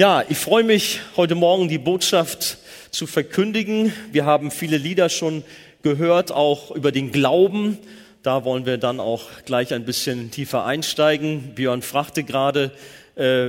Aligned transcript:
Ja, 0.00 0.24
ich 0.26 0.38
freue 0.38 0.64
mich, 0.64 1.00
heute 1.18 1.34
Morgen 1.34 1.68
die 1.68 1.76
Botschaft 1.76 2.56
zu 2.90 3.06
verkündigen. 3.06 3.92
Wir 4.12 4.24
haben 4.24 4.50
viele 4.50 4.78
Lieder 4.78 5.10
schon 5.10 5.44
gehört, 5.82 6.32
auch 6.32 6.70
über 6.70 6.90
den 6.90 7.12
Glauben. 7.12 7.76
Da 8.22 8.46
wollen 8.46 8.64
wir 8.64 8.78
dann 8.78 8.98
auch 8.98 9.24
gleich 9.44 9.74
ein 9.74 9.84
bisschen 9.84 10.30
tiefer 10.30 10.64
einsteigen. 10.64 11.54
Björn 11.54 11.82
fragte 11.82 12.24
gerade, 12.24 12.72
äh, 13.14 13.48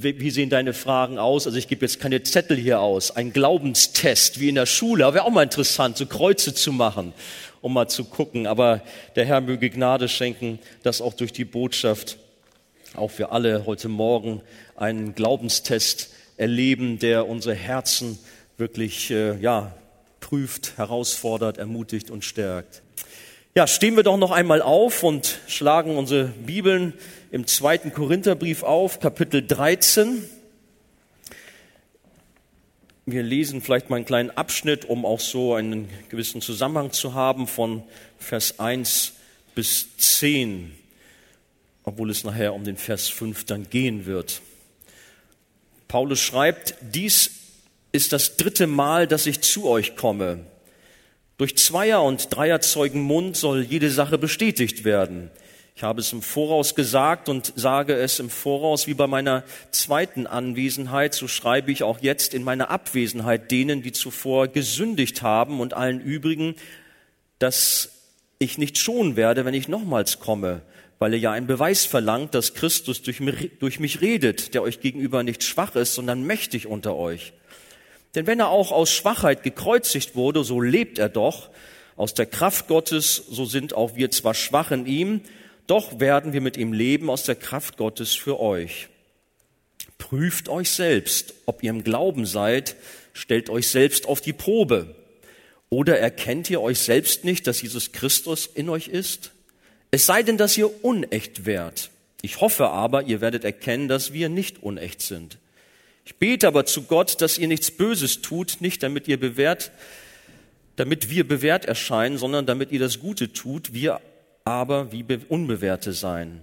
wie 0.00 0.30
sehen 0.30 0.48
deine 0.48 0.72
Fragen 0.72 1.18
aus? 1.18 1.46
Also 1.46 1.58
ich 1.58 1.68
gebe 1.68 1.84
jetzt 1.84 2.00
keine 2.00 2.22
Zettel 2.22 2.56
hier 2.56 2.80
aus. 2.80 3.14
Ein 3.14 3.34
Glaubenstest 3.34 4.40
wie 4.40 4.48
in 4.48 4.54
der 4.54 4.64
Schule. 4.64 5.00
Wäre 5.12 5.24
auch 5.24 5.30
mal 5.30 5.42
interessant, 5.42 5.98
so 5.98 6.06
Kreuze 6.06 6.54
zu 6.54 6.72
machen, 6.72 7.12
um 7.60 7.74
mal 7.74 7.88
zu 7.88 8.04
gucken. 8.04 8.46
Aber 8.46 8.80
der 9.16 9.26
Herr 9.26 9.42
möge 9.42 9.68
Gnade 9.68 10.08
schenken, 10.08 10.60
dass 10.82 11.02
auch 11.02 11.12
durch 11.12 11.34
die 11.34 11.44
Botschaft 11.44 12.16
auch 12.94 13.18
wir 13.18 13.32
alle 13.32 13.66
heute 13.66 13.88
Morgen 13.88 14.40
einen 14.76 15.14
Glaubenstest 15.14 16.10
erleben, 16.36 16.98
der 16.98 17.28
unsere 17.28 17.54
Herzen 17.54 18.18
wirklich 18.56 19.10
äh, 19.10 19.38
ja, 19.38 19.74
prüft, 20.20 20.76
herausfordert, 20.76 21.58
ermutigt 21.58 22.10
und 22.10 22.24
stärkt. 22.24 22.82
Ja, 23.54 23.66
stehen 23.66 23.96
wir 23.96 24.02
doch 24.02 24.16
noch 24.16 24.30
einmal 24.30 24.62
auf 24.62 25.02
und 25.02 25.40
schlagen 25.46 25.96
unsere 25.96 26.24
Bibeln 26.24 26.94
im 27.30 27.46
zweiten 27.46 27.92
Korintherbrief 27.92 28.62
auf, 28.62 29.00
Kapitel 29.00 29.46
13. 29.46 30.24
Wir 33.06 33.22
lesen 33.22 33.60
vielleicht 33.60 33.90
mal 33.90 33.96
einen 33.96 34.04
kleinen 34.04 34.30
Abschnitt, 34.30 34.84
um 34.84 35.04
auch 35.04 35.20
so 35.20 35.54
einen 35.54 35.88
gewissen 36.10 36.40
Zusammenhang 36.40 36.92
zu 36.92 37.14
haben 37.14 37.46
von 37.46 37.82
Vers 38.18 38.60
1 38.60 39.14
bis 39.54 39.96
10 39.96 40.79
obwohl 41.90 42.10
es 42.10 42.22
nachher 42.22 42.54
um 42.54 42.62
den 42.62 42.76
Vers 42.76 43.08
5 43.08 43.46
dann 43.46 43.68
gehen 43.68 44.06
wird. 44.06 44.42
Paulus 45.88 46.20
schreibt, 46.20 46.76
dies 46.80 47.32
ist 47.90 48.12
das 48.12 48.36
dritte 48.36 48.68
Mal, 48.68 49.08
dass 49.08 49.26
ich 49.26 49.40
zu 49.40 49.68
euch 49.68 49.96
komme. 49.96 50.46
Durch 51.36 51.56
Zweier- 51.56 52.04
und 52.04 52.28
Dreierzeugen 52.32 53.02
Mund 53.02 53.36
soll 53.36 53.64
jede 53.64 53.90
Sache 53.90 54.18
bestätigt 54.18 54.84
werden. 54.84 55.32
Ich 55.74 55.82
habe 55.82 56.00
es 56.00 56.12
im 56.12 56.22
Voraus 56.22 56.76
gesagt 56.76 57.28
und 57.28 57.52
sage 57.56 57.94
es 57.94 58.20
im 58.20 58.30
Voraus 58.30 58.86
wie 58.86 58.94
bei 58.94 59.08
meiner 59.08 59.42
zweiten 59.72 60.28
Anwesenheit, 60.28 61.12
so 61.12 61.26
schreibe 61.26 61.72
ich 61.72 61.82
auch 61.82 61.98
jetzt 62.00 62.34
in 62.34 62.44
meiner 62.44 62.70
Abwesenheit 62.70 63.50
denen, 63.50 63.82
die 63.82 63.90
zuvor 63.90 64.46
gesündigt 64.46 65.22
haben 65.22 65.58
und 65.58 65.74
allen 65.74 66.00
übrigen, 66.00 66.54
dass 67.40 67.90
ich 68.38 68.58
nicht 68.58 68.78
schon 68.78 69.16
werde, 69.16 69.44
wenn 69.44 69.54
ich 69.54 69.66
nochmals 69.66 70.20
komme 70.20 70.62
weil 71.00 71.14
er 71.14 71.18
ja 71.18 71.32
einen 71.32 71.46
Beweis 71.46 71.86
verlangt, 71.86 72.34
dass 72.34 72.54
Christus 72.54 73.02
durch 73.02 73.20
mich 73.80 74.00
redet, 74.02 74.54
der 74.54 74.62
euch 74.62 74.80
gegenüber 74.80 75.22
nicht 75.22 75.42
schwach 75.42 75.74
ist, 75.74 75.94
sondern 75.94 76.22
mächtig 76.22 76.66
unter 76.66 76.94
euch. 76.94 77.32
Denn 78.14 78.26
wenn 78.26 78.38
er 78.38 78.50
auch 78.50 78.70
aus 78.70 78.92
Schwachheit 78.92 79.42
gekreuzigt 79.42 80.14
wurde, 80.14 80.44
so 80.44 80.60
lebt 80.60 80.98
er 80.98 81.08
doch. 81.08 81.48
Aus 81.96 82.12
der 82.12 82.26
Kraft 82.26 82.68
Gottes, 82.68 83.16
so 83.16 83.46
sind 83.46 83.74
auch 83.74 83.96
wir 83.96 84.10
zwar 84.10 84.34
schwach 84.34 84.72
in 84.72 84.84
ihm, 84.84 85.22
doch 85.66 86.00
werden 86.00 86.34
wir 86.34 86.42
mit 86.42 86.58
ihm 86.58 86.72
leben 86.74 87.08
aus 87.08 87.24
der 87.24 87.36
Kraft 87.36 87.78
Gottes 87.78 88.14
für 88.14 88.38
euch. 88.38 88.88
Prüft 89.96 90.50
euch 90.50 90.70
selbst, 90.70 91.32
ob 91.46 91.62
ihr 91.62 91.70
im 91.70 91.82
Glauben 91.82 92.26
seid, 92.26 92.76
stellt 93.14 93.48
euch 93.48 93.68
selbst 93.68 94.06
auf 94.06 94.20
die 94.20 94.32
Probe. 94.34 94.94
Oder 95.70 95.98
erkennt 95.98 96.50
ihr 96.50 96.60
euch 96.60 96.80
selbst 96.80 97.24
nicht, 97.24 97.46
dass 97.46 97.62
Jesus 97.62 97.92
Christus 97.92 98.46
in 98.46 98.68
euch 98.68 98.88
ist? 98.88 99.32
Es 99.90 100.06
sei 100.06 100.22
denn, 100.22 100.36
dass 100.36 100.56
ihr 100.56 100.84
unecht 100.84 101.46
wärt. 101.46 101.90
Ich 102.22 102.40
hoffe 102.40 102.68
aber, 102.68 103.04
ihr 103.04 103.20
werdet 103.20 103.44
erkennen, 103.44 103.88
dass 103.88 104.12
wir 104.12 104.28
nicht 104.28 104.62
unecht 104.62 105.00
sind. 105.02 105.38
Ich 106.04 106.16
bete 106.16 106.46
aber 106.46 106.66
zu 106.66 106.82
Gott, 106.82 107.20
dass 107.20 107.38
ihr 107.38 107.48
nichts 107.48 107.70
Böses 107.70 108.20
tut, 108.20 108.58
nicht 108.60 108.82
damit 108.82 109.08
ihr 109.08 109.18
bewährt, 109.18 109.70
damit 110.76 111.10
wir 111.10 111.26
bewährt 111.26 111.64
erscheinen, 111.64 112.18
sondern 112.18 112.46
damit 112.46 112.72
ihr 112.72 112.80
das 112.80 113.00
Gute 113.00 113.32
tut, 113.32 113.72
wir 113.74 114.00
aber 114.44 114.92
wie 114.92 115.04
Unbewährte 115.28 115.92
sein. 115.92 116.40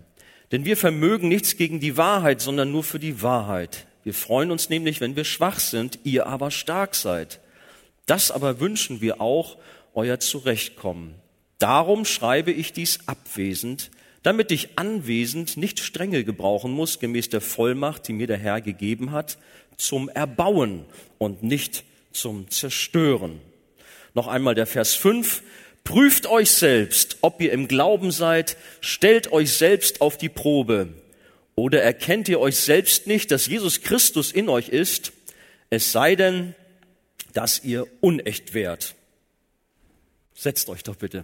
Denn 0.52 0.66
wir 0.66 0.78
vermögen 0.78 1.28
nichts 1.28 1.58
gegen 1.58 1.80
die 1.80 1.98
Wahrheit, 1.98 2.42
sondern 2.42 2.72
nur 2.72 2.84
für 2.84 3.00
die 3.00 3.22
Wahrheit. 3.22 3.86
Wir 4.04 4.14
freuen 4.14 4.52
uns 4.52 4.70
nämlich, 4.70 5.02
wenn 5.02 5.16
wir 5.16 5.26
schwach 5.26 5.60
sind, 5.60 6.00
ihr 6.04 6.28
aber 6.28 6.52
stark 6.52 6.96
seid. 6.96 7.40
Das 8.06 8.32
aber 8.32 8.60
wünschen 8.60 9.02
wir 9.02 9.20
auch, 9.20 9.58
euer 9.94 10.20
Zurechtkommen. 10.20 11.16
Darum 11.60 12.06
schreibe 12.06 12.52
ich 12.52 12.74
dies 12.74 13.00
abwesend, 13.08 13.90
damit 14.24 14.52
ich 14.52 14.78
anwesend 14.78 15.58
nicht 15.58 15.80
strenge 15.80 16.24
gebrauchen 16.24 16.72
muss, 16.72 17.00
gemäß 17.00 17.30
der 17.30 17.42
Vollmacht, 17.42 18.08
die 18.08 18.14
mir 18.14 18.28
der 18.28 18.38
Herr 18.38 18.62
gegeben 18.62 19.12
hat, 19.12 19.38
zum 19.78 20.10
Erbauen 20.10 20.86
und 21.18 21.44
nicht 21.44 21.84
zum 22.12 22.50
Zerstören. 22.50 23.40
Noch 24.14 24.28
einmal 24.28 24.56
der 24.56 24.68
Vers 24.68 24.96
5. 24.96 25.44
Prüft 25.84 26.28
euch 26.28 26.52
selbst, 26.52 27.18
ob 27.22 27.42
ihr 27.42 27.54
im 27.54 27.68
Glauben 27.68 28.12
seid, 28.12 28.58
stellt 28.82 29.32
euch 29.32 29.54
selbst 29.54 30.02
auf 30.02 30.18
die 30.18 30.30
Probe. 30.30 30.90
Oder 31.56 31.82
erkennt 31.82 32.28
ihr 32.28 32.40
euch 32.40 32.58
selbst 32.58 33.08
nicht, 33.08 33.32
dass 33.32 33.48
Jesus 33.48 33.82
Christus 33.82 34.32
in 34.32 34.50
euch 34.50 34.70
ist, 34.70 35.14
es 35.70 35.92
sei 35.92 36.16
denn, 36.16 36.56
dass 37.34 37.64
ihr 37.64 37.88
unecht 38.02 38.54
wärt. 38.54 38.96
Setzt 40.34 40.70
euch 40.70 40.84
doch 40.84 40.96
bitte. 40.96 41.24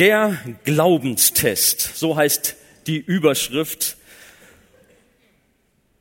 Der 0.00 0.36
Glaubenstest, 0.64 1.80
so 1.94 2.16
heißt 2.16 2.56
die 2.88 2.96
Überschrift. 2.96 3.96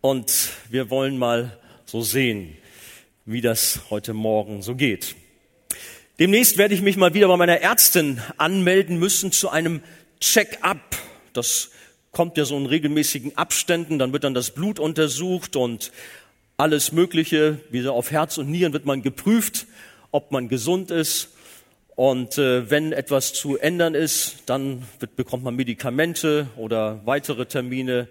Und 0.01 0.49
wir 0.71 0.89
wollen 0.89 1.19
mal 1.19 1.59
so 1.85 2.01
sehen, 2.01 2.57
wie 3.25 3.41
das 3.41 3.81
heute 3.91 4.15
Morgen 4.15 4.63
so 4.63 4.73
geht. 4.73 5.15
Demnächst 6.17 6.57
werde 6.57 6.73
ich 6.73 6.81
mich 6.81 6.97
mal 6.97 7.13
wieder 7.13 7.27
bei 7.27 7.37
meiner 7.37 7.61
Ärztin 7.61 8.19
anmelden 8.37 8.97
müssen 8.97 9.31
zu 9.31 9.49
einem 9.49 9.83
Check-up. 10.19 10.97
Das 11.33 11.69
kommt 12.11 12.35
ja 12.37 12.45
so 12.45 12.57
in 12.57 12.65
regelmäßigen 12.65 13.37
Abständen, 13.37 13.99
dann 13.99 14.11
wird 14.11 14.23
dann 14.23 14.33
das 14.33 14.55
Blut 14.55 14.79
untersucht 14.79 15.55
und 15.55 15.91
alles 16.57 16.93
Mögliche, 16.93 17.59
wie 17.69 17.87
auf 17.87 18.09
Herz 18.09 18.39
und 18.39 18.49
Nieren 18.49 18.73
wird 18.73 18.85
man 18.85 19.03
geprüft, 19.03 19.67
ob 20.09 20.31
man 20.31 20.49
gesund 20.49 20.89
ist. 20.89 21.29
Und 21.95 22.37
äh, 22.37 22.69
wenn 22.69 22.91
etwas 22.91 23.33
zu 23.33 23.57
ändern 23.57 23.93
ist, 23.93 24.43
dann 24.47 24.83
wird, 24.99 25.15
bekommt 25.15 25.43
man 25.43 25.55
Medikamente 25.55 26.47
oder 26.57 27.01
weitere 27.05 27.45
Termine. 27.45 28.07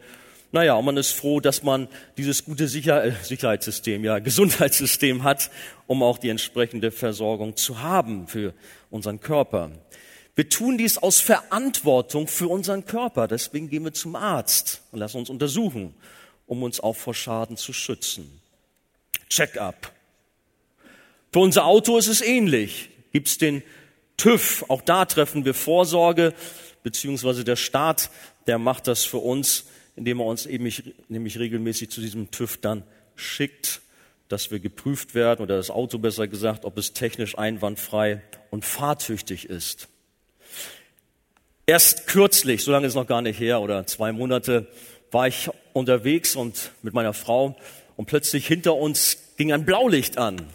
Naja, 0.52 0.74
und 0.74 0.84
man 0.84 0.96
ist 0.96 1.10
froh, 1.12 1.40
dass 1.40 1.64
man 1.64 1.88
dieses 2.16 2.44
gute 2.44 2.68
Sicher 2.68 3.04
äh, 3.04 3.12
Sicherheitssystem, 3.22 4.04
ja, 4.04 4.18
Gesundheitssystem 4.20 5.24
hat, 5.24 5.50
um 5.88 6.02
auch 6.02 6.18
die 6.18 6.28
entsprechende 6.28 6.92
Versorgung 6.92 7.56
zu 7.56 7.80
haben 7.80 8.28
für 8.28 8.54
unseren 8.90 9.20
Körper. 9.20 9.72
Wir 10.36 10.48
tun 10.48 10.78
dies 10.78 10.96
aus 10.98 11.20
Verantwortung 11.20 12.28
für 12.28 12.48
unseren 12.48 12.86
Körper. 12.86 13.26
Deswegen 13.26 13.68
gehen 13.68 13.84
wir 13.84 13.92
zum 13.92 14.14
Arzt 14.14 14.82
und 14.92 15.00
lassen 15.00 15.18
uns 15.18 15.28
untersuchen, 15.28 15.94
um 16.46 16.62
uns 16.62 16.80
auch 16.80 16.96
vor 16.96 17.14
Schaden 17.14 17.56
zu 17.56 17.72
schützen. 17.72 18.40
Check-up. 19.28 19.92
Für 21.32 21.40
unser 21.40 21.64
Auto 21.64 21.96
ist 21.98 22.08
es 22.08 22.20
ähnlich 22.20 22.90
gibt's 23.12 23.38
den 23.38 23.62
TÜV. 24.16 24.64
Auch 24.68 24.82
da 24.82 25.04
treffen 25.04 25.44
wir 25.44 25.54
Vorsorge, 25.54 26.34
beziehungsweise 26.82 27.44
der 27.44 27.56
Staat, 27.56 28.10
der 28.46 28.58
macht 28.58 28.86
das 28.86 29.04
für 29.04 29.18
uns, 29.18 29.66
indem 29.96 30.20
er 30.20 30.26
uns 30.26 30.46
eben 30.46 30.70
nämlich 31.08 31.38
regelmäßig 31.38 31.90
zu 31.90 32.00
diesem 32.00 32.30
TÜV 32.30 32.58
dann 32.58 32.82
schickt, 33.14 33.82
dass 34.28 34.50
wir 34.50 34.60
geprüft 34.60 35.14
werden 35.14 35.42
oder 35.42 35.56
das 35.56 35.70
Auto 35.70 35.98
besser 35.98 36.26
gesagt, 36.26 36.64
ob 36.64 36.78
es 36.78 36.94
technisch 36.94 37.36
einwandfrei 37.36 38.22
und 38.50 38.64
fahrtüchtig 38.64 39.48
ist. 39.50 39.88
Erst 41.66 42.06
kürzlich, 42.06 42.64
so 42.64 42.72
lange 42.72 42.86
ist 42.86 42.94
noch 42.94 43.06
gar 43.06 43.22
nicht 43.22 43.38
her, 43.38 43.60
oder 43.60 43.86
zwei 43.86 44.10
Monate, 44.10 44.66
war 45.10 45.28
ich 45.28 45.50
unterwegs 45.74 46.34
und 46.34 46.72
mit 46.82 46.94
meiner 46.94 47.12
Frau 47.12 47.56
und 47.96 48.06
plötzlich 48.06 48.46
hinter 48.46 48.74
uns 48.74 49.18
ging 49.36 49.52
ein 49.52 49.64
Blaulicht 49.64 50.18
an. 50.18 50.46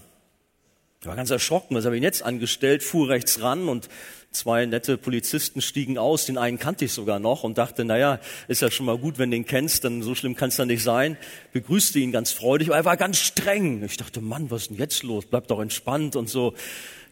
Ich 1.07 1.09
war 1.09 1.15
ganz 1.15 1.31
erschrocken, 1.31 1.73
was 1.73 1.85
habe 1.85 1.95
ich 1.95 2.03
jetzt 2.03 2.21
angestellt, 2.21 2.83
fuhr 2.83 3.07
rechts 3.07 3.41
ran 3.41 3.69
und 3.69 3.87
zwei 4.31 4.65
nette 4.65 4.97
Polizisten 4.97 5.61
stiegen 5.61 5.97
aus, 5.97 6.25
den 6.25 6.37
einen 6.37 6.59
kannte 6.59 6.83
ich 6.83 6.91
sogar 6.91 7.17
noch 7.17 7.45
und 7.45 7.57
dachte, 7.57 7.85
naja, 7.85 8.19
ist 8.49 8.61
ja 8.61 8.69
schon 8.69 8.87
mal 8.87 8.97
gut, 8.97 9.17
wenn 9.17 9.31
du 9.31 9.37
ihn 9.37 9.45
kennst, 9.45 9.85
dann 9.85 10.01
so 10.03 10.15
schlimm 10.15 10.35
kann 10.35 10.49
es 10.49 10.57
ja 10.57 10.65
nicht 10.65 10.83
sein. 10.83 11.15
Begrüßte 11.53 11.99
ihn 11.99 12.11
ganz 12.11 12.33
freudig, 12.33 12.67
aber 12.67 12.75
er 12.75 12.83
war 12.83 12.97
ganz 12.97 13.19
streng. 13.19 13.85
Ich 13.85 13.95
dachte, 13.95 14.19
Mann, 14.19 14.51
was 14.51 14.63
ist 14.63 14.71
denn 14.71 14.79
jetzt 14.79 15.01
los? 15.03 15.23
Bleib 15.25 15.47
doch 15.47 15.61
entspannt 15.61 16.17
und 16.17 16.27
so. 16.27 16.55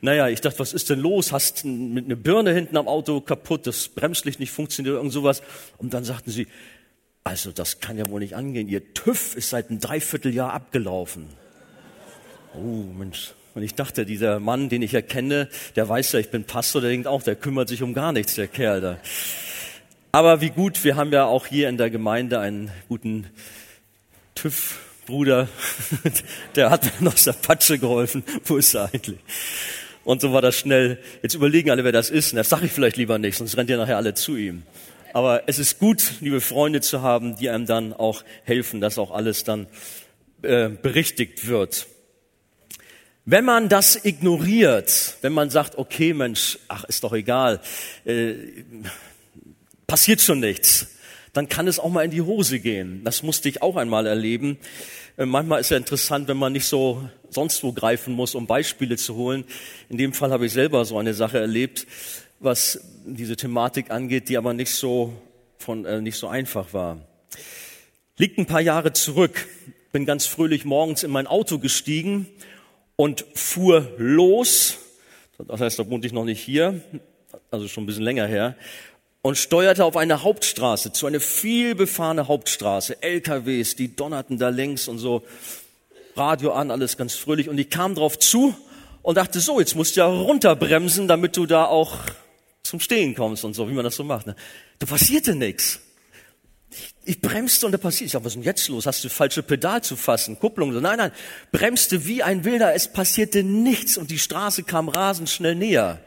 Naja, 0.01 0.27
ich 0.27 0.41
dachte, 0.41 0.59
was 0.59 0.73
ist 0.73 0.89
denn 0.89 0.99
los? 0.99 1.31
Hast 1.31 1.63
mit 1.63 2.03
einer 2.03 2.17
Birne 2.17 2.53
hinten 2.53 2.75
am 2.75 2.89
Auto 2.89 3.21
kaputt, 3.21 3.65
das 3.65 3.87
Bremslicht 3.87 4.41
nicht 4.41 4.51
funktioniert, 4.51 4.97
irgend 4.97 5.13
sowas. 5.13 5.41
Und 5.77 5.93
dann 5.93 6.03
sagten 6.03 6.31
sie, 6.31 6.47
also 7.23 7.53
das 7.53 7.79
kann 7.79 7.97
ja 7.97 8.09
wohl 8.09 8.19
nicht 8.19 8.35
angehen. 8.35 8.67
Ihr 8.67 8.93
TÜV 8.93 9.37
ist 9.37 9.51
seit 9.51 9.69
einem 9.69 9.79
Dreivierteljahr 9.79 10.51
abgelaufen. 10.51 11.29
Oh, 12.53 12.83
Mensch, 12.93 13.33
und 13.55 13.63
ich 13.63 13.73
dachte, 13.73 14.05
dieser 14.05 14.41
Mann, 14.41 14.67
den 14.67 14.81
ich 14.81 14.93
erkenne, 14.93 15.47
der 15.77 15.87
weiß 15.87 16.11
ja, 16.11 16.19
ich 16.19 16.29
bin 16.29 16.43
Pastor, 16.43 16.81
der 16.81 16.89
denkt 16.89 17.07
auch, 17.07 17.23
der 17.23 17.35
kümmert 17.35 17.69
sich 17.69 17.81
um 17.81 17.93
gar 17.93 18.11
nichts, 18.11 18.35
der 18.35 18.47
Kerl 18.47 18.81
da. 18.81 18.97
Aber 20.11 20.41
wie 20.41 20.49
gut, 20.49 20.83
wir 20.83 20.97
haben 20.97 21.11
ja 21.13 21.23
auch 21.23 21.47
hier 21.47 21.69
in 21.69 21.77
der 21.77 21.89
Gemeinde 21.89 22.39
einen 22.39 22.69
guten 22.89 23.27
TÜV-Bruder, 24.35 25.47
der 26.55 26.69
hat 26.69 26.83
mir 26.83 27.05
noch 27.05 27.13
aus 27.13 27.23
der 27.23 27.31
Patsche 27.33 27.79
geholfen. 27.79 28.23
Wo 28.43 28.57
ist 28.57 28.73
er 28.73 28.89
eigentlich? 28.93 29.19
Und 30.03 30.19
so 30.19 30.33
war 30.33 30.41
das 30.41 30.57
schnell. 30.57 30.99
Jetzt 31.21 31.33
überlegen 31.33 31.71
alle, 31.71 31.85
wer 31.85 31.93
das 31.93 32.09
ist. 32.09 32.33
Und 32.33 32.37
das 32.37 32.49
sage 32.49 32.65
ich 32.65 32.73
vielleicht 32.73 32.97
lieber 32.97 33.17
nicht, 33.19 33.37
sonst 33.37 33.55
rennt 33.55 33.69
ihr 33.69 33.77
nachher 33.77 33.97
alle 33.97 34.13
zu 34.13 34.35
ihm. 34.35 34.63
Aber 35.13 35.43
es 35.47 35.59
ist 35.59 35.79
gut, 35.79 36.03
liebe 36.19 36.41
Freunde 36.41 36.81
zu 36.81 37.01
haben, 37.01 37.37
die 37.37 37.49
einem 37.49 37.65
dann 37.65 37.93
auch 37.93 38.23
helfen, 38.43 38.81
dass 38.81 38.97
auch 38.97 39.11
alles 39.11 39.45
dann 39.45 39.67
äh, 40.41 40.67
berichtigt 40.67 41.47
wird. 41.47 41.87
Wenn 43.27 43.43
man 43.43 43.69
das 43.69 44.05
ignoriert, 44.05 45.17
wenn 45.21 45.33
man 45.33 45.49
sagt, 45.49 45.79
okay 45.79 46.13
Mensch, 46.13 46.59
ach 46.67 46.83
ist 46.83 47.03
doch 47.03 47.11
egal, 47.11 47.59
äh, 48.05 48.35
passiert 49.87 50.21
schon 50.21 50.39
nichts, 50.39 50.89
dann 51.33 51.49
kann 51.49 51.67
es 51.67 51.79
auch 51.79 51.89
mal 51.89 52.05
in 52.05 52.11
die 52.11 52.21
Hose 52.21 52.59
gehen. 52.59 53.03
Das 53.03 53.23
musste 53.23 53.49
ich 53.49 53.63
auch 53.63 53.77
einmal 53.77 54.05
erleben. 54.05 54.59
Äh, 55.17 55.25
manchmal 55.25 55.59
ist 55.59 55.71
ja 55.71 55.77
interessant, 55.77 56.27
wenn 56.27 56.37
man 56.37 56.53
nicht 56.53 56.67
so 56.67 57.09
sonst 57.31 57.63
wo 57.63 57.73
greifen 57.73 58.13
muss, 58.13 58.35
um 58.35 58.45
Beispiele 58.45 58.95
zu 58.95 59.15
holen. 59.15 59.43
In 59.89 59.97
dem 59.97 60.13
Fall 60.13 60.29
habe 60.29 60.45
ich 60.45 60.53
selber 60.53 60.85
so 60.85 60.99
eine 60.99 61.15
Sache 61.15 61.39
erlebt, 61.39 61.87
was 62.39 62.79
diese 63.07 63.35
Thematik 63.35 63.89
angeht, 63.89 64.29
die 64.29 64.37
aber 64.37 64.53
nicht 64.53 64.75
so 64.75 65.13
von 65.57 65.83
äh, 65.85 65.99
nicht 65.99 66.17
so 66.17 66.27
einfach 66.27 66.73
war. 66.73 67.01
Liegt 68.17 68.37
ein 68.37 68.45
paar 68.45 68.61
Jahre 68.61 68.93
zurück. 68.93 69.47
Bin 69.91 70.05
ganz 70.05 70.27
fröhlich 70.27 70.63
morgens 70.63 71.01
in 71.01 71.09
mein 71.09 71.25
Auto 71.25 71.57
gestiegen 71.57 72.27
und 72.95 73.25
fuhr 73.33 73.87
los. 73.97 74.77
Das 75.37 75.59
heißt, 75.59 75.79
da 75.79 75.89
wohnte 75.89 76.07
ich 76.07 76.13
noch 76.13 76.25
nicht 76.25 76.41
hier, 76.41 76.81
also 77.51 77.67
schon 77.67 77.83
ein 77.83 77.87
bisschen 77.87 78.03
länger 78.03 78.27
her, 78.27 78.55
und 79.21 79.37
steuerte 79.37 79.83
auf 79.83 79.97
eine 79.97 80.23
Hauptstraße, 80.23 80.93
zu 80.93 81.07
einer 81.07 81.19
viel 81.19 81.73
befahrene 81.73 82.27
Hauptstraße. 82.27 83.01
LKWs, 83.01 83.75
die 83.75 83.95
donnerten 83.95 84.37
da 84.37 84.49
längs 84.49 84.87
und 84.87 84.99
so, 84.99 85.23
Radio 86.15 86.53
an, 86.53 86.71
alles 86.71 86.95
ganz 86.95 87.15
fröhlich. 87.15 87.49
Und 87.49 87.57
ich 87.57 87.69
kam 87.69 87.95
drauf 87.95 88.19
zu 88.19 88.55
und 89.01 89.17
dachte, 89.17 89.39
so, 89.39 89.59
jetzt 89.59 89.75
musst 89.75 89.95
du 89.95 90.01
ja 90.01 90.05
runterbremsen, 90.05 91.07
damit 91.07 91.35
du 91.37 91.45
da 91.45 91.65
auch 91.65 91.97
zum 92.63 92.79
Stehen 92.79 93.15
kommst 93.15 93.43
und 93.43 93.53
so, 93.53 93.69
wie 93.69 93.73
man 93.73 93.83
das 93.83 93.95
so 93.95 94.03
macht. 94.03 94.27
Ne? 94.27 94.35
Da 94.79 94.85
passierte 94.85 95.35
nichts. 95.35 95.81
Ich 97.03 97.21
bremste 97.21 97.65
und 97.65 97.71
da 97.71 97.77
passiert. 97.77 98.07
Ich 98.07 98.11
sag, 98.13 98.21
was 98.21 98.33
ist 98.33 98.35
denn 98.35 98.43
jetzt 98.43 98.67
los? 98.67 98.85
Hast 98.85 99.03
du 99.03 99.09
falsche 99.09 99.43
Pedal 99.43 99.83
zu 99.83 99.95
fassen? 99.95 100.39
Kupplung? 100.39 100.73
So, 100.73 100.79
nein, 100.79 100.97
nein. 100.97 101.11
Bremste 101.51 102.05
wie 102.05 102.23
ein 102.23 102.43
Wilder. 102.43 102.73
Es 102.73 102.87
passierte 102.87 103.43
nichts 103.43 103.97
und 103.97 104.11
die 104.11 104.19
Straße 104.19 104.63
kam 104.63 104.89
rasend 104.89 105.29
schnell 105.29 105.55
näher. 105.55 105.99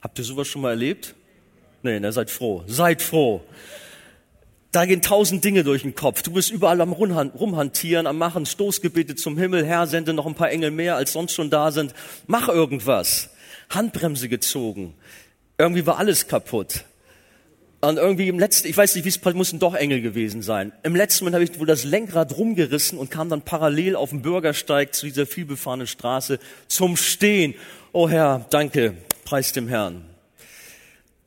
Habt 0.00 0.18
ihr 0.18 0.24
sowas 0.24 0.46
schon 0.46 0.62
mal 0.62 0.70
erlebt? 0.70 1.14
Nee, 1.82 2.00
ne, 2.00 2.12
seid 2.12 2.30
froh. 2.30 2.64
Seid 2.66 3.02
froh. 3.02 3.42
Da 4.74 4.86
gehen 4.86 5.02
tausend 5.02 5.44
Dinge 5.44 5.62
durch 5.62 5.82
den 5.82 5.94
Kopf. 5.94 6.22
Du 6.22 6.32
bist 6.32 6.50
überall 6.50 6.80
am 6.80 6.92
Rumhantieren, 6.92 8.06
am 8.06 8.18
Machen, 8.18 8.44
Stoßgebete 8.44 9.14
zum 9.14 9.38
Himmel. 9.38 9.64
Herr, 9.64 9.86
sende 9.86 10.12
noch 10.12 10.26
ein 10.26 10.34
paar 10.34 10.50
Engel 10.50 10.72
mehr, 10.72 10.96
als 10.96 11.12
sonst 11.12 11.32
schon 11.32 11.48
da 11.48 11.70
sind. 11.70 11.94
Mach 12.26 12.48
irgendwas. 12.48 13.30
Handbremse 13.70 14.28
gezogen. 14.28 14.94
Irgendwie 15.58 15.86
war 15.86 15.98
alles 15.98 16.26
kaputt. 16.26 16.84
Und 17.84 17.98
irgendwie 17.98 18.28
im 18.28 18.38
letzten, 18.38 18.68
ich 18.68 18.76
weiß 18.76 18.94
nicht, 18.94 19.04
wie 19.04 19.10
es 19.10 19.34
mussten 19.34 19.58
doch 19.58 19.74
Engel 19.74 20.00
gewesen 20.00 20.40
sein. 20.40 20.72
Im 20.82 20.96
letzten 20.96 21.24
Moment 21.24 21.34
habe 21.34 21.44
ich 21.44 21.60
wohl 21.60 21.66
das 21.66 21.84
Lenkrad 21.84 22.34
rumgerissen 22.36 22.98
und 22.98 23.10
kam 23.10 23.28
dann 23.28 23.42
parallel 23.42 23.94
auf 23.94 24.08
dem 24.08 24.22
Bürgersteig 24.22 24.94
zu 24.94 25.04
dieser 25.04 25.26
vielbefahrenen 25.26 25.86
Straße 25.86 26.38
zum 26.66 26.96
Stehen. 26.96 27.54
Oh 27.92 28.08
Herr, 28.08 28.46
danke, 28.48 28.94
preis 29.26 29.52
dem 29.52 29.68
Herrn. 29.68 30.02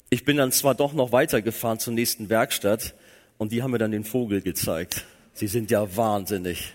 Ich 0.09 0.25
bin 0.25 0.37
dann 0.37 0.51
zwar 0.51 0.73
doch 0.73 0.93
noch 0.93 1.11
weitergefahren 1.11 1.77
zur 1.77 1.93
nächsten 1.93 2.29
Werkstatt 2.29 2.95
und 3.37 3.51
die 3.51 3.61
haben 3.61 3.69
mir 3.69 3.77
dann 3.77 3.91
den 3.91 4.03
Vogel 4.03 4.41
gezeigt. 4.41 5.05
Sie 5.33 5.47
sind 5.47 5.69
ja 5.69 5.95
wahnsinnig. 5.95 6.73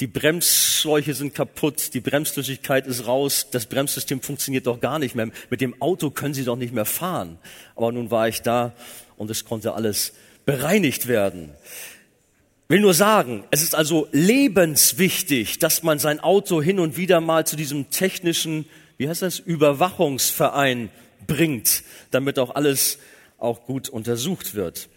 Die 0.00 0.08
Bremsschläuche 0.08 1.14
sind 1.14 1.34
kaputt, 1.34 1.94
die 1.94 2.00
Bremsflüssigkeit 2.00 2.88
ist 2.88 3.06
raus, 3.06 3.46
das 3.52 3.66
Bremssystem 3.66 4.20
funktioniert 4.20 4.66
doch 4.66 4.80
gar 4.80 4.98
nicht 4.98 5.14
mehr. 5.14 5.28
Mit 5.50 5.60
dem 5.60 5.80
Auto 5.80 6.10
können 6.10 6.34
Sie 6.34 6.42
doch 6.42 6.56
nicht 6.56 6.74
mehr 6.74 6.84
fahren. 6.84 7.38
Aber 7.76 7.92
nun 7.92 8.10
war 8.10 8.26
ich 8.26 8.42
da 8.42 8.72
und 9.16 9.30
es 9.30 9.44
konnte 9.44 9.74
alles 9.74 10.12
bereinigt 10.44 11.06
werden. 11.08 11.50
Will 12.68 12.80
nur 12.80 12.94
sagen, 12.94 13.44
es 13.50 13.62
ist 13.62 13.74
also 13.74 14.08
lebenswichtig, 14.12 15.58
dass 15.58 15.82
man 15.82 15.98
sein 15.98 16.20
Auto 16.20 16.62
hin 16.62 16.80
und 16.80 16.96
wieder 16.96 17.20
mal 17.20 17.46
zu 17.46 17.56
diesem 17.56 17.90
technischen, 17.90 18.66
wie 18.96 19.08
heißt 19.08 19.22
das, 19.22 19.38
Überwachungsverein 19.38 20.88
bringt, 21.26 21.82
damit 22.10 22.38
auch 22.38 22.54
alles 22.54 22.98
auch 23.38 23.66
gut 23.66 23.90
untersucht 23.90 24.54
wird. 24.54 24.88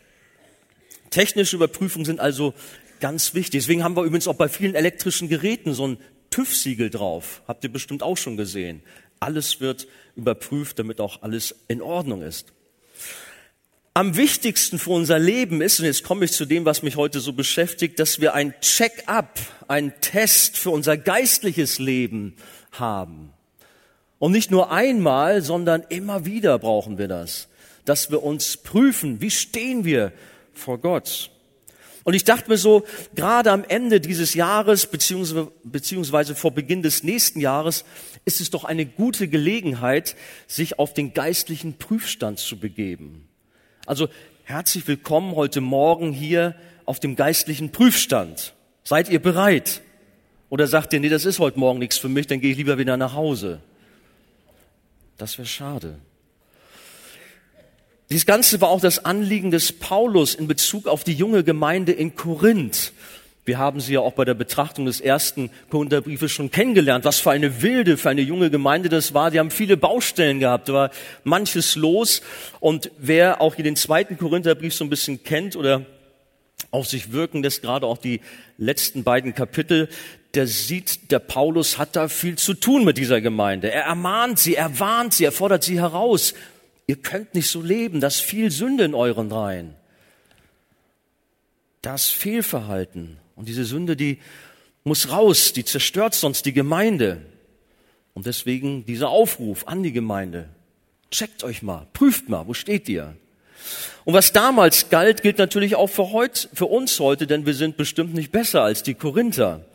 Technische 1.09 1.57
Überprüfungen 1.57 2.05
sind 2.05 2.19
also 2.21 2.53
ganz 3.01 3.33
wichtig. 3.33 3.61
Deswegen 3.61 3.83
haben 3.83 3.95
wir 3.95 4.03
übrigens 4.03 4.27
auch 4.27 4.35
bei 4.35 4.47
vielen 4.47 4.75
elektrischen 4.75 5.27
Geräten 5.27 5.73
so 5.73 5.87
ein 5.87 5.97
TÜV-Siegel 6.29 6.89
drauf. 6.89 7.41
Habt 7.47 7.63
ihr 7.63 7.71
bestimmt 7.71 8.01
auch 8.01 8.17
schon 8.17 8.37
gesehen. 8.37 8.81
Alles 9.19 9.59
wird 9.59 9.87
überprüft, 10.15 10.79
damit 10.79 11.01
auch 11.01 11.21
alles 11.21 11.55
in 11.67 11.81
Ordnung 11.81 12.21
ist 12.21 12.53
am 13.97 14.15
wichtigsten 14.15 14.77
für 14.77 14.91
unser 14.91 15.17
Leben 15.17 15.59
ist, 15.59 15.79
und 15.79 15.87
jetzt 15.87 16.03
komme 16.03 16.25
ich 16.25 16.31
zu 16.31 16.45
dem, 16.45 16.65
was 16.65 16.83
mich 16.83 16.97
heute 16.97 17.19
so 17.19 17.33
beschäftigt, 17.33 17.97
dass 17.97 18.21
wir 18.21 18.35
ein 18.35 18.53
Check-up, 18.61 19.39
ein 19.67 19.91
Test 20.01 20.55
für 20.55 20.69
unser 20.69 20.97
geistliches 20.97 21.79
Leben 21.79 22.35
haben. 22.73 23.33
Und 24.19 24.33
nicht 24.33 24.51
nur 24.51 24.71
einmal, 24.71 25.41
sondern 25.41 25.81
immer 25.89 26.25
wieder 26.25 26.59
brauchen 26.59 26.99
wir 26.99 27.07
das, 27.07 27.47
dass 27.85 28.11
wir 28.11 28.21
uns 28.21 28.57
prüfen, 28.57 29.19
wie 29.19 29.31
stehen 29.31 29.83
wir 29.83 30.13
vor 30.53 30.77
Gott. 30.77 31.31
Und 32.03 32.13
ich 32.13 32.23
dachte 32.23 32.51
mir 32.51 32.57
so, 32.57 32.85
gerade 33.15 33.51
am 33.51 33.63
Ende 33.63 33.99
dieses 33.99 34.35
Jahres, 34.35 34.85
beziehungsweise, 34.85 35.51
beziehungsweise 35.63 36.35
vor 36.35 36.51
Beginn 36.51 36.83
des 36.83 37.01
nächsten 37.01 37.39
Jahres, 37.39 37.83
ist 38.25 38.41
es 38.41 38.51
doch 38.51 38.63
eine 38.63 38.85
gute 38.85 39.27
Gelegenheit, 39.27 40.15
sich 40.45 40.77
auf 40.77 40.93
den 40.93 41.15
geistlichen 41.15 41.79
Prüfstand 41.79 42.37
zu 42.37 42.59
begeben. 42.59 43.26
Also 43.87 44.09
herzlich 44.43 44.85
willkommen 44.85 45.33
heute 45.37 45.61
Morgen 45.61 46.11
hier 46.11 46.55
auf 46.83 46.99
dem 46.99 47.15
geistlichen 47.15 47.71
Prüfstand. 47.71 48.53
Seid 48.83 49.07
ihr 49.07 49.21
bereit? 49.21 49.81
Oder 50.49 50.67
sagt 50.67 50.91
ihr, 50.91 50.99
nee, 50.99 51.07
das 51.07 51.23
ist 51.23 51.39
heute 51.39 51.57
Morgen 51.57 51.79
nichts 51.79 51.97
für 51.97 52.09
mich, 52.09 52.27
dann 52.27 52.41
gehe 52.41 52.51
ich 52.51 52.57
lieber 52.57 52.77
wieder 52.77 52.97
nach 52.97 53.13
Hause. 53.13 53.61
Das 55.15 55.37
wäre 55.37 55.47
schade. 55.47 55.99
Dies 58.09 58.25
Ganze 58.25 58.59
war 58.59 58.67
auch 58.67 58.81
das 58.81 59.05
Anliegen 59.05 59.51
des 59.51 59.71
Paulus 59.71 60.35
in 60.35 60.47
Bezug 60.47 60.87
auf 60.87 61.05
die 61.05 61.13
junge 61.13 61.45
Gemeinde 61.45 61.93
in 61.93 62.17
Korinth. 62.17 62.91
Wir 63.47 63.59
haben 63.59 63.79
sie 63.79 63.93
ja 63.93 64.01
auch 64.01 64.11
bei 64.11 64.25
der 64.25 64.33
Betrachtung 64.33 64.87
des 64.87 64.99
ersten 64.99 65.49
Korintherbriefes 65.69 66.29
schon 66.29 66.51
kennengelernt. 66.51 67.05
Was 67.05 67.19
für 67.19 67.31
eine 67.31 67.61
wilde, 67.61 67.95
für 67.95 68.09
eine 68.09 68.19
junge 68.19 68.49
Gemeinde 68.49 68.89
das 68.89 69.13
war. 69.13 69.31
Die 69.31 69.39
haben 69.39 69.51
viele 69.51 69.77
Baustellen 69.77 70.41
gehabt. 70.41 70.67
Da 70.67 70.73
war 70.73 70.91
manches 71.23 71.77
los. 71.77 72.21
Und 72.59 72.91
wer 72.97 73.39
auch 73.39 73.55
hier 73.55 73.63
den 73.63 73.77
zweiten 73.77 74.17
Korintherbrief 74.17 74.73
so 74.73 74.83
ein 74.83 74.89
bisschen 74.89 75.23
kennt 75.23 75.55
oder 75.55 75.85
auf 76.71 76.87
sich 76.87 77.13
wirken 77.13 77.41
lässt, 77.41 77.61
gerade 77.61 77.87
auch 77.87 77.97
die 77.97 78.19
letzten 78.57 79.05
beiden 79.05 79.33
Kapitel, 79.33 79.87
der 80.33 80.45
sieht, 80.45 81.09
der 81.11 81.19
Paulus 81.19 81.77
hat 81.77 81.95
da 81.95 82.09
viel 82.09 82.37
zu 82.37 82.53
tun 82.53 82.83
mit 82.83 82.97
dieser 82.97 83.21
Gemeinde. 83.21 83.71
Er 83.71 83.83
ermahnt 83.83 84.39
sie, 84.39 84.55
er 84.55 84.77
warnt 84.77 85.13
sie, 85.13 85.23
er 85.23 85.31
fordert 85.31 85.63
sie 85.63 85.79
heraus. 85.79 86.33
Ihr 86.85 86.97
könnt 86.97 87.33
nicht 87.33 87.49
so 87.49 87.61
leben, 87.61 88.01
das 88.01 88.19
viel 88.19 88.51
Sünde 88.51 88.83
in 88.83 88.93
euren 88.93 89.31
Reihen. 89.31 89.73
Das 91.81 92.09
Fehlverhalten 92.09 93.17
und 93.37 93.47
diese 93.47 93.63
Sünde, 93.63 93.95
die 93.95 94.17
muss 94.83 95.11
raus, 95.11 95.53
die 95.53 95.63
zerstört 95.63 96.15
sonst 96.15 96.45
die 96.45 96.53
Gemeinde. 96.53 97.21
Und 98.13 98.25
deswegen 98.25 98.83
dieser 98.85 99.09
Aufruf 99.09 99.67
an 99.67 99.83
die 99.83 99.91
Gemeinde. 99.91 100.49
Checkt 101.11 101.43
euch 101.43 101.61
mal, 101.61 101.87
prüft 101.93 102.29
mal, 102.29 102.47
wo 102.47 102.53
steht 102.53 102.89
ihr? 102.89 103.15
Und 104.05 104.13
was 104.13 104.33
damals 104.33 104.89
galt, 104.89 105.21
gilt 105.21 105.37
natürlich 105.37 105.75
auch 105.75 105.87
für, 105.87 106.11
heut, 106.11 106.49
für 106.53 106.65
uns 106.65 106.99
heute, 106.99 107.27
denn 107.27 107.45
wir 107.45 107.53
sind 107.53 107.77
bestimmt 107.77 108.15
nicht 108.15 108.31
besser 108.31 108.63
als 108.63 108.81
die 108.81 108.95
Korinther. 108.95 109.65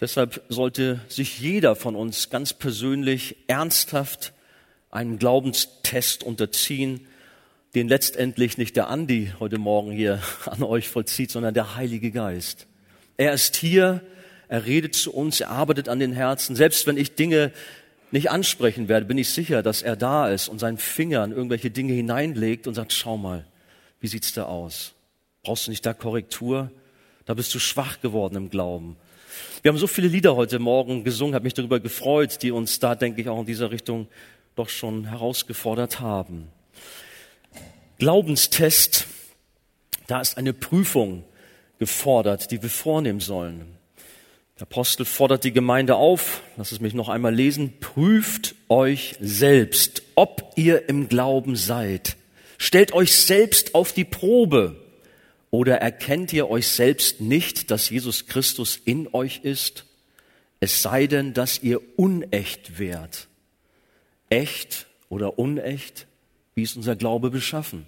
Deshalb 0.00 0.42
sollte 0.48 1.00
sich 1.08 1.38
jeder 1.38 1.76
von 1.76 1.94
uns 1.94 2.28
ganz 2.28 2.52
persönlich 2.52 3.36
ernsthaft 3.46 4.32
einen 4.90 5.18
Glaubenstest 5.18 6.24
unterziehen, 6.24 7.06
den 7.76 7.86
letztendlich 7.86 8.58
nicht 8.58 8.74
der 8.74 8.88
Andi 8.88 9.32
heute 9.38 9.58
Morgen 9.58 9.92
hier 9.92 10.20
an 10.46 10.64
euch 10.64 10.88
vollzieht, 10.88 11.30
sondern 11.30 11.54
der 11.54 11.76
Heilige 11.76 12.10
Geist. 12.10 12.66
Er 13.20 13.34
ist 13.34 13.54
hier, 13.56 14.00
er 14.48 14.64
redet 14.64 14.94
zu 14.94 15.12
uns, 15.12 15.42
er 15.42 15.50
arbeitet 15.50 15.90
an 15.90 15.98
den 15.98 16.14
Herzen. 16.14 16.56
Selbst 16.56 16.86
wenn 16.86 16.96
ich 16.96 17.16
Dinge 17.16 17.52
nicht 18.12 18.30
ansprechen 18.30 18.88
werde, 18.88 19.04
bin 19.04 19.18
ich 19.18 19.28
sicher, 19.28 19.62
dass 19.62 19.82
er 19.82 19.94
da 19.94 20.30
ist 20.30 20.48
und 20.48 20.58
seinen 20.58 20.78
Finger 20.78 21.22
in 21.24 21.32
irgendwelche 21.32 21.70
Dinge 21.70 21.92
hineinlegt 21.92 22.66
und 22.66 22.72
sagt, 22.72 22.94
schau 22.94 23.18
mal, 23.18 23.44
wie 24.00 24.06
sieht's 24.06 24.32
da 24.32 24.44
aus? 24.44 24.94
Brauchst 25.42 25.66
du 25.66 25.70
nicht 25.70 25.84
da 25.84 25.92
Korrektur? 25.92 26.70
Da 27.26 27.34
bist 27.34 27.54
du 27.54 27.58
schwach 27.58 28.00
geworden 28.00 28.36
im 28.36 28.48
Glauben. 28.48 28.96
Wir 29.60 29.68
haben 29.68 29.76
so 29.76 29.86
viele 29.86 30.08
Lieder 30.08 30.34
heute 30.34 30.58
Morgen 30.58 31.04
gesungen, 31.04 31.34
habe 31.34 31.44
mich 31.44 31.52
darüber 31.52 31.78
gefreut, 31.78 32.38
die 32.40 32.52
uns 32.52 32.78
da, 32.78 32.94
denke 32.94 33.20
ich, 33.20 33.28
auch 33.28 33.40
in 33.40 33.44
dieser 33.44 33.70
Richtung 33.70 34.08
doch 34.56 34.70
schon 34.70 35.04
herausgefordert 35.04 36.00
haben. 36.00 36.48
Glaubenstest 37.98 39.06
Da 40.06 40.22
ist 40.22 40.38
eine 40.38 40.54
Prüfung 40.54 41.24
gefordert, 41.80 42.52
die 42.52 42.62
wir 42.62 42.70
vornehmen 42.70 43.18
sollen. 43.18 43.66
Der 44.56 44.62
Apostel 44.62 45.06
fordert 45.06 45.42
die 45.42 45.52
Gemeinde 45.52 45.96
auf, 45.96 46.42
lass 46.58 46.70
es 46.70 46.80
mich 46.80 46.92
noch 46.92 47.08
einmal 47.08 47.34
lesen, 47.34 47.80
prüft 47.80 48.54
euch 48.68 49.16
selbst, 49.18 50.02
ob 50.14 50.52
ihr 50.56 50.88
im 50.90 51.08
Glauben 51.08 51.56
seid. 51.56 52.16
Stellt 52.58 52.92
euch 52.92 53.16
selbst 53.16 53.74
auf 53.74 53.92
die 53.92 54.04
Probe. 54.04 54.76
Oder 55.50 55.78
erkennt 55.78 56.32
ihr 56.32 56.48
euch 56.48 56.68
selbst 56.68 57.20
nicht, 57.20 57.70
dass 57.70 57.90
Jesus 57.90 58.26
Christus 58.26 58.78
in 58.84 59.08
euch 59.14 59.40
ist? 59.42 59.86
Es 60.60 60.82
sei 60.82 61.06
denn, 61.06 61.32
dass 61.32 61.62
ihr 61.62 61.80
unecht 61.98 62.78
wärt. 62.78 63.28
Echt 64.28 64.86
oder 65.08 65.38
unecht? 65.38 66.06
Wie 66.54 66.62
ist 66.62 66.76
unser 66.76 66.96
Glaube 66.96 67.30
beschaffen? 67.30 67.86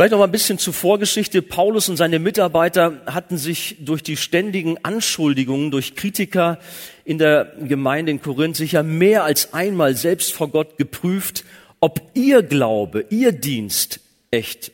Vielleicht 0.00 0.12
noch 0.12 0.18
mal 0.20 0.24
ein 0.24 0.32
bisschen 0.32 0.56
zur 0.56 0.72
Vorgeschichte. 0.72 1.42
Paulus 1.42 1.90
und 1.90 1.98
seine 1.98 2.18
Mitarbeiter 2.20 3.02
hatten 3.04 3.36
sich 3.36 3.76
durch 3.80 4.02
die 4.02 4.16
ständigen 4.16 4.82
Anschuldigungen 4.82 5.70
durch 5.70 5.94
Kritiker 5.94 6.58
in 7.04 7.18
der 7.18 7.52
Gemeinde 7.60 8.10
in 8.10 8.22
Korinth 8.22 8.56
sicher 8.56 8.82
mehr 8.82 9.24
als 9.24 9.52
einmal 9.52 9.94
selbst 9.94 10.32
vor 10.32 10.48
Gott 10.48 10.78
geprüft, 10.78 11.44
ob 11.80 12.00
ihr 12.14 12.42
Glaube, 12.42 13.04
ihr 13.10 13.32
Dienst 13.32 14.00
echt 14.30 14.72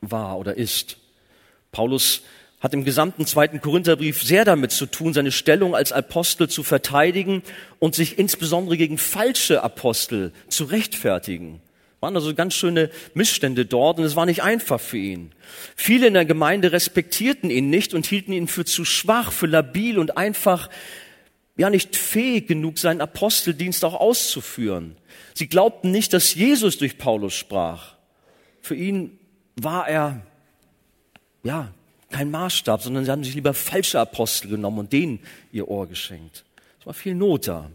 war 0.00 0.36
oder 0.36 0.56
ist. 0.56 0.96
Paulus 1.70 2.22
hat 2.58 2.74
im 2.74 2.82
gesamten 2.82 3.26
zweiten 3.26 3.60
Korintherbrief 3.60 4.24
sehr 4.24 4.44
damit 4.44 4.72
zu 4.72 4.86
tun, 4.86 5.14
seine 5.14 5.30
Stellung 5.30 5.76
als 5.76 5.92
Apostel 5.92 6.48
zu 6.48 6.64
verteidigen 6.64 7.44
und 7.78 7.94
sich 7.94 8.18
insbesondere 8.18 8.76
gegen 8.76 8.98
falsche 8.98 9.62
Apostel 9.62 10.32
zu 10.48 10.64
rechtfertigen. 10.64 11.60
Waren 12.02 12.16
also 12.16 12.34
ganz 12.34 12.54
schöne 12.54 12.90
Missstände 13.14 13.64
dort 13.64 14.00
und 14.00 14.04
es 14.04 14.16
war 14.16 14.26
nicht 14.26 14.42
einfach 14.42 14.80
für 14.80 14.98
ihn. 14.98 15.30
Viele 15.76 16.08
in 16.08 16.14
der 16.14 16.24
Gemeinde 16.24 16.72
respektierten 16.72 17.48
ihn 17.48 17.70
nicht 17.70 17.94
und 17.94 18.06
hielten 18.06 18.32
ihn 18.32 18.48
für 18.48 18.64
zu 18.64 18.84
schwach, 18.84 19.30
für 19.30 19.46
labil 19.46 20.00
und 20.00 20.16
einfach 20.16 20.68
ja 21.56 21.70
nicht 21.70 21.94
fähig 21.94 22.48
genug, 22.48 22.78
seinen 22.78 23.00
Aposteldienst 23.00 23.84
auch 23.84 23.94
auszuführen. 23.94 24.96
Sie 25.34 25.46
glaubten 25.46 25.92
nicht, 25.92 26.12
dass 26.12 26.34
Jesus 26.34 26.76
durch 26.76 26.98
Paulus 26.98 27.34
sprach. 27.34 27.94
Für 28.60 28.74
ihn 28.74 29.16
war 29.54 29.86
er 29.86 30.22
ja 31.44 31.72
kein 32.10 32.32
Maßstab, 32.32 32.82
sondern 32.82 33.04
sie 33.04 33.12
haben 33.12 33.22
sich 33.22 33.36
lieber 33.36 33.54
falsche 33.54 34.00
Apostel 34.00 34.48
genommen 34.48 34.80
und 34.80 34.92
denen 34.92 35.20
ihr 35.52 35.68
Ohr 35.68 35.86
geschenkt. 35.86 36.44
Es 36.80 36.86
war 36.86 36.94
viel 36.94 37.14
Not 37.14 37.46
da. 37.46 37.70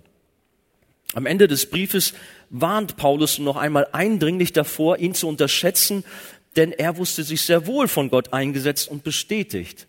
Am 1.13 1.25
Ende 1.25 1.47
des 1.47 1.69
Briefes 1.69 2.13
warnt 2.49 2.97
Paulus 2.97 3.39
noch 3.39 3.57
einmal 3.57 3.87
eindringlich 3.91 4.53
davor, 4.53 4.97
ihn 4.99 5.13
zu 5.13 5.27
unterschätzen, 5.27 6.03
denn 6.55 6.71
er 6.71 6.97
wusste 6.97 7.23
sich 7.23 7.41
sehr 7.41 7.67
wohl 7.67 7.87
von 7.87 8.09
Gott 8.09 8.33
eingesetzt 8.33 8.89
und 8.89 9.03
bestätigt. 9.03 9.87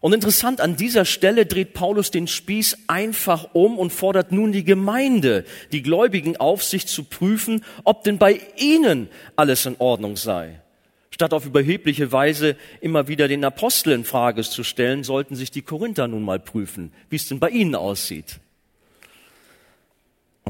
Und 0.00 0.14
interessant, 0.14 0.62
an 0.62 0.76
dieser 0.76 1.04
Stelle 1.04 1.44
dreht 1.44 1.74
Paulus 1.74 2.10
den 2.10 2.26
Spieß 2.26 2.78
einfach 2.86 3.48
um 3.52 3.78
und 3.78 3.92
fordert 3.92 4.32
nun 4.32 4.50
die 4.50 4.64
Gemeinde, 4.64 5.44
die 5.72 5.82
Gläubigen 5.82 6.38
auf, 6.38 6.64
sich 6.64 6.86
zu 6.86 7.04
prüfen, 7.04 7.62
ob 7.84 8.02
denn 8.04 8.16
bei 8.16 8.40
ihnen 8.56 9.08
alles 9.36 9.66
in 9.66 9.76
Ordnung 9.78 10.16
sei. 10.16 10.62
Statt 11.10 11.34
auf 11.34 11.44
überhebliche 11.44 12.12
Weise 12.12 12.56
immer 12.80 13.08
wieder 13.08 13.28
den 13.28 13.44
Apostel 13.44 13.92
in 13.92 14.04
Frage 14.04 14.42
zu 14.42 14.64
stellen, 14.64 15.04
sollten 15.04 15.36
sich 15.36 15.50
die 15.50 15.60
Korinther 15.60 16.08
nun 16.08 16.22
mal 16.22 16.40
prüfen, 16.40 16.92
wie 17.10 17.16
es 17.16 17.28
denn 17.28 17.40
bei 17.40 17.50
ihnen 17.50 17.74
aussieht. 17.74 18.40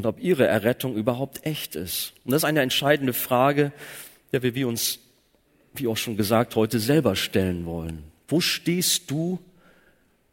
Und 0.00 0.06
ob 0.06 0.18
ihre 0.18 0.46
Errettung 0.46 0.96
überhaupt 0.96 1.44
echt 1.44 1.76
ist. 1.76 2.14
Und 2.24 2.30
das 2.30 2.40
ist 2.40 2.46
eine 2.46 2.62
entscheidende 2.62 3.12
Frage, 3.12 3.70
der 4.32 4.42
wir 4.42 4.66
uns, 4.66 4.98
wie 5.74 5.88
auch 5.88 5.98
schon 5.98 6.16
gesagt, 6.16 6.56
heute 6.56 6.80
selber 6.80 7.16
stellen 7.16 7.66
wollen. 7.66 8.04
Wo 8.26 8.40
stehst 8.40 9.10
du 9.10 9.38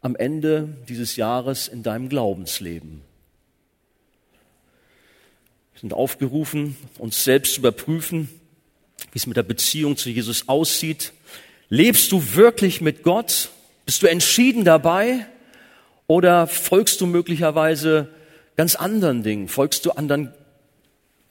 am 0.00 0.16
Ende 0.16 0.74
dieses 0.88 1.16
Jahres 1.16 1.68
in 1.68 1.82
deinem 1.82 2.08
Glaubensleben? 2.08 3.02
Wir 5.74 5.80
sind 5.80 5.92
aufgerufen, 5.92 6.74
uns 6.96 7.22
selbst 7.22 7.52
zu 7.52 7.60
überprüfen, 7.60 8.30
wie 9.12 9.18
es 9.18 9.26
mit 9.26 9.36
der 9.36 9.42
Beziehung 9.42 9.98
zu 9.98 10.08
Jesus 10.08 10.48
aussieht. 10.48 11.12
Lebst 11.68 12.10
du 12.10 12.34
wirklich 12.34 12.80
mit 12.80 13.02
Gott? 13.02 13.50
Bist 13.84 14.00
du 14.00 14.06
entschieden 14.06 14.64
dabei? 14.64 15.26
Oder 16.06 16.46
folgst 16.46 17.02
du 17.02 17.06
möglicherweise 17.06 18.08
ganz 18.58 18.74
anderen 18.74 19.22
Dingen? 19.22 19.46
Folgst 19.46 19.86
du 19.86 19.92
anderen, 19.92 20.34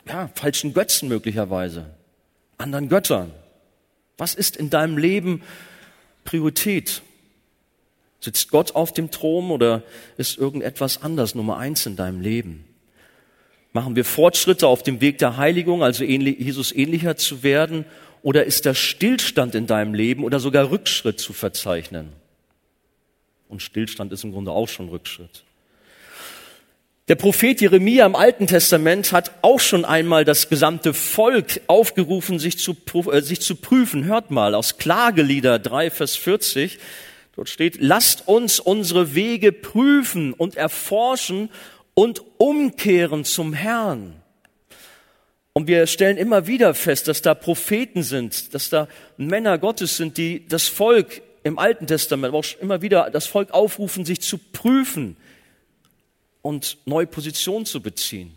ja, 0.07 0.31
falschen 0.33 0.73
Götzen 0.73 1.09
möglicherweise? 1.09 1.85
Anderen 2.57 2.87
Göttern? 2.87 3.31
Was 4.17 4.33
ist 4.33 4.55
in 4.55 4.69
deinem 4.69 4.97
Leben 4.97 5.43
Priorität? 6.23 7.01
Sitzt 8.21 8.49
Gott 8.49 8.75
auf 8.75 8.93
dem 8.93 9.11
Thron 9.11 9.51
oder 9.51 9.83
ist 10.15 10.37
irgendetwas 10.37 11.03
anders 11.03 11.35
Nummer 11.35 11.57
eins 11.57 11.85
in 11.85 11.97
deinem 11.97 12.21
Leben? 12.21 12.63
Machen 13.73 13.97
wir 13.97 14.05
Fortschritte 14.05 14.65
auf 14.65 14.81
dem 14.81 15.01
Weg 15.01 15.17
der 15.17 15.35
Heiligung, 15.35 15.83
also 15.83 16.05
Jesus 16.05 16.71
ähnlicher 16.71 17.17
zu 17.17 17.43
werden, 17.43 17.85
oder 18.23 18.45
ist 18.45 18.65
da 18.65 18.73
Stillstand 18.73 19.53
in 19.53 19.67
deinem 19.67 19.93
Leben 19.93 20.23
oder 20.23 20.39
sogar 20.39 20.71
Rückschritt 20.71 21.19
zu 21.19 21.33
verzeichnen? 21.33 22.13
Und 23.49 23.61
Stillstand 23.61 24.13
ist 24.13 24.23
im 24.23 24.31
Grunde 24.31 24.51
auch 24.51 24.67
schon 24.69 24.87
Rückschritt. 24.87 25.43
Der 27.07 27.15
Prophet 27.15 27.61
Jeremia 27.61 28.05
im 28.05 28.17
Alten 28.17 28.47
Testament 28.47 29.13
hat 29.13 29.31
auch 29.41 29.61
schon 29.61 29.85
einmal 29.85 30.25
das 30.25 30.49
gesamte 30.49 30.93
Volk 30.93 31.61
aufgerufen, 31.67 32.37
sich 32.37 32.59
zu, 32.59 32.75
äh, 33.09 33.21
sich 33.21 33.39
zu 33.39 33.55
prüfen. 33.55 34.03
Hört 34.03 34.29
mal 34.29 34.53
aus 34.53 34.77
Klagelieder 34.77 35.57
3, 35.57 35.89
Vers 35.89 36.17
40. 36.17 36.79
Dort 37.33 37.47
steht, 37.47 37.77
lasst 37.79 38.27
uns 38.27 38.59
unsere 38.59 39.15
Wege 39.15 39.53
prüfen 39.53 40.33
und 40.33 40.57
erforschen 40.57 41.49
und 41.93 42.23
umkehren 42.39 43.23
zum 43.23 43.53
Herrn. 43.53 44.21
Und 45.53 45.67
wir 45.67 45.87
stellen 45.87 46.17
immer 46.17 46.45
wieder 46.45 46.73
fest, 46.73 47.07
dass 47.07 47.21
da 47.21 47.35
Propheten 47.35 48.03
sind, 48.03 48.53
dass 48.53 48.69
da 48.69 48.89
Männer 49.15 49.57
Gottes 49.59 49.95
sind, 49.95 50.17
die 50.17 50.45
das 50.45 50.67
Volk 50.67 51.21
im 51.43 51.57
Alten 51.57 51.87
Testament, 51.87 52.33
aber 52.33 52.39
auch 52.39 52.61
immer 52.61 52.81
wieder 52.81 53.09
das 53.11 53.27
Volk 53.27 53.51
aufrufen, 53.51 54.03
sich 54.03 54.19
zu 54.19 54.37
prüfen 54.37 55.15
und 56.47 56.77
neue 56.85 57.07
Positionen 57.07 57.65
zu 57.65 57.81
beziehen. 57.81 58.31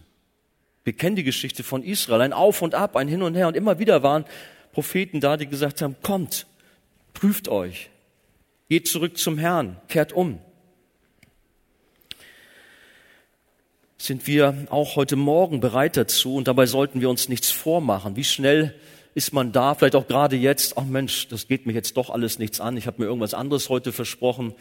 Wir 0.82 0.94
kennen 0.94 1.14
die 1.14 1.22
Geschichte 1.22 1.62
von 1.62 1.84
Israel, 1.84 2.22
ein 2.22 2.32
Auf 2.32 2.60
und 2.60 2.74
Ab, 2.74 2.96
ein 2.96 3.06
Hin 3.06 3.22
und 3.22 3.36
Her. 3.36 3.46
Und 3.46 3.56
immer 3.56 3.78
wieder 3.78 4.02
waren 4.02 4.24
Propheten 4.72 5.20
da, 5.20 5.36
die 5.36 5.46
gesagt 5.46 5.80
haben, 5.80 5.94
kommt, 6.02 6.48
prüft 7.14 7.48
euch, 7.48 7.88
geht 8.68 8.88
zurück 8.88 9.16
zum 9.16 9.38
Herrn, 9.38 9.76
kehrt 9.86 10.12
um. 10.12 10.40
Sind 13.96 14.26
wir 14.26 14.66
auch 14.70 14.96
heute 14.96 15.14
Morgen 15.14 15.60
bereit 15.60 15.96
dazu? 15.96 16.34
Und 16.34 16.48
dabei 16.48 16.66
sollten 16.66 17.00
wir 17.00 17.10
uns 17.10 17.28
nichts 17.28 17.52
vormachen. 17.52 18.16
Wie 18.16 18.24
schnell 18.24 18.74
ist 19.14 19.32
man 19.32 19.52
da, 19.52 19.76
vielleicht 19.76 19.94
auch 19.94 20.08
gerade 20.08 20.34
jetzt, 20.34 20.76
ach 20.76 20.84
Mensch, 20.84 21.28
das 21.28 21.46
geht 21.46 21.64
mir 21.64 21.74
jetzt 21.74 21.96
doch 21.96 22.10
alles 22.10 22.40
nichts 22.40 22.60
an, 22.60 22.76
ich 22.76 22.88
habe 22.88 23.02
mir 23.02 23.06
irgendwas 23.06 23.34
anderes 23.34 23.68
heute 23.68 23.92
versprochen. 23.92 24.52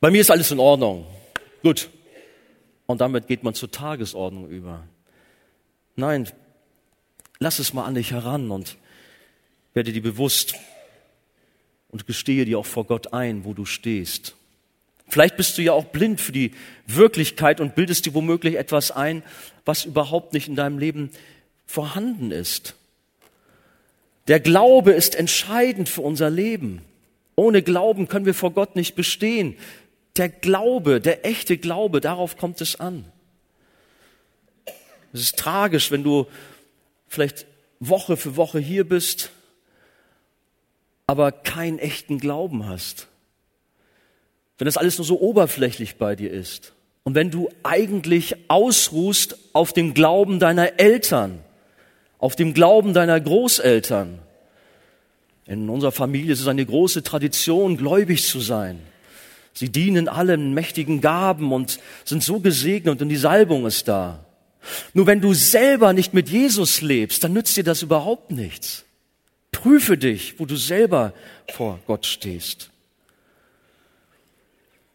Bei 0.00 0.10
mir 0.10 0.20
ist 0.20 0.30
alles 0.30 0.50
in 0.50 0.58
Ordnung. 0.60 1.06
Gut, 1.62 1.88
und 2.86 3.00
damit 3.00 3.26
geht 3.26 3.42
man 3.42 3.54
zur 3.54 3.70
Tagesordnung 3.70 4.48
über. 4.48 4.84
Nein, 5.96 6.28
lass 7.38 7.58
es 7.58 7.72
mal 7.72 7.84
an 7.84 7.94
dich 7.94 8.12
heran 8.12 8.50
und 8.50 8.76
werde 9.74 9.92
dir 9.92 10.02
bewusst 10.02 10.54
und 11.88 12.06
gestehe 12.06 12.44
dir 12.44 12.58
auch 12.58 12.66
vor 12.66 12.84
Gott 12.84 13.12
ein, 13.12 13.44
wo 13.44 13.54
du 13.54 13.64
stehst. 13.64 14.36
Vielleicht 15.08 15.36
bist 15.36 15.56
du 15.56 15.62
ja 15.62 15.72
auch 15.72 15.84
blind 15.84 16.20
für 16.20 16.32
die 16.32 16.52
Wirklichkeit 16.86 17.60
und 17.60 17.74
bildest 17.74 18.06
dir 18.06 18.14
womöglich 18.14 18.56
etwas 18.56 18.90
ein, 18.90 19.22
was 19.64 19.84
überhaupt 19.84 20.32
nicht 20.32 20.48
in 20.48 20.56
deinem 20.56 20.78
Leben 20.78 21.10
vorhanden 21.64 22.32
ist. 22.32 22.74
Der 24.28 24.40
Glaube 24.40 24.92
ist 24.92 25.14
entscheidend 25.14 25.88
für 25.88 26.00
unser 26.00 26.30
Leben. 26.30 26.82
Ohne 27.36 27.62
Glauben 27.62 28.08
können 28.08 28.26
wir 28.26 28.34
vor 28.34 28.52
Gott 28.52 28.74
nicht 28.74 28.96
bestehen. 28.96 29.56
Der 30.16 30.28
Glaube, 30.28 31.00
der 31.00 31.26
echte 31.26 31.58
Glaube, 31.58 32.00
darauf 32.00 32.36
kommt 32.36 32.60
es 32.60 32.78
an. 32.80 33.04
Es 35.12 35.20
ist 35.20 35.38
tragisch, 35.38 35.90
wenn 35.90 36.02
du 36.02 36.26
vielleicht 37.08 37.46
Woche 37.80 38.16
für 38.16 38.36
Woche 38.36 38.58
hier 38.58 38.88
bist, 38.88 39.30
aber 41.06 41.32
keinen 41.32 41.78
echten 41.78 42.18
Glauben 42.18 42.66
hast. 42.66 43.08
Wenn 44.58 44.66
das 44.66 44.76
alles 44.76 44.98
nur 44.98 45.04
so 45.04 45.20
oberflächlich 45.20 45.96
bei 45.96 46.16
dir 46.16 46.30
ist. 46.30 46.72
Und 47.04 47.14
wenn 47.14 47.30
du 47.30 47.50
eigentlich 47.62 48.36
ausruhst 48.48 49.38
auf 49.52 49.72
dem 49.72 49.94
Glauben 49.94 50.40
deiner 50.40 50.80
Eltern, 50.80 51.38
auf 52.18 52.36
dem 52.36 52.54
Glauben 52.54 52.94
deiner 52.94 53.20
Großeltern. 53.20 54.18
In 55.46 55.68
unserer 55.68 55.92
Familie 55.92 56.32
ist 56.32 56.40
es 56.40 56.48
eine 56.48 56.66
große 56.66 57.02
Tradition, 57.02 57.76
gläubig 57.76 58.24
zu 58.24 58.40
sein. 58.40 58.80
Sie 59.56 59.70
dienen 59.70 60.06
allen 60.06 60.52
mächtigen 60.52 61.00
Gaben 61.00 61.50
und 61.50 61.80
sind 62.04 62.22
so 62.22 62.40
gesegnet 62.40 63.00
und 63.00 63.08
die 63.08 63.16
Salbung 63.16 63.64
ist 63.64 63.88
da. 63.88 64.22
Nur 64.92 65.06
wenn 65.06 65.22
du 65.22 65.32
selber 65.32 65.94
nicht 65.94 66.12
mit 66.12 66.28
Jesus 66.28 66.82
lebst, 66.82 67.24
dann 67.24 67.32
nützt 67.32 67.56
dir 67.56 67.64
das 67.64 67.80
überhaupt 67.80 68.30
nichts. 68.30 68.84
Prüfe 69.52 69.96
dich, 69.96 70.38
wo 70.38 70.44
du 70.44 70.56
selber 70.56 71.14
vor 71.50 71.80
Gott 71.86 72.04
stehst. 72.04 72.70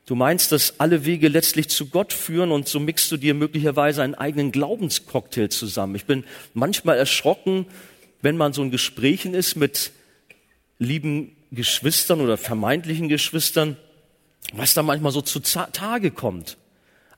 Du 0.06 0.14
meinst, 0.14 0.52
dass 0.52 0.80
alle 0.80 1.06
Wege 1.06 1.28
letztlich 1.28 1.70
zu 1.70 1.88
Gott 1.88 2.14
führen 2.14 2.52
und 2.52 2.68
so 2.68 2.80
mixt 2.80 3.12
du 3.12 3.18
dir 3.18 3.34
möglicherweise 3.34 4.04
einen 4.04 4.14
eigenen 4.14 4.52
Glaubenscocktail 4.52 5.50
zusammen. 5.50 5.96
Ich 5.96 6.06
bin 6.06 6.24
manchmal 6.54 6.98
erschrocken, 6.98 7.66
wenn 8.22 8.38
man 8.38 8.54
so 8.54 8.62
in 8.62 8.70
Gesprächen 8.70 9.34
ist 9.34 9.56
mit 9.56 9.92
lieben 10.78 11.36
Geschwistern 11.50 12.22
oder 12.22 12.38
vermeintlichen 12.38 13.10
Geschwistern, 13.10 13.78
was 14.54 14.74
da 14.74 14.84
manchmal 14.84 15.12
so 15.12 15.22
zu 15.22 15.40
Tage 15.40 16.12
kommt. 16.12 16.58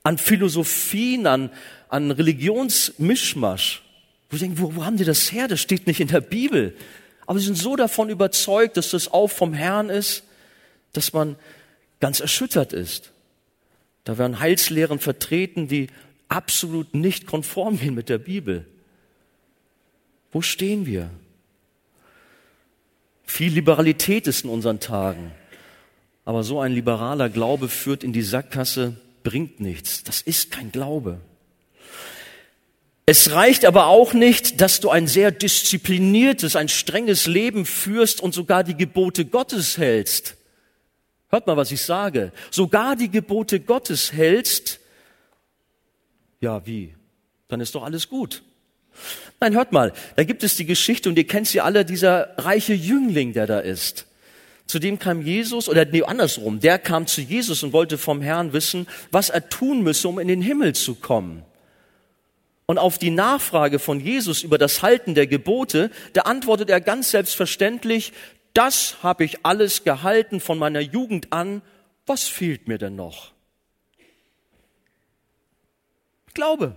An 0.03 0.17
Philosophien, 0.17 1.27
an, 1.27 1.49
an 1.89 2.11
Religionsmischmasch. 2.11 3.83
Wo 4.29 4.35
ich 4.35 4.41
denke, 4.41 4.59
wo, 4.59 4.75
wo 4.75 4.85
haben 4.85 4.97
die 4.97 5.05
das 5.05 5.31
her? 5.31 5.47
Das 5.47 5.61
steht 5.61 5.87
nicht 5.87 5.99
in 5.99 6.09
der 6.09 6.21
Bibel. 6.21 6.75
Aber 7.25 7.39
sie 7.39 7.45
sind 7.45 7.57
so 7.57 7.75
davon 7.75 8.09
überzeugt, 8.09 8.77
dass 8.77 8.91
das 8.91 9.11
auch 9.11 9.29
vom 9.29 9.53
Herrn 9.53 9.89
ist, 9.89 10.23
dass 10.91 11.13
man 11.13 11.35
ganz 11.99 12.19
erschüttert 12.19 12.73
ist. 12.73 13.11
Da 14.03 14.17
werden 14.17 14.39
Heilslehren 14.39 14.99
vertreten, 14.99 15.67
die 15.67 15.87
absolut 16.27 16.93
nicht 16.93 17.25
konform 17.27 17.79
gehen 17.79 17.95
mit 17.95 18.09
der 18.09 18.17
Bibel. 18.17 18.65
Wo 20.31 20.41
stehen 20.41 20.85
wir? 20.85 21.09
Viel 23.23 23.53
Liberalität 23.53 24.27
ist 24.27 24.43
in 24.43 24.49
unseren 24.49 24.79
Tagen. 24.79 25.31
Aber 26.25 26.43
so 26.43 26.59
ein 26.59 26.71
liberaler 26.71 27.29
Glaube 27.29 27.67
führt 27.69 28.03
in 28.03 28.13
die 28.13 28.21
Sackgasse, 28.21 28.95
bringt 29.23 29.59
nichts. 29.59 30.03
Das 30.03 30.21
ist 30.21 30.51
kein 30.51 30.71
Glaube. 30.71 31.19
Es 33.05 33.31
reicht 33.31 33.65
aber 33.65 33.87
auch 33.87 34.13
nicht, 34.13 34.61
dass 34.61 34.79
du 34.79 34.89
ein 34.89 35.07
sehr 35.07 35.31
diszipliniertes, 35.31 36.55
ein 36.55 36.69
strenges 36.69 37.27
Leben 37.27 37.65
führst 37.65 38.21
und 38.21 38.33
sogar 38.33 38.63
die 38.63 38.77
Gebote 38.77 39.25
Gottes 39.25 39.77
hältst. 39.77 40.35
Hört 41.29 41.47
mal, 41.47 41.57
was 41.57 41.71
ich 41.71 41.81
sage. 41.81 42.31
Sogar 42.49 42.95
die 42.95 43.09
Gebote 43.09 43.59
Gottes 43.59 44.13
hältst. 44.13 44.79
Ja, 46.39 46.65
wie? 46.65 46.93
Dann 47.49 47.59
ist 47.59 47.75
doch 47.75 47.83
alles 47.83 48.07
gut. 48.07 48.43
Nein, 49.41 49.53
hört 49.53 49.73
mal, 49.73 49.91
da 50.15 50.23
gibt 50.23 50.43
es 50.43 50.55
die 50.55 50.65
Geschichte 50.65 51.09
und 51.09 51.17
ihr 51.17 51.27
kennt 51.27 51.47
sie 51.47 51.59
alle, 51.59 51.83
dieser 51.83 52.37
reiche 52.37 52.73
Jüngling, 52.73 53.33
der 53.33 53.47
da 53.47 53.59
ist. 53.59 54.05
Zu 54.65 54.79
dem 54.79 54.97
kam 54.97 55.21
Jesus, 55.21 55.67
oder 55.67 55.85
nee, 55.85 56.03
andersrum, 56.03 56.59
der 56.59 56.79
kam 56.79 57.05
zu 57.05 57.21
Jesus 57.21 57.63
und 57.63 57.73
wollte 57.73 57.97
vom 57.97 58.21
Herrn 58.21 58.53
wissen, 58.53 58.87
was 59.11 59.29
er 59.29 59.49
tun 59.49 59.83
müsse, 59.83 60.07
um 60.07 60.19
in 60.19 60.27
den 60.27 60.41
Himmel 60.41 60.73
zu 60.73 60.95
kommen. 60.95 61.43
Und 62.65 62.77
auf 62.77 62.97
die 62.97 63.09
Nachfrage 63.09 63.77
von 63.77 63.99
Jesus 63.99 64.41
über 64.41 64.57
das 64.57 64.81
Halten 64.81 65.15
der 65.15 65.27
Gebote, 65.27 65.91
da 66.13 66.21
antwortet 66.21 66.69
er 66.69 66.79
ganz 66.79 67.11
selbstverständlich, 67.11 68.13
das 68.53 68.97
habe 69.03 69.25
ich 69.25 69.45
alles 69.45 69.83
gehalten 69.83 70.39
von 70.39 70.57
meiner 70.57 70.79
Jugend 70.79 71.33
an, 71.33 71.61
was 72.05 72.27
fehlt 72.27 72.67
mir 72.67 72.77
denn 72.77 72.95
noch? 72.95 73.31
Glaube. 76.33 76.75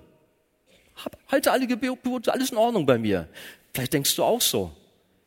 Halte 1.31 1.53
alle 1.53 1.67
Gebote, 1.67 2.33
alles 2.33 2.51
in 2.51 2.57
Ordnung 2.57 2.87
bei 2.87 2.99
mir. 2.99 3.29
Vielleicht 3.73 3.93
denkst 3.93 4.17
du 4.17 4.25
auch 4.25 4.41
so. 4.41 4.73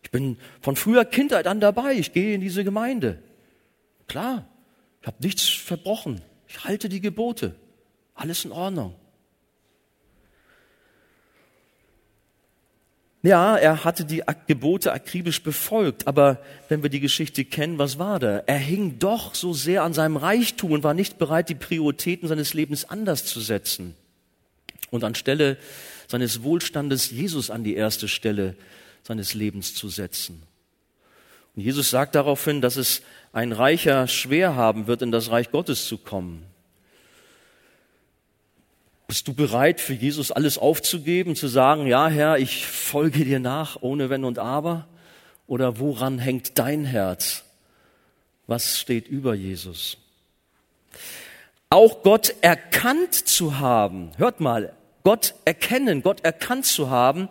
Ich 0.10 0.12
bin 0.12 0.38
von 0.60 0.76
früher 0.76 1.06
Kindheit 1.06 1.46
an 1.46 1.60
dabei. 1.60 1.94
Ich 1.94 2.14
gehe 2.14 2.34
in 2.34 2.42
diese 2.42 2.64
Gemeinde. 2.64 3.22
Klar, 4.08 4.48
ich 5.02 5.08
habe 5.08 5.18
nichts 5.22 5.48
verbrochen. 5.48 6.22
Ich 6.48 6.64
halte 6.64 6.90
die 6.90 7.00
Gebote. 7.00 7.54
Alles 8.16 8.44
in 8.44 8.52
Ordnung. 8.52 8.96
Ja, 13.22 13.56
er 13.56 13.84
hatte 13.84 14.04
die 14.04 14.24
Gebote 14.48 14.94
akribisch 14.94 15.44
befolgt, 15.44 16.08
aber 16.08 16.42
wenn 16.70 16.82
wir 16.82 16.90
die 16.90 17.02
Geschichte 17.02 17.46
kennen, 17.46 17.78
was 17.78 18.00
war 18.00 18.18
da? 18.18 18.40
Er 18.48 18.58
hing 18.58 18.98
doch 18.98 19.36
so 19.36 19.54
sehr 19.54 19.84
an 19.84 19.94
seinem 19.94 20.18
Reichtum 20.18 20.72
und 20.72 20.84
war 20.84 20.96
nicht 20.96 21.20
bereit, 21.20 21.50
die 21.50 21.56
Prioritäten 21.56 22.28
seines 22.28 22.56
Lebens 22.56 22.84
anders 22.86 23.26
zu 23.26 23.42
setzen 23.42 23.94
und 24.90 25.04
anstelle 25.04 25.58
seines 26.08 26.42
Wohlstandes 26.42 27.12
Jesus 27.12 27.52
an 27.52 27.64
die 27.64 27.76
erste 27.76 28.08
Stelle 28.08 28.56
seines 29.04 29.34
Lebens 29.34 29.76
zu 29.76 29.90
setzen. 29.90 30.44
Und 31.56 31.64
Jesus 31.64 31.90
sagt 31.90 32.16
daraufhin, 32.16 32.62
dass 32.62 32.76
es 32.76 33.02
ein 33.34 33.52
Reicher 33.52 34.08
schwer 34.08 34.56
haben 34.56 34.88
wird, 34.88 35.02
in 35.02 35.12
das 35.12 35.32
Reich 35.32 35.52
Gottes 35.52 35.88
zu 35.88 35.98
kommen. 35.98 36.46
Bist 39.08 39.28
du 39.28 39.34
bereit, 39.34 39.82
für 39.82 39.94
Jesus 39.94 40.32
alles 40.32 40.58
aufzugeben, 40.58 41.36
zu 41.36 41.48
sagen, 41.48 41.88
ja 41.88 42.08
Herr, 42.08 42.38
ich 42.38 42.68
folge 42.68 43.26
dir 43.26 43.40
nach, 43.40 43.78
ohne 43.82 44.10
Wenn 44.10 44.24
und 44.24 44.38
Aber? 44.38 44.88
Oder 45.48 45.80
woran 45.80 46.20
hängt 46.20 46.60
dein 46.60 46.86
Herz? 46.86 47.44
Was 48.46 48.80
steht 48.80 49.08
über 49.08 49.34
Jesus? 49.34 49.98
Auch 51.72 52.04
Gott 52.04 52.36
erkannt 52.42 53.16
zu 53.16 53.60
haben, 53.60 54.12
hört 54.18 54.40
mal, 54.40 54.74
Gott 55.04 55.34
erkennen, 55.46 56.04
Gott 56.04 56.24
erkannt 56.24 56.66
zu 56.66 56.90
haben, 56.90 57.30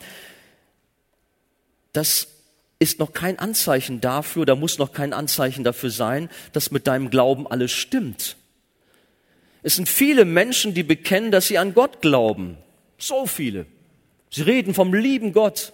das 1.92 2.28
ist 2.78 2.98
noch 2.98 3.12
kein 3.12 3.38
Anzeichen 3.38 4.00
dafür, 4.00 4.46
da 4.46 4.54
muss 4.54 4.78
noch 4.78 4.92
kein 4.92 5.12
Anzeichen 5.12 5.64
dafür 5.64 5.90
sein, 5.90 6.28
dass 6.52 6.70
mit 6.70 6.86
deinem 6.86 7.10
Glauben 7.10 7.46
alles 7.46 7.72
stimmt. 7.72 8.36
Es 9.62 9.76
sind 9.76 9.88
viele 9.88 10.24
Menschen, 10.24 10.74
die 10.74 10.84
bekennen, 10.84 11.30
dass 11.30 11.48
sie 11.48 11.58
an 11.58 11.74
Gott 11.74 12.00
glauben. 12.00 12.56
So 12.96 13.26
viele. 13.26 13.66
Sie 14.30 14.42
reden 14.42 14.74
vom 14.74 14.94
lieben 14.94 15.32
Gott 15.32 15.72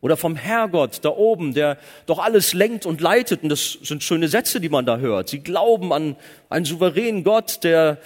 oder 0.00 0.16
vom 0.16 0.34
Herrgott 0.34 1.04
da 1.04 1.10
oben, 1.10 1.54
der 1.54 1.78
doch 2.06 2.18
alles 2.18 2.54
lenkt 2.54 2.86
und 2.86 3.00
leitet. 3.00 3.44
Und 3.44 3.48
das 3.48 3.78
sind 3.82 4.02
schöne 4.02 4.28
Sätze, 4.28 4.60
die 4.60 4.68
man 4.68 4.84
da 4.84 4.98
hört. 4.98 5.28
Sie 5.28 5.38
glauben 5.38 5.92
an 5.92 6.16
einen 6.48 6.64
souveränen 6.64 7.22
Gott, 7.22 7.62
der 7.62 7.98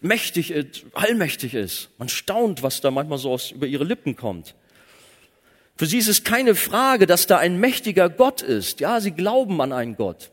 mächtig, 0.00 0.50
ist, 0.50 0.84
allmächtig 0.92 1.54
ist. 1.54 1.90
Man 1.98 2.08
staunt, 2.08 2.62
was 2.62 2.80
da 2.80 2.90
manchmal 2.90 3.18
so 3.18 3.30
aus, 3.30 3.52
über 3.52 3.66
ihre 3.66 3.84
Lippen 3.84 4.16
kommt. 4.16 4.54
Für 5.76 5.86
sie 5.86 5.98
ist 5.98 6.08
es 6.08 6.22
keine 6.22 6.54
Frage, 6.54 7.06
dass 7.06 7.26
da 7.26 7.38
ein 7.38 7.58
mächtiger 7.58 8.08
Gott 8.08 8.42
ist. 8.42 8.80
Ja, 8.80 9.00
sie 9.00 9.10
glauben 9.10 9.60
an 9.60 9.72
einen 9.72 9.96
Gott. 9.96 10.30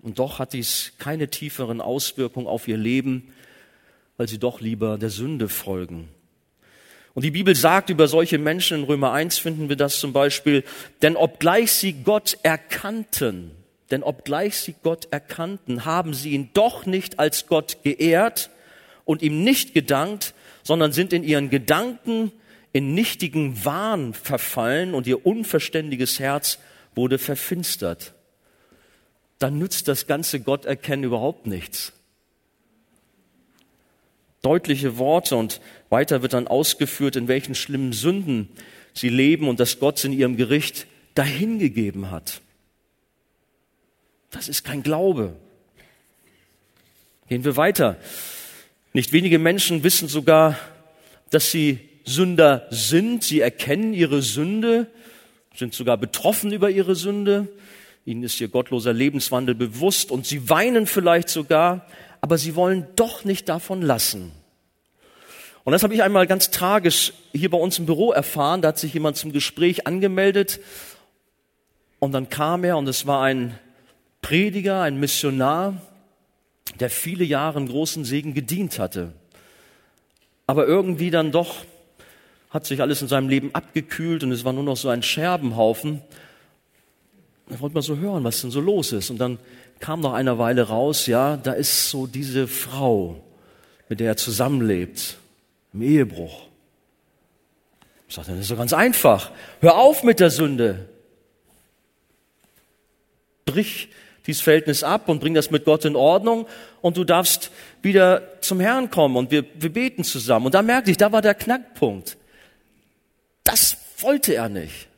Und 0.00 0.18
doch 0.18 0.38
hat 0.38 0.52
dies 0.52 0.92
keine 0.98 1.28
tieferen 1.28 1.80
Auswirkungen 1.80 2.46
auf 2.46 2.68
ihr 2.68 2.76
Leben, 2.76 3.34
weil 4.16 4.28
sie 4.28 4.38
doch 4.38 4.60
lieber 4.60 4.96
der 4.96 5.10
Sünde 5.10 5.48
folgen. 5.48 6.08
Und 7.14 7.22
die 7.24 7.32
Bibel 7.32 7.56
sagt 7.56 7.90
über 7.90 8.06
solche 8.06 8.38
Menschen, 8.38 8.78
in 8.78 8.84
Römer 8.84 9.12
1 9.12 9.38
finden 9.38 9.68
wir 9.68 9.74
das 9.74 9.98
zum 9.98 10.12
Beispiel, 10.12 10.62
denn 11.02 11.16
obgleich 11.16 11.72
sie 11.72 11.94
Gott 12.04 12.38
erkannten, 12.44 13.50
denn 13.90 14.04
obgleich 14.04 14.56
sie 14.56 14.76
Gott 14.84 15.08
erkannten, 15.10 15.84
haben 15.84 16.14
sie 16.14 16.30
ihn 16.30 16.50
doch 16.54 16.86
nicht 16.86 17.18
als 17.18 17.48
Gott 17.48 17.78
geehrt 17.82 18.50
und 19.04 19.22
ihm 19.22 19.42
nicht 19.42 19.74
gedankt, 19.74 20.32
sondern 20.62 20.92
sind 20.92 21.12
in 21.12 21.24
ihren 21.24 21.50
Gedanken 21.50 22.30
in 22.72 22.94
nichtigen 22.94 23.64
Wahn 23.64 24.14
verfallen 24.14 24.94
und 24.94 25.06
ihr 25.06 25.24
unverständiges 25.24 26.18
Herz 26.18 26.58
wurde 26.94 27.18
verfinstert. 27.18 28.14
Dann 29.38 29.58
nützt 29.58 29.88
das 29.88 30.06
ganze 30.06 30.40
Gotterkennen 30.40 31.04
überhaupt 31.04 31.46
nichts. 31.46 31.92
Deutliche 34.42 34.98
Worte 34.98 35.36
und 35.36 35.60
weiter 35.88 36.22
wird 36.22 36.32
dann 36.32 36.46
ausgeführt, 36.46 37.16
in 37.16 37.28
welchen 37.28 37.54
schlimmen 37.54 37.92
Sünden 37.92 38.48
sie 38.94 39.08
leben 39.08 39.48
und 39.48 39.60
dass 39.60 39.78
Gott 39.78 40.04
in 40.04 40.12
ihrem 40.12 40.36
Gericht 40.36 40.86
dahingegeben 41.14 42.10
hat. 42.10 42.40
Das 44.30 44.48
ist 44.48 44.64
kein 44.64 44.82
Glaube. 44.82 45.36
Gehen 47.28 47.44
wir 47.44 47.56
weiter. 47.56 47.96
Nicht 48.92 49.12
wenige 49.12 49.38
Menschen 49.38 49.82
wissen 49.82 50.08
sogar, 50.08 50.58
dass 51.30 51.50
sie 51.50 51.87
Sünder 52.08 52.66
sind. 52.70 53.22
Sie 53.22 53.40
erkennen 53.40 53.94
ihre 53.94 54.22
Sünde, 54.22 54.86
sind 55.54 55.74
sogar 55.74 55.96
betroffen 55.96 56.52
über 56.52 56.70
ihre 56.70 56.94
Sünde. 56.94 57.48
Ihnen 58.04 58.22
ist 58.22 58.40
ihr 58.40 58.48
gottloser 58.48 58.92
Lebenswandel 58.92 59.54
bewusst 59.54 60.10
und 60.10 60.26
sie 60.26 60.48
weinen 60.48 60.86
vielleicht 60.86 61.28
sogar, 61.28 61.86
aber 62.20 62.38
sie 62.38 62.56
wollen 62.56 62.86
doch 62.96 63.24
nicht 63.24 63.48
davon 63.48 63.82
lassen. 63.82 64.32
Und 65.64 65.72
das 65.72 65.82
habe 65.82 65.92
ich 65.94 66.02
einmal 66.02 66.26
ganz 66.26 66.50
tragisch 66.50 67.12
hier 67.32 67.50
bei 67.50 67.58
uns 67.58 67.78
im 67.78 67.84
Büro 67.84 68.10
erfahren. 68.10 68.62
Da 68.62 68.68
hat 68.68 68.78
sich 68.78 68.94
jemand 68.94 69.18
zum 69.18 69.32
Gespräch 69.32 69.86
angemeldet 69.86 70.60
und 71.98 72.12
dann 72.12 72.30
kam 72.30 72.64
er 72.64 72.78
und 72.78 72.88
es 72.88 73.06
war 73.06 73.22
ein 73.22 73.58
Prediger, 74.22 74.80
ein 74.82 74.98
Missionar, 74.98 75.74
der 76.80 76.90
viele 76.90 77.24
Jahre 77.24 77.58
in 77.58 77.68
großen 77.68 78.04
Segen 78.04 78.34
gedient 78.34 78.78
hatte. 78.78 79.12
Aber 80.46 80.66
irgendwie 80.66 81.10
dann 81.10 81.32
doch 81.32 81.56
hat 82.50 82.66
sich 82.66 82.80
alles 82.80 83.02
in 83.02 83.08
seinem 83.08 83.28
Leben 83.28 83.54
abgekühlt 83.54 84.24
und 84.24 84.32
es 84.32 84.44
war 84.44 84.52
nur 84.52 84.62
noch 84.62 84.76
so 84.76 84.88
ein 84.88 85.02
Scherbenhaufen. 85.02 86.02
Er 87.50 87.60
wollte 87.60 87.74
mal 87.74 87.82
so 87.82 87.96
hören, 87.96 88.24
was 88.24 88.40
denn 88.40 88.50
so 88.50 88.60
los 88.60 88.92
ist. 88.92 89.10
Und 89.10 89.18
dann 89.18 89.38
kam 89.80 90.00
nach 90.00 90.12
einer 90.12 90.38
Weile 90.38 90.62
raus, 90.62 91.06
ja, 91.06 91.36
da 91.36 91.52
ist 91.52 91.90
so 91.90 92.06
diese 92.06 92.48
Frau, 92.48 93.22
mit 93.88 94.00
der 94.00 94.08
er 94.08 94.16
zusammenlebt, 94.16 95.18
im 95.72 95.82
Ehebruch. 95.82 96.48
Ich 98.08 98.14
sagte, 98.14 98.32
das 98.32 98.40
ist 98.40 98.50
doch 98.50 98.56
ganz 98.56 98.72
einfach. 98.72 99.30
Hör 99.60 99.76
auf 99.76 100.02
mit 100.02 100.18
der 100.18 100.30
Sünde. 100.30 100.88
Brich 103.44 103.88
dieses 104.26 104.42
Verhältnis 104.42 104.82
ab 104.82 105.08
und 105.08 105.20
bring 105.20 105.34
das 105.34 105.50
mit 105.50 105.64
Gott 105.64 105.84
in 105.84 105.96
Ordnung 105.96 106.46
und 106.82 106.96
du 106.96 107.04
darfst 107.04 107.50
wieder 107.82 108.40
zum 108.40 108.60
Herrn 108.60 108.90
kommen 108.90 109.16
und 109.16 109.30
wir, 109.30 109.44
wir 109.54 109.72
beten 109.72 110.04
zusammen. 110.04 110.46
Und 110.46 110.54
da 110.54 110.62
merkte 110.62 110.90
ich, 110.90 110.96
da 110.96 111.12
war 111.12 111.22
der 111.22 111.34
Knackpunkt. 111.34 112.18
Das 113.48 113.78
wollte 114.00 114.34
er 114.34 114.50
nicht. 114.50 114.88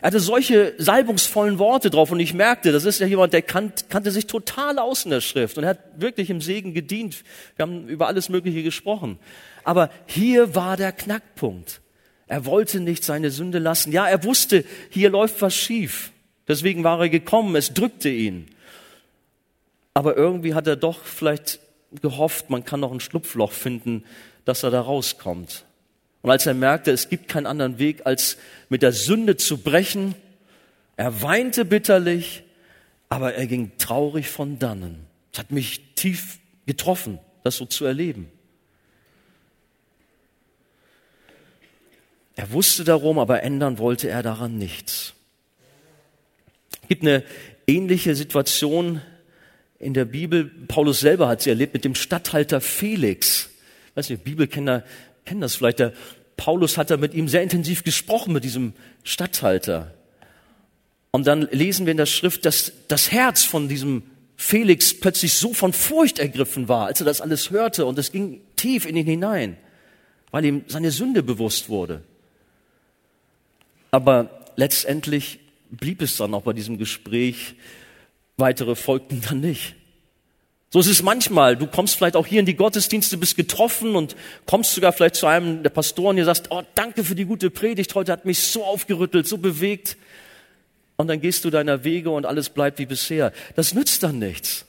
Er 0.00 0.08
hatte 0.08 0.20
solche 0.20 0.74
salbungsvollen 0.78 1.58
Worte 1.58 1.90
drauf 1.90 2.12
und 2.12 2.20
ich 2.20 2.32
merkte, 2.32 2.70
das 2.70 2.84
ist 2.84 3.00
ja 3.00 3.06
jemand, 3.08 3.32
der 3.32 3.42
kannt, 3.42 3.90
kannte 3.90 4.12
sich 4.12 4.28
total 4.28 4.78
aus 4.78 5.04
in 5.04 5.10
der 5.10 5.20
Schrift 5.20 5.58
und 5.58 5.64
er 5.64 5.70
hat 5.70 6.00
wirklich 6.00 6.30
im 6.30 6.40
Segen 6.40 6.72
gedient. 6.72 7.24
Wir 7.56 7.64
haben 7.64 7.88
über 7.88 8.06
alles 8.06 8.28
Mögliche 8.28 8.62
gesprochen. 8.62 9.18
Aber 9.64 9.90
hier 10.06 10.54
war 10.54 10.76
der 10.76 10.92
Knackpunkt. 10.92 11.80
Er 12.28 12.46
wollte 12.46 12.78
nicht 12.78 13.02
seine 13.02 13.32
Sünde 13.32 13.58
lassen. 13.58 13.90
Ja, 13.90 14.06
er 14.06 14.22
wusste, 14.22 14.64
hier 14.90 15.10
läuft 15.10 15.42
was 15.42 15.56
schief. 15.56 16.12
Deswegen 16.46 16.84
war 16.84 17.00
er 17.00 17.08
gekommen, 17.08 17.56
es 17.56 17.74
drückte 17.74 18.08
ihn. 18.08 18.46
Aber 19.94 20.16
irgendwie 20.16 20.54
hat 20.54 20.68
er 20.68 20.76
doch 20.76 21.02
vielleicht 21.02 21.58
gehofft, 22.02 22.50
man 22.50 22.64
kann 22.64 22.78
noch 22.78 22.92
ein 22.92 23.00
Schlupfloch 23.00 23.50
finden, 23.50 24.04
dass 24.44 24.62
er 24.62 24.70
da 24.70 24.80
rauskommt. 24.80 25.64
Und 26.24 26.30
als 26.30 26.46
er 26.46 26.54
merkte, 26.54 26.90
es 26.90 27.10
gibt 27.10 27.28
keinen 27.28 27.44
anderen 27.44 27.78
Weg, 27.78 28.06
als 28.06 28.38
mit 28.70 28.80
der 28.80 28.92
Sünde 28.92 29.36
zu 29.36 29.58
brechen, 29.58 30.14
er 30.96 31.20
weinte 31.20 31.66
bitterlich, 31.66 32.44
aber 33.10 33.34
er 33.34 33.46
ging 33.46 33.72
traurig 33.76 34.30
von 34.30 34.58
dannen. 34.58 35.04
Es 35.34 35.38
hat 35.38 35.50
mich 35.50 35.82
tief 35.96 36.38
getroffen, 36.64 37.18
das 37.42 37.58
so 37.58 37.66
zu 37.66 37.84
erleben. 37.84 38.30
Er 42.36 42.50
wusste 42.52 42.84
darum, 42.84 43.18
aber 43.18 43.42
ändern 43.42 43.76
wollte 43.76 44.08
er 44.08 44.22
daran 44.22 44.56
nichts. 44.56 45.12
Es 46.80 46.88
gibt 46.88 47.02
eine 47.02 47.22
ähnliche 47.66 48.14
Situation 48.14 49.02
in 49.78 49.92
der 49.92 50.06
Bibel. 50.06 50.46
Paulus 50.68 51.00
selber 51.00 51.28
hat 51.28 51.42
sie 51.42 51.50
erlebt 51.50 51.74
mit 51.74 51.84
dem 51.84 51.94
Statthalter 51.94 52.62
Felix. 52.62 53.50
Ich 53.90 53.96
weiß 53.96 54.08
nicht, 54.08 54.24
Bibelkenner 54.24 54.84
kennen 55.24 55.40
das 55.40 55.54
vielleicht. 55.54 55.78
Der 55.78 55.92
Paulus 56.36 56.76
hat 56.76 56.90
da 56.90 56.96
mit 56.96 57.14
ihm 57.14 57.28
sehr 57.28 57.42
intensiv 57.42 57.84
gesprochen, 57.84 58.32
mit 58.32 58.44
diesem 58.44 58.72
Statthalter. 59.02 59.94
Und 61.10 61.26
dann 61.26 61.42
lesen 61.52 61.86
wir 61.86 61.92
in 61.92 61.96
der 61.96 62.06
Schrift, 62.06 62.44
dass 62.44 62.72
das 62.88 63.12
Herz 63.12 63.44
von 63.44 63.68
diesem 63.68 64.02
Felix 64.36 64.98
plötzlich 64.98 65.34
so 65.34 65.54
von 65.54 65.72
Furcht 65.72 66.18
ergriffen 66.18 66.68
war, 66.68 66.86
als 66.86 67.00
er 67.00 67.06
das 67.06 67.20
alles 67.20 67.50
hörte. 67.50 67.86
Und 67.86 67.98
es 67.98 68.10
ging 68.10 68.40
tief 68.56 68.84
in 68.84 68.96
ihn 68.96 69.06
hinein, 69.06 69.56
weil 70.32 70.44
ihm 70.44 70.64
seine 70.66 70.90
Sünde 70.90 71.22
bewusst 71.22 71.68
wurde. 71.68 72.02
Aber 73.92 74.28
letztendlich 74.56 75.38
blieb 75.70 76.02
es 76.02 76.16
dann 76.16 76.34
auch 76.34 76.42
bei 76.42 76.52
diesem 76.52 76.78
Gespräch. 76.78 77.54
Weitere 78.36 78.74
folgten 78.74 79.20
dann 79.20 79.38
nicht. 79.40 79.76
So 80.74 80.80
ist 80.80 80.88
es 80.88 81.04
manchmal. 81.04 81.56
Du 81.56 81.68
kommst 81.68 81.94
vielleicht 81.94 82.16
auch 82.16 82.26
hier 82.26 82.40
in 82.40 82.46
die 82.46 82.56
Gottesdienste, 82.56 83.16
bist 83.16 83.36
getroffen 83.36 83.94
und 83.94 84.16
kommst 84.44 84.74
sogar 84.74 84.92
vielleicht 84.92 85.14
zu 85.14 85.28
einem 85.28 85.62
der 85.62 85.70
Pastoren, 85.70 86.18
ihr 86.18 86.24
sagst, 86.24 86.48
oh, 86.50 86.62
danke 86.74 87.04
für 87.04 87.14
die 87.14 87.26
gute 87.26 87.48
Predigt, 87.48 87.94
heute 87.94 88.10
hat 88.10 88.24
mich 88.24 88.40
so 88.40 88.64
aufgerüttelt, 88.64 89.28
so 89.28 89.38
bewegt. 89.38 89.96
Und 90.96 91.06
dann 91.06 91.20
gehst 91.20 91.44
du 91.44 91.50
deiner 91.50 91.84
Wege 91.84 92.10
und 92.10 92.26
alles 92.26 92.48
bleibt 92.48 92.80
wie 92.80 92.86
bisher. 92.86 93.32
Das 93.54 93.72
nützt 93.72 94.02
dann 94.02 94.18
nichts. 94.18 94.66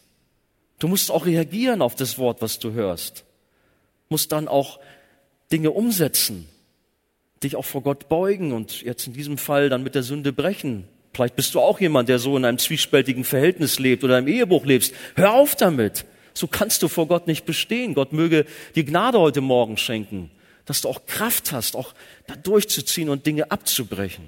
Du 0.77 0.87
musst 0.87 1.09
auch 1.09 1.25
reagieren 1.25 1.81
auf 1.81 1.95
das 1.95 2.19
Wort, 2.19 2.39
was 2.39 2.59
du 2.59 2.73
hörst. 2.73 3.25
Musst 4.07 4.31
dann 4.31 4.47
auch 4.47 4.79
Dinge 5.51 5.71
umsetzen, 5.71 6.47
dich 7.41 7.55
auch 7.55 7.65
vor 7.65 7.81
Gott 7.81 8.09
beugen 8.09 8.53
und 8.53 8.83
jetzt 8.83 9.07
in 9.07 9.13
diesem 9.13 9.39
Fall 9.39 9.69
dann 9.69 9.81
mit 9.81 9.95
der 9.95 10.03
Sünde 10.03 10.33
brechen, 10.33 10.87
Vielleicht 11.15 11.37
bist 11.37 11.55
du 11.55 11.61
auch 11.61 11.79
jemand, 11.79 12.09
der 12.09 12.19
so 12.19 12.35
in 12.35 12.43
einem 12.43 12.57
zwiespältigen 12.57 13.23
Verhältnis 13.23 13.79
lebt 13.79 14.03
oder 14.03 14.19
im 14.19 14.27
Ehebruch 14.27 14.65
lebst. 14.65 14.93
Hör 15.15 15.31
auf 15.31 15.55
damit. 15.55 16.03
So 16.33 16.45
kannst 16.45 16.83
du 16.83 16.89
vor 16.89 17.07
Gott 17.07 17.25
nicht 17.25 17.45
bestehen. 17.45 17.93
Gott 17.93 18.11
möge 18.11 18.45
dir 18.75 18.83
Gnade 18.83 19.17
heute 19.17 19.39
Morgen 19.39 19.77
schenken, 19.77 20.29
dass 20.65 20.81
du 20.81 20.89
auch 20.89 21.05
Kraft 21.05 21.53
hast, 21.53 21.77
auch 21.77 21.93
da 22.27 22.35
durchzuziehen 22.35 23.07
und 23.07 23.25
Dinge 23.25 23.49
abzubrechen. 23.49 24.25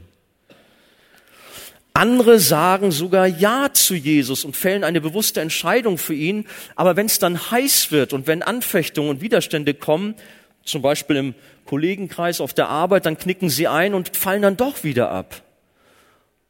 Andere 1.91 2.39
sagen 2.39 2.91
sogar 2.91 3.27
Ja 3.27 3.73
zu 3.73 3.93
Jesus 3.93 4.45
und 4.45 4.55
fällen 4.55 4.85
eine 4.85 5.01
bewusste 5.01 5.41
Entscheidung 5.41 5.97
für 5.97 6.13
ihn. 6.13 6.47
Aber 6.77 6.95
wenn 6.95 7.07
es 7.07 7.19
dann 7.19 7.51
heiß 7.51 7.91
wird 7.91 8.13
und 8.13 8.27
wenn 8.27 8.43
Anfechtungen 8.43 9.09
und 9.09 9.19
Widerstände 9.19 9.73
kommen, 9.73 10.15
zum 10.63 10.81
Beispiel 10.81 11.17
im 11.17 11.35
Kollegenkreis 11.65 12.39
auf 12.39 12.53
der 12.53 12.69
Arbeit, 12.69 13.05
dann 13.05 13.17
knicken 13.17 13.49
sie 13.49 13.67
ein 13.67 13.93
und 13.93 14.15
fallen 14.15 14.41
dann 14.41 14.55
doch 14.55 14.85
wieder 14.85 15.11
ab. 15.11 15.41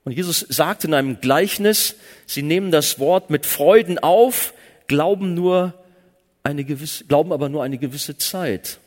Und 0.08 0.14
Jesus 0.14 0.40
sagt 0.48 0.86
in 0.86 0.94
einem 0.94 1.20
Gleichnis, 1.20 1.96
sie 2.26 2.42
nehmen 2.42 2.72
das 2.72 2.98
Wort 2.98 3.30
mit 3.30 3.46
Freuden 3.46 4.00
auf, 4.00 4.54
glauben 4.88 5.34
nur 5.34 5.74
eine 6.44 6.64
gewisse, 6.64 7.04
glauben 7.04 7.34
aber 7.34 7.50
nur 7.50 7.62
eine 7.62 7.78
gewisse 7.78 8.18
Zeit. 8.18 8.80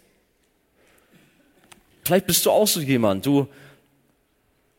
Vielleicht 2.04 2.26
bist 2.26 2.46
du 2.46 2.50
auch 2.50 2.66
so 2.66 2.80
jemand, 2.80 3.26
du 3.26 3.48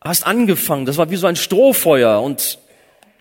hast 0.03 0.25
angefangen, 0.25 0.87
das 0.87 0.97
war 0.97 1.11
wie 1.11 1.15
so 1.15 1.27
ein 1.27 1.35
Strohfeuer 1.35 2.23
und 2.23 2.57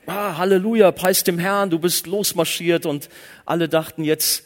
ah, 0.07 0.39
Halleluja, 0.39 0.91
preis 0.91 1.23
dem 1.23 1.39
Herrn, 1.39 1.69
du 1.69 1.79
bist 1.79 2.07
losmarschiert 2.07 2.87
und 2.87 3.11
alle 3.45 3.69
dachten, 3.69 4.03
jetzt 4.03 4.45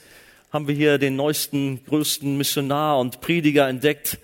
haben 0.50 0.66
wir 0.66 0.74
hier 0.74 0.98
den 0.98 1.14
neuesten, 1.14 1.84
größten 1.84 2.37
Missionar 2.37 2.98
und 2.98 3.20
Prediger 3.20 3.68
entdeckt. 3.68 4.18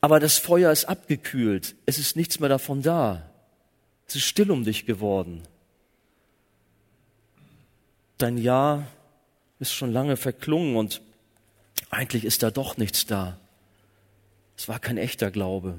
Aber 0.00 0.18
das 0.18 0.36
Feuer 0.36 0.72
ist 0.72 0.86
abgekühlt, 0.86 1.76
es 1.86 2.00
ist 2.00 2.16
nichts 2.16 2.40
mehr 2.40 2.48
davon 2.48 2.82
da. 2.82 3.27
Es 4.08 4.16
ist 4.16 4.24
still 4.24 4.50
um 4.50 4.64
dich 4.64 4.86
geworden. 4.86 5.42
Dein 8.16 8.38
Ja 8.38 8.86
ist 9.60 9.74
schon 9.74 9.92
lange 9.92 10.16
verklungen 10.16 10.76
und 10.76 11.02
eigentlich 11.90 12.24
ist 12.24 12.42
da 12.42 12.50
doch 12.50 12.78
nichts 12.78 13.06
da. 13.06 13.38
Es 14.56 14.66
war 14.68 14.78
kein 14.78 14.96
echter 14.96 15.30
Glaube. 15.30 15.78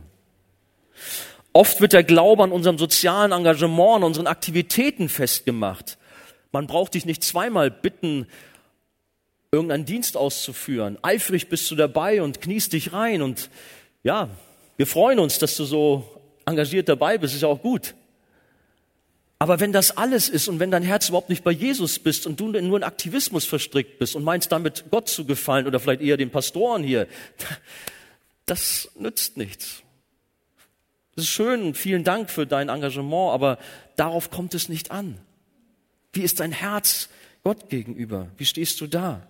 Oft 1.53 1.81
wird 1.81 1.93
der 1.93 2.03
Glaube 2.03 2.43
an 2.43 2.51
unserem 2.51 2.77
sozialen 2.77 3.31
Engagement, 3.31 3.97
an 3.97 4.03
unseren 4.03 4.27
Aktivitäten 4.27 5.09
festgemacht. 5.09 5.97
Man 6.51 6.67
braucht 6.67 6.93
dich 6.93 7.05
nicht 7.05 7.23
zweimal 7.23 7.71
bitten, 7.71 8.27
irgendeinen 9.51 9.85
Dienst 9.85 10.15
auszuführen. 10.15 10.99
Eifrig 11.01 11.49
bist 11.49 11.69
du 11.71 11.75
dabei 11.75 12.21
und 12.21 12.41
kniest 12.41 12.73
dich 12.73 12.93
rein 12.93 13.23
und 13.23 13.49
ja, 14.03 14.29
wir 14.77 14.85
freuen 14.85 15.19
uns, 15.19 15.39
dass 15.39 15.57
du 15.57 15.65
so 15.65 16.07
engagiert 16.45 16.87
dabei 16.87 17.17
bist, 17.17 17.33
ist 17.33 17.41
ja 17.41 17.47
auch 17.47 17.61
gut. 17.61 17.95
Aber 19.41 19.61
wenn 19.61 19.71
das 19.71 19.95
alles 19.95 20.27
ist 20.27 20.49
und 20.49 20.59
wenn 20.59 20.69
dein 20.69 20.83
Herz 20.83 21.07
überhaupt 21.07 21.29
nicht 21.29 21.45
bei 21.45 21.51
Jesus 21.51 21.97
bist 21.97 22.27
und 22.27 22.41
du 22.41 22.49
nur 22.49 22.77
in 22.77 22.83
Aktivismus 22.83 23.45
verstrickt 23.45 23.97
bist 23.97 24.15
und 24.15 24.25
meinst 24.25 24.51
damit 24.51 24.85
Gott 24.91 25.07
zu 25.07 25.25
gefallen 25.25 25.65
oder 25.65 25.79
vielleicht 25.79 26.01
eher 26.01 26.17
den 26.17 26.29
Pastoren 26.29 26.83
hier, 26.83 27.07
das 28.45 28.89
nützt 28.95 29.37
nichts. 29.37 29.81
Das 31.15 31.23
ist 31.23 31.31
schön 31.31 31.73
vielen 31.73 32.03
Dank 32.03 32.29
für 32.29 32.45
dein 32.45 32.67
Engagement, 32.67 33.33
aber 33.33 33.59
darauf 33.95 34.29
kommt 34.29 34.53
es 34.53 34.67
nicht 34.67 34.91
an. 34.91 35.17
Wie 36.11 36.21
ist 36.21 36.41
dein 36.41 36.51
Herz 36.51 37.07
Gott 37.43 37.69
gegenüber? 37.69 38.27
Wie 38.37 38.45
stehst 38.45 38.81
du 38.81 38.87
da? 38.87 39.25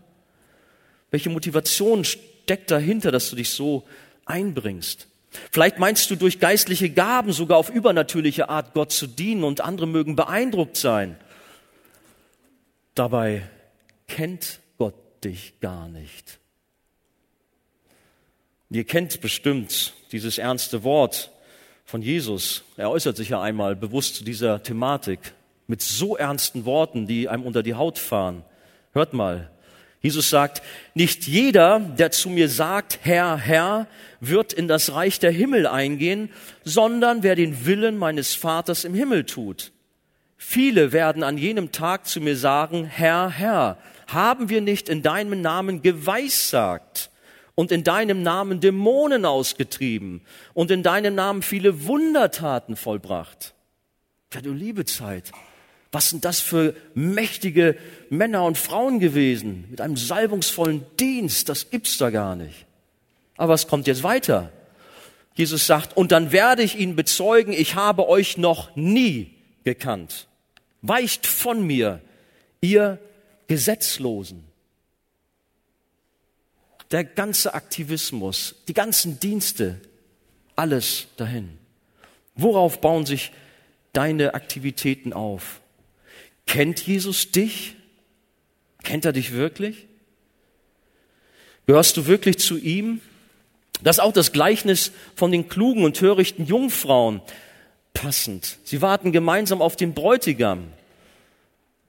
Welche 1.11 1.29
Motivation 1.29 2.03
steckt 2.03 2.71
dahinter, 2.71 3.11
dass 3.11 3.29
du 3.29 3.35
dich 3.35 3.51
so 3.51 3.87
einbringst? 4.25 5.07
Vielleicht 5.51 5.77
meinst 5.77 6.09
du 6.09 6.15
durch 6.15 6.39
geistliche 6.39 6.89
Gaben 6.89 7.31
sogar 7.31 7.57
auf 7.57 7.69
übernatürliche 7.69 8.49
Art 8.49 8.73
Gott 8.73 8.91
zu 8.91 9.07
dienen 9.07 9.43
und 9.43 9.61
andere 9.61 9.87
mögen 9.87 10.15
beeindruckt 10.15 10.77
sein. 10.77 11.17
Dabei 12.95 13.43
kennt 14.07 14.59
Gott 14.77 14.95
dich 15.23 15.59
gar 15.59 15.87
nicht. 15.87 16.39
Ihr 18.71 18.83
kennt 18.83 19.21
bestimmt 19.21 19.93
dieses 20.11 20.37
ernste 20.37 20.83
Wort 20.83 21.31
von 21.85 22.01
Jesus. 22.01 22.63
Er 22.77 22.91
äußert 22.91 23.17
sich 23.17 23.29
ja 23.29 23.41
einmal 23.41 23.75
bewusst 23.75 24.15
zu 24.15 24.23
dieser 24.23 24.61
Thematik 24.61 25.33
mit 25.67 25.81
so 25.81 26.17
ernsten 26.17 26.65
Worten, 26.65 27.07
die 27.07 27.29
einem 27.29 27.43
unter 27.43 27.63
die 27.63 27.75
Haut 27.75 27.97
fahren. 27.97 28.43
Hört 28.93 29.13
mal, 29.13 29.49
Jesus 30.01 30.29
sagt, 30.29 30.61
nicht 30.93 31.27
jeder, 31.27 31.79
der 31.79 32.11
zu 32.11 32.29
mir 32.29 32.47
sagt, 32.47 32.99
Herr, 33.01 33.37
Herr, 33.37 33.87
wird 34.21 34.53
in 34.53 34.67
das 34.67 34.93
Reich 34.93 35.19
der 35.19 35.31
Himmel 35.31 35.67
eingehen, 35.67 36.29
sondern 36.63 37.21
wer 37.23 37.35
den 37.35 37.65
Willen 37.65 37.97
meines 37.97 38.33
Vaters 38.33 38.85
im 38.85 38.93
Himmel 38.93 39.25
tut. 39.25 39.71
Viele 40.37 40.93
werden 40.93 41.21
an 41.21 41.37
jenem 41.37 41.73
Tag 41.73 42.07
zu 42.07 42.21
mir 42.21 42.37
sagen, 42.37 42.85
Herr, 42.85 43.29
Herr, 43.29 43.77
haben 44.07 44.47
wir 44.47 44.61
nicht 44.61 44.87
in 44.87 45.03
deinem 45.03 45.41
Namen 45.41 45.81
geweissagt 45.81 47.09
und 47.55 47.73
in 47.73 47.83
deinem 47.83 48.23
Namen 48.23 48.61
Dämonen 48.61 49.25
ausgetrieben 49.25 50.21
und 50.53 50.71
in 50.71 50.81
deinem 50.81 51.13
Namen 51.13 51.41
viele 51.41 51.85
Wundertaten 51.85 52.77
vollbracht? 52.77 53.53
Ja, 54.33 54.39
du 54.39 54.53
liebe 54.53 54.85
Zeit. 54.85 55.31
Was 55.91 56.09
sind 56.09 56.23
das 56.23 56.39
für 56.39 56.75
mächtige 56.93 57.75
Männer 58.09 58.45
und 58.45 58.57
Frauen 58.57 58.99
gewesen 58.99 59.65
mit 59.69 59.81
einem 59.81 59.97
salbungsvollen 59.97 60.85
Dienst? 60.99 61.49
Das 61.49 61.71
gibt's 61.71 61.97
da 61.97 62.11
gar 62.11 62.35
nicht. 62.35 62.65
Aber 63.37 63.53
was 63.53 63.67
kommt 63.67 63.87
jetzt 63.87 64.03
weiter? 64.03 64.51
Jesus 65.33 65.65
sagt, 65.65 65.95
und 65.95 66.11
dann 66.11 66.31
werde 66.31 66.61
ich 66.63 66.77
ihn 66.77 66.95
bezeugen, 66.95 67.53
ich 67.53 67.75
habe 67.75 68.07
euch 68.07 68.37
noch 68.37 68.75
nie 68.75 69.33
gekannt. 69.63 70.27
Weicht 70.81 71.25
von 71.25 71.65
mir, 71.65 72.01
ihr 72.61 72.99
Gesetzlosen. 73.47 74.43
Der 76.91 77.03
ganze 77.03 77.53
Aktivismus, 77.53 78.55
die 78.67 78.73
ganzen 78.73 79.19
Dienste, 79.19 79.79
alles 80.55 81.07
dahin. 81.17 81.57
Worauf 82.35 82.81
bauen 82.81 83.05
sich 83.05 83.31
deine 83.93 84.33
Aktivitäten 84.33 85.13
auf? 85.13 85.61
Kennt 86.49 86.87
Jesus 86.87 87.29
dich? 87.29 87.75
Kennt 88.81 89.05
er 89.05 89.13
dich 89.13 89.33
wirklich? 89.33 89.85
Gehörst 91.67 91.95
du 91.95 92.07
wirklich 92.07 92.39
zu 92.39 92.57
ihm? 92.57 93.01
Das 93.83 93.97
ist 93.97 93.99
auch 93.99 94.13
das 94.13 94.31
Gleichnis 94.31 94.91
von 95.15 95.31
den 95.31 95.47
klugen 95.47 95.83
und 95.83 95.95
törichten 95.95 96.47
Jungfrauen 96.47 97.21
passend. 97.93 98.57
Sie 98.63 98.81
warten 98.81 99.11
gemeinsam 99.11 99.61
auf 99.61 99.75
den 99.75 99.93
Bräutigam. 99.93 100.73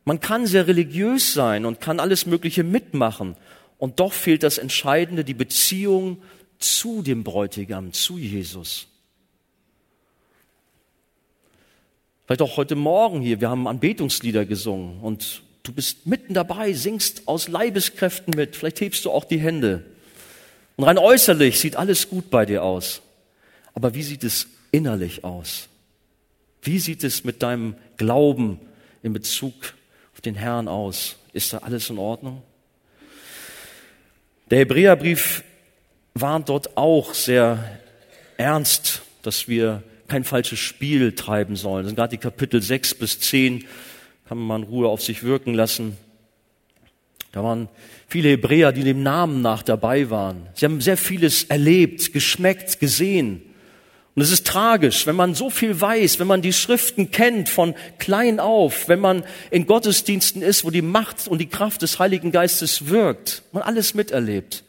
Man 0.05 0.21
kann 0.21 0.45
sehr 0.45 0.67
religiös 0.67 1.33
sein 1.33 1.65
und 1.65 1.81
kann 1.81 1.99
alles 1.99 2.27
Mögliche 2.27 2.63
mitmachen. 2.63 3.37
Und 3.79 3.99
doch 3.99 4.13
fehlt 4.13 4.43
das 4.43 4.59
Entscheidende, 4.59 5.25
die 5.25 5.33
Beziehung 5.33 6.21
zu 6.59 7.01
dem 7.01 7.25
Bräutigam, 7.25 7.95
zu 7.95 8.19
Jesus. 8.19 8.89
Vielleicht 12.31 12.43
auch 12.43 12.59
heute 12.59 12.77
Morgen 12.77 13.23
hier, 13.23 13.41
wir 13.41 13.51
haben 13.51 13.67
Anbetungslieder 13.67 14.45
gesungen 14.45 15.01
und 15.01 15.43
du 15.65 15.73
bist 15.73 16.07
mitten 16.07 16.33
dabei, 16.33 16.75
singst 16.75 17.27
aus 17.27 17.49
Leibeskräften 17.49 18.35
mit, 18.37 18.55
vielleicht 18.55 18.81
hebst 18.81 19.05
du 19.05 19.11
auch 19.11 19.25
die 19.25 19.41
Hände. 19.41 19.83
Und 20.77 20.85
rein 20.85 20.97
äußerlich 20.97 21.59
sieht 21.59 21.75
alles 21.75 22.09
gut 22.09 22.31
bei 22.31 22.47
dir 22.47 22.63
aus. 22.63 23.03
Aber 23.75 23.95
wie 23.95 24.05
sieht 24.05 24.23
es 24.23 24.47
innerlich 24.71 25.25
aus? 25.25 25.67
Wie 26.63 26.79
sieht 26.79 27.03
es 27.03 27.25
mit 27.25 27.43
deinem 27.43 27.75
Glauben 27.97 28.61
in 29.03 29.13
Bezug 29.13 29.55
auf 30.15 30.21
den 30.21 30.37
Herrn 30.37 30.69
aus? 30.69 31.17
Ist 31.33 31.53
da 31.53 31.59
alles 31.59 31.91
in 31.91 31.99
Ordnung? 31.99 32.43
Der 34.53 34.61
Hebräerbrief 34.61 35.43
warnt 36.15 36.49
dort 36.49 36.77
auch 36.77 37.13
sehr 37.13 37.81
ernst, 38.37 39.03
dass 39.23 39.49
wir 39.49 39.83
kein 40.11 40.25
falsches 40.25 40.59
Spiel 40.59 41.13
treiben 41.15 41.57
sollen. 41.57 41.85
Das 41.85 41.91
sind 41.91 41.97
gerade 41.97 42.11
die 42.11 42.19
Kapitel 42.19 42.61
6 42.61 42.95
bis 42.97 43.21
10, 43.21 43.65
kann 44.29 44.39
man 44.39 44.47
mal 44.47 44.57
in 44.57 44.65
Ruhe 44.65 44.89
auf 44.89 45.03
sich 45.03 45.23
wirken 45.23 45.55
lassen. 45.55 45.97
Da 47.33 47.45
waren 47.45 47.69
viele 48.09 48.31
Hebräer, 48.31 48.73
die 48.73 48.83
dem 48.83 49.03
Namen 49.05 49.41
nach 49.41 49.63
dabei 49.63 50.11
waren. 50.11 50.49
Sie 50.55 50.65
haben 50.65 50.81
sehr 50.81 50.97
vieles 50.97 51.45
erlebt, 51.45 52.13
geschmeckt, 52.13 52.81
gesehen. 52.81 53.43
Und 54.17 54.23
es 54.23 54.33
ist 54.33 54.49
tragisch, 54.49 55.07
wenn 55.07 55.15
man 55.15 55.35
so 55.35 55.49
viel 55.49 55.81
weiß, 55.81 56.19
wenn 56.19 56.27
man 56.27 56.43
die 56.43 56.53
Schriften 56.53 57.13
kennt 57.13 57.49
von 57.49 57.75
klein 57.99 58.41
auf, 58.41 58.89
wenn 58.89 58.99
man 58.99 59.23
in 59.53 59.67
Gottesdiensten 59.67 60.43
ist, 60.43 60.65
wo 60.65 60.71
die 60.71 60.83
Macht 60.83 61.29
und 61.29 61.39
die 61.39 61.49
Kraft 61.49 61.83
des 61.83 62.01
Heiligen 62.01 62.33
Geistes 62.33 62.89
wirkt, 62.89 63.45
man 63.53 63.63
alles 63.63 63.95
miterlebt, 63.95 64.65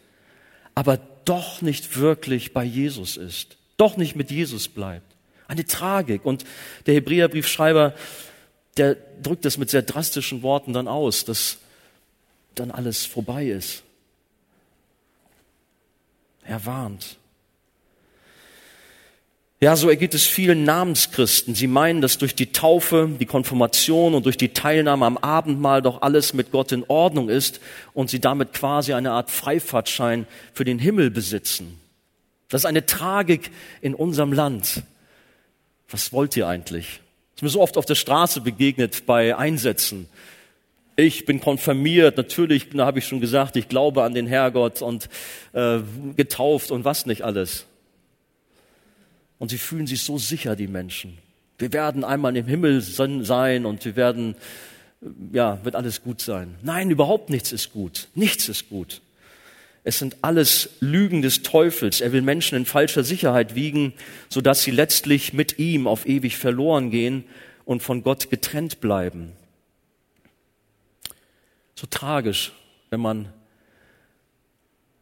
aber 0.75 0.99
doch 1.25 1.63
nicht 1.63 1.97
wirklich 1.97 2.54
bei 2.54 2.63
Jesus 2.63 3.17
ist, 3.17 3.58
doch 3.77 3.97
nicht 3.97 4.15
mit 4.15 4.30
Jesus 4.30 4.67
bleibt. 4.67 5.11
Eine 5.52 5.66
Tragik. 5.66 6.26
Und 6.26 6.46
der 6.86 6.94
Hebräerbriefschreiber, 6.94 7.94
der 8.78 8.96
drückt 9.22 9.44
das 9.44 9.58
mit 9.58 9.70
sehr 9.70 9.82
drastischen 9.82 10.44
Worten 10.44 10.72
dann 10.72 10.88
aus, 10.88 11.26
dass 11.26 11.58
dann 12.56 12.72
alles 12.72 13.06
vorbei 13.06 13.48
ist. 13.48 13.84
Er 16.46 16.66
warnt. 16.66 17.18
Ja, 19.60 19.76
so 19.76 19.90
ergeht 19.90 20.14
es 20.14 20.26
vielen 20.26 20.64
Namenschristen. 20.64 21.54
Sie 21.54 21.68
meinen, 21.68 22.00
dass 22.00 22.18
durch 22.18 22.34
die 22.34 22.54
Taufe, 22.54 23.10
die 23.20 23.26
Konfirmation 23.26 24.16
und 24.16 24.26
durch 24.26 24.38
die 24.38 24.54
Teilnahme 24.54 25.06
am 25.06 25.18
Abendmahl 25.18 25.82
doch 25.82 26.02
alles 26.02 26.34
mit 26.34 26.52
Gott 26.52 26.72
in 26.72 26.86
Ordnung 26.88 27.28
ist 27.28 27.60
und 27.94 28.10
sie 28.10 28.22
damit 28.22 28.54
quasi 28.54 28.94
eine 28.94 29.12
Art 29.12 29.30
Freifahrtschein 29.30 30.28
für 30.54 30.64
den 30.64 30.80
Himmel 30.80 31.12
besitzen. 31.12 31.78
Das 32.48 32.62
ist 32.62 32.66
eine 32.66 32.86
Tragik 32.86 33.52
in 33.82 33.94
unserem 33.94 34.32
Land. 34.32 34.84
Was 35.91 36.13
wollt 36.13 36.36
ihr 36.38 36.47
eigentlich? 36.47 37.01
ist 37.41 37.43
mir 37.43 37.49
so 37.49 37.62
oft 37.62 37.77
auf 37.77 37.86
der 37.86 37.95
Straße 37.95 38.41
begegnet 38.41 39.08
bei 39.08 39.36
Einsätzen. 39.36 40.08
Ich 40.95 41.25
bin 41.25 41.39
konfirmiert, 41.39 42.15
natürlich, 42.15 42.69
da 42.69 42.86
habe 42.86 42.99
ich 42.99 43.08
schon 43.08 43.19
gesagt, 43.19 43.56
ich 43.56 43.67
glaube 43.67 44.04
an 44.04 44.13
den 44.13 44.27
Herrgott 44.27 44.84
und 44.84 45.10
äh, 45.54 45.80
getauft 46.15 46.69
und 46.69 46.86
was 46.86 47.08
nicht 47.08 47.23
alles. 47.23 47.65
Und 49.39 49.49
sie 49.49 49.58
fühlen 49.58 49.88
sich 49.88 50.04
so 50.04 50.19
sicher, 50.19 50.56
die 50.56 50.67
Menschen. 50.67 51.17
Wir 51.58 51.73
werden 51.73 52.04
einmal 52.04 52.38
im 52.38 52.45
Himmel 52.45 52.82
sein 52.82 53.65
und 53.65 53.84
wir 53.86 53.95
werden, 53.95 54.36
ja, 55.32 55.58
wird 55.63 55.73
alles 55.73 56.04
gut 56.04 56.21
sein. 56.21 56.54
Nein, 56.62 56.91
überhaupt 56.91 57.32
nichts 57.32 57.51
ist 57.51 57.73
gut. 57.73 58.08
Nichts 58.13 58.49
ist 58.49 58.69
gut. 58.69 59.01
Es 59.84 59.98
sind 59.98 60.17
alles 60.22 60.70
Lügen 60.80 61.22
des 61.22 61.41
Teufels. 61.41 62.02
Er 62.02 62.12
will 62.12 62.22
Menschen 62.22 62.56
in 62.56 62.65
falscher 62.65 63.04
Sicherheit 63.04 63.56
wiegen, 63.56 63.94
sodass 64.30 64.62
sie 64.63 64.72
letztlich 64.72 65.34
mit 65.34 65.58
ihm 65.58 65.88
auf 65.88 66.08
ewig 66.08 66.38
verloren 66.38 66.91
gehen 66.91 67.24
und 67.65 67.82
von 67.82 68.04
Gott 68.04 68.30
getrennt 68.30 68.80
bleiben. 68.80 69.32
So 71.74 71.88
tragisch, 71.88 72.52
wenn 72.91 73.00
man 73.00 73.34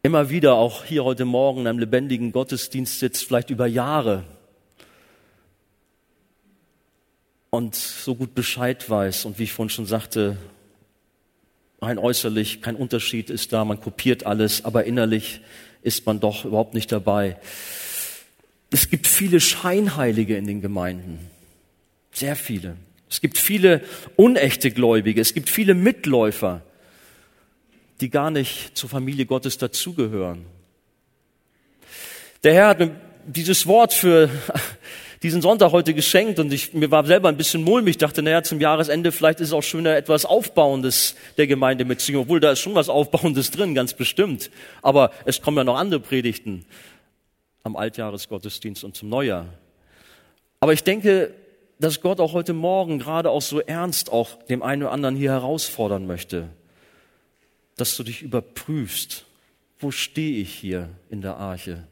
immer 0.02 0.30
wieder 0.30 0.54
auch 0.54 0.84
hier 0.84 1.04
heute 1.04 1.26
Morgen 1.26 1.60
in 1.60 1.66
einem 1.66 1.78
lebendigen 1.78 2.32
Gottesdienst 2.32 3.00
sitzt, 3.00 3.26
vielleicht 3.26 3.50
über 3.50 3.66
Jahre 3.66 4.24
und 7.50 7.74
so 7.74 8.14
gut 8.14 8.34
Bescheid 8.34 8.88
weiß 8.88 9.26
und 9.26 9.38
wie 9.38 9.42
ich 9.42 9.52
vorhin 9.52 9.70
schon 9.70 9.84
sagte, 9.84 10.38
rein 11.82 11.98
äußerlich 11.98 12.62
kein 12.62 12.76
Unterschied 12.76 13.30
ist 13.30 13.52
da, 13.52 13.64
man 13.64 13.80
kopiert 13.80 14.26
alles, 14.26 14.64
aber 14.64 14.84
innerlich 14.84 15.40
ist 15.82 16.06
man 16.06 16.20
doch 16.20 16.44
überhaupt 16.44 16.74
nicht 16.74 16.92
dabei. 16.92 17.36
Es 18.70 18.90
gibt 18.90 19.06
viele 19.06 19.40
Scheinheilige 19.40 20.36
in 20.36 20.46
den 20.46 20.60
Gemeinden, 20.60 21.18
sehr 22.12 22.36
viele. 22.36 22.76
Es 23.08 23.20
gibt 23.20 23.38
viele 23.38 23.82
unechte 24.16 24.70
Gläubige, 24.70 25.20
es 25.20 25.34
gibt 25.34 25.50
viele 25.50 25.74
Mitläufer, 25.74 26.62
die 28.00 28.10
gar 28.10 28.30
nicht 28.30 28.76
zur 28.76 28.88
Familie 28.88 29.26
Gottes 29.26 29.58
dazugehören. 29.58 30.46
Der 32.44 32.54
Herr 32.54 32.68
hat 32.68 32.90
dieses 33.26 33.66
Wort 33.66 33.92
für 33.92 34.30
diesen 35.22 35.42
Sonntag 35.42 35.72
heute 35.72 35.94
geschenkt 35.94 36.38
und 36.38 36.52
ich, 36.52 36.72
mir 36.72 36.90
war 36.90 37.04
selber 37.04 37.28
ein 37.28 37.36
bisschen 37.36 37.62
mulmig. 37.62 37.92
Ich 37.92 37.98
dachte, 37.98 38.22
naja, 38.22 38.42
zum 38.42 38.60
Jahresende 38.60 39.12
vielleicht 39.12 39.40
ist 39.40 39.48
es 39.48 39.52
auch 39.52 39.62
schöner 39.62 39.96
etwas 39.96 40.24
Aufbauendes 40.24 41.14
der 41.36 41.46
Gemeinde 41.46 41.84
mitzunehmen, 41.84 42.22
obwohl 42.22 42.40
da 42.40 42.52
ist 42.52 42.60
schon 42.60 42.74
was 42.74 42.88
Aufbauendes 42.88 43.50
drin, 43.50 43.74
ganz 43.74 43.94
bestimmt. 43.94 44.50
Aber 44.82 45.10
es 45.24 45.42
kommen 45.42 45.58
ja 45.58 45.64
noch 45.64 45.76
andere 45.76 46.00
Predigten 46.00 46.64
am 47.62 47.76
Altjahresgottesdienst 47.76 48.84
und 48.84 48.96
zum 48.96 49.10
Neujahr. 49.10 49.46
Aber 50.60 50.72
ich 50.72 50.84
denke, 50.84 51.34
dass 51.78 52.00
Gott 52.00 52.20
auch 52.20 52.32
heute 52.32 52.52
Morgen 52.52 52.98
gerade 52.98 53.30
auch 53.30 53.42
so 53.42 53.60
ernst 53.60 54.10
auch 54.12 54.42
dem 54.44 54.62
einen 54.62 54.82
oder 54.82 54.92
anderen 54.92 55.16
hier 55.16 55.32
herausfordern 55.32 56.06
möchte 56.06 56.48
dass 57.80 57.96
du 57.96 58.02
dich 58.02 58.22
überprüfst, 58.22 59.24
wo 59.78 59.90
stehe 59.90 60.42
ich 60.42 60.52
hier 60.52 60.90
in 61.08 61.22
der 61.22 61.38
Arche? 61.38 61.86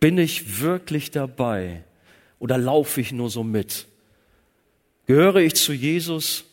Bin 0.00 0.16
ich 0.16 0.60
wirklich 0.60 1.10
dabei 1.10 1.84
oder 2.38 2.56
laufe 2.56 3.02
ich 3.02 3.12
nur 3.12 3.28
so 3.28 3.44
mit? 3.44 3.86
Gehöre 5.06 5.36
ich 5.36 5.54
zu 5.54 5.74
Jesus 5.74 6.44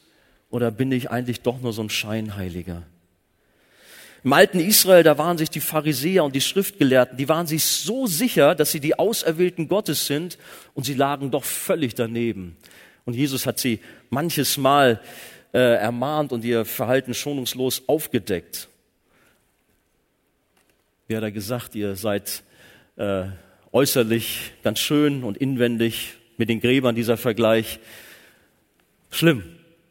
oder 0.50 0.70
bin 0.70 0.92
ich 0.92 1.10
eigentlich 1.10 1.42
doch 1.42 1.62
nur 1.62 1.72
so 1.72 1.82
ein 1.82 1.90
Scheinheiliger? 1.90 2.84
Im 4.24 4.34
alten 4.34 4.60
Israel, 4.60 5.04
da 5.04 5.18
waren 5.18 5.38
sich 5.38 5.50
die 5.50 5.62
Pharisäer 5.62 6.26
und 6.26 6.36
die 6.36 6.42
Schriftgelehrten, 6.42 7.18
die 7.18 7.30
waren 7.30 7.48
sich 7.48 7.64
so 7.64 8.08
sicher, 8.08 8.56
dass 8.56 8.72
sie 8.72 8.82
die 8.82 9.00
Auserwählten 9.00 9.70
Gottes 9.70 10.06
sind 10.06 10.38
und 10.74 10.84
sie 10.84 10.96
lagen 10.96 11.32
doch 11.32 11.46
völlig 11.46 11.96
daneben. 11.96 12.58
Und 13.06 13.14
Jesus 13.14 13.46
hat 13.46 13.60
sie 13.60 13.80
manches 14.10 14.58
Mal 14.58 15.00
äh, 15.54 15.76
ermahnt 15.76 16.34
und 16.34 16.44
ihr 16.44 16.66
Verhalten 16.66 17.14
schonungslos 17.14 17.84
aufgedeckt. 17.88 18.68
Wie 21.08 21.16
hat 21.16 21.24
er 21.24 21.32
gesagt, 21.32 21.76
ihr 21.76 21.96
seid 21.96 22.44
äh, 22.98 23.26
äußerlich 23.72 24.52
ganz 24.64 24.80
schön 24.80 25.24
und 25.24 25.38
inwendig 25.38 26.16
mit 26.38 26.50
den 26.50 26.60
Gräbern 26.60 26.96
dieser 26.96 27.18
Vergleich. 27.18 27.80
Schlimm, 29.10 29.44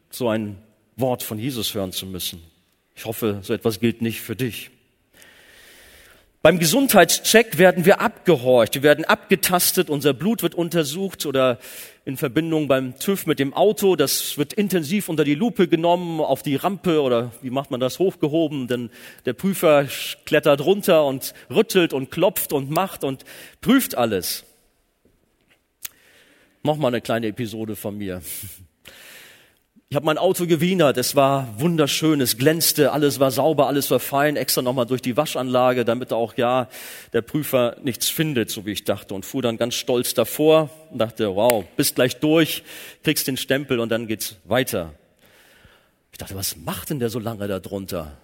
so 0.09 0.29
ein 0.29 0.57
Wort 0.95 1.23
von 1.23 1.39
Jesus 1.39 1.73
hören 1.73 1.91
zu 1.91 2.05
müssen. 2.05 2.41
Ich 2.95 3.05
hoffe, 3.05 3.39
so 3.43 3.53
etwas 3.53 3.79
gilt 3.79 4.01
nicht 4.01 4.21
für 4.21 4.35
dich. 4.35 4.71
Beim 6.43 6.59
Gesundheitscheck 6.59 7.57
werden 7.57 7.83
wir 7.85 7.99
abgehorcht, 7.99 8.75
wir 8.75 8.83
werden 8.83 9.05
abgetastet, 9.05 9.89
unser 9.89 10.13
Blut 10.13 10.43
wird 10.43 10.53
untersucht 10.53 11.25
oder 11.25 11.57
in 12.05 12.15
Verbindung 12.15 12.67
beim 12.67 12.97
TÜV 12.99 13.25
mit 13.25 13.39
dem 13.39 13.55
Auto, 13.55 13.95
das 13.95 14.37
wird 14.37 14.53
intensiv 14.53 15.09
unter 15.09 15.23
die 15.23 15.33
Lupe 15.33 15.67
genommen, 15.67 16.21
auf 16.21 16.43
die 16.43 16.55
Rampe 16.55 17.01
oder 17.01 17.31
wie 17.41 17.49
macht 17.49 17.71
man 17.71 17.79
das 17.79 17.97
hochgehoben, 17.97 18.67
denn 18.67 18.91
der 19.25 19.33
Prüfer 19.33 19.87
klettert 20.25 20.61
runter 20.61 21.05
und 21.05 21.33
rüttelt 21.49 21.91
und 21.91 22.11
klopft 22.11 22.53
und 22.53 22.69
macht 22.69 23.03
und 23.03 23.25
prüft 23.61 23.95
alles. 23.95 24.45
Nochmal 26.61 26.91
eine 26.91 27.01
kleine 27.01 27.27
Episode 27.27 27.75
von 27.75 27.97
mir. 27.97 28.21
Ich 29.89 29.95
habe 29.95 30.05
mein 30.05 30.17
Auto 30.17 30.47
gewienert, 30.47 30.97
es 30.97 31.15
war 31.15 31.47
wunderschön, 31.59 32.19
es 32.19 32.37
glänzte, 32.37 32.91
alles 32.91 33.21
war 33.21 33.31
sauber, 33.31 33.67
alles 33.67 33.89
war 33.89 34.01
fein, 34.01 34.35
extra 34.35 34.61
nochmal 34.61 34.85
durch 34.85 35.01
die 35.01 35.15
Waschanlage, 35.15 35.85
damit 35.85 36.11
auch 36.11 36.35
ja 36.35 36.67
der 37.13 37.21
Prüfer 37.21 37.77
nichts 37.83 38.09
findet, 38.09 38.49
so 38.49 38.65
wie 38.65 38.73
ich 38.73 38.83
dachte, 38.83 39.13
und 39.13 39.25
fuhr 39.25 39.41
dann 39.41 39.55
ganz 39.55 39.75
stolz 39.75 40.13
davor 40.13 40.69
und 40.91 40.97
dachte, 40.97 41.33
wow, 41.33 41.63
bist 41.77 41.95
gleich 41.95 42.17
durch, 42.19 42.63
kriegst 43.05 43.27
den 43.27 43.37
Stempel 43.37 43.79
und 43.79 43.87
dann 43.87 44.07
geht's 44.07 44.35
weiter. 44.43 44.93
Ich 46.11 46.17
dachte, 46.17 46.35
was 46.35 46.57
macht 46.57 46.89
denn 46.89 46.99
der 46.99 47.09
so 47.09 47.19
lange 47.19 47.47
da 47.47 47.59
drunter? 47.59 48.17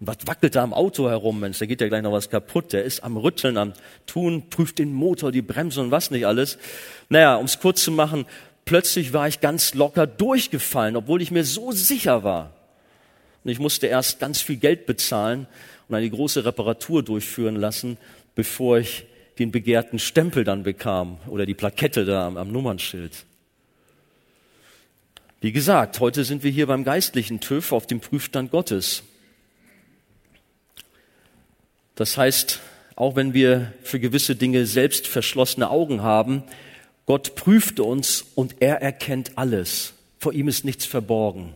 Und 0.00 0.08
was 0.08 0.16
wackelt 0.26 0.56
da 0.56 0.64
am 0.64 0.74
Auto 0.74 1.08
herum, 1.08 1.38
Mensch, 1.38 1.60
da 1.60 1.66
geht 1.66 1.80
ja 1.80 1.86
gleich 1.86 2.02
noch 2.02 2.12
was 2.12 2.28
kaputt, 2.28 2.72
der 2.72 2.82
ist 2.82 3.04
am 3.04 3.16
Rütteln, 3.16 3.56
am 3.56 3.72
Tun, 4.06 4.50
prüft 4.50 4.80
den 4.80 4.92
Motor, 4.92 5.30
die 5.30 5.42
Bremse 5.42 5.80
und 5.80 5.92
was 5.92 6.10
nicht 6.10 6.26
alles. 6.26 6.58
Naja, 7.08 7.36
um 7.36 7.46
es 7.46 7.60
kurz 7.60 7.84
zu 7.84 7.92
machen, 7.92 8.26
plötzlich 8.68 9.14
war 9.14 9.26
ich 9.26 9.40
ganz 9.40 9.72
locker 9.72 10.06
durchgefallen, 10.06 10.94
obwohl 10.94 11.22
ich 11.22 11.30
mir 11.30 11.42
so 11.42 11.72
sicher 11.72 12.22
war. 12.22 12.52
Und 13.42 13.50
ich 13.50 13.58
musste 13.58 13.86
erst 13.86 14.20
ganz 14.20 14.42
viel 14.42 14.56
Geld 14.56 14.84
bezahlen 14.84 15.46
und 15.88 15.94
eine 15.94 16.10
große 16.10 16.44
Reparatur 16.44 17.02
durchführen 17.02 17.56
lassen, 17.56 17.96
bevor 18.34 18.76
ich 18.76 19.06
den 19.38 19.52
begehrten 19.52 19.98
Stempel 19.98 20.44
dann 20.44 20.64
bekam 20.64 21.16
oder 21.28 21.46
die 21.46 21.54
Plakette 21.54 22.04
da 22.04 22.26
am, 22.26 22.36
am 22.36 22.52
Nummernschild. 22.52 23.24
Wie 25.40 25.52
gesagt, 25.52 25.98
heute 26.00 26.24
sind 26.24 26.42
wir 26.42 26.50
hier 26.50 26.66
beim 26.66 26.84
geistlichen 26.84 27.40
TÜV 27.40 27.72
auf 27.72 27.86
dem 27.86 28.00
Prüfstand 28.00 28.50
Gottes. 28.50 29.02
Das 31.94 32.18
heißt, 32.18 32.60
auch 32.96 33.16
wenn 33.16 33.32
wir 33.32 33.72
für 33.82 33.98
gewisse 33.98 34.36
Dinge 34.36 34.66
selbst 34.66 35.06
verschlossene 35.06 35.70
Augen 35.70 36.02
haben, 36.02 36.42
Gott 37.08 37.36
prüft 37.36 37.80
uns 37.80 38.22
und 38.34 38.56
er 38.60 38.82
erkennt 38.82 39.32
alles. 39.36 39.94
Vor 40.18 40.34
ihm 40.34 40.46
ist 40.46 40.66
nichts 40.66 40.84
verborgen. 40.84 41.54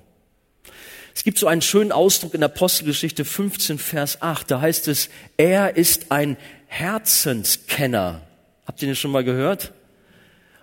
Es 1.14 1.24
gibt 1.24 1.36
so 1.36 1.46
einen 1.46 1.60
schönen 1.60 1.92
Ausdruck 1.92 2.32
in 2.32 2.42
Apostelgeschichte 2.42 3.26
15, 3.26 3.78
Vers 3.78 4.22
8. 4.22 4.50
Da 4.50 4.62
heißt 4.62 4.88
es, 4.88 5.10
er 5.36 5.76
ist 5.76 6.10
ein 6.10 6.38
Herzenskenner. 6.68 8.22
Habt 8.66 8.80
ihr 8.80 8.88
das 8.88 8.98
schon 8.98 9.10
mal 9.10 9.24
gehört? 9.24 9.74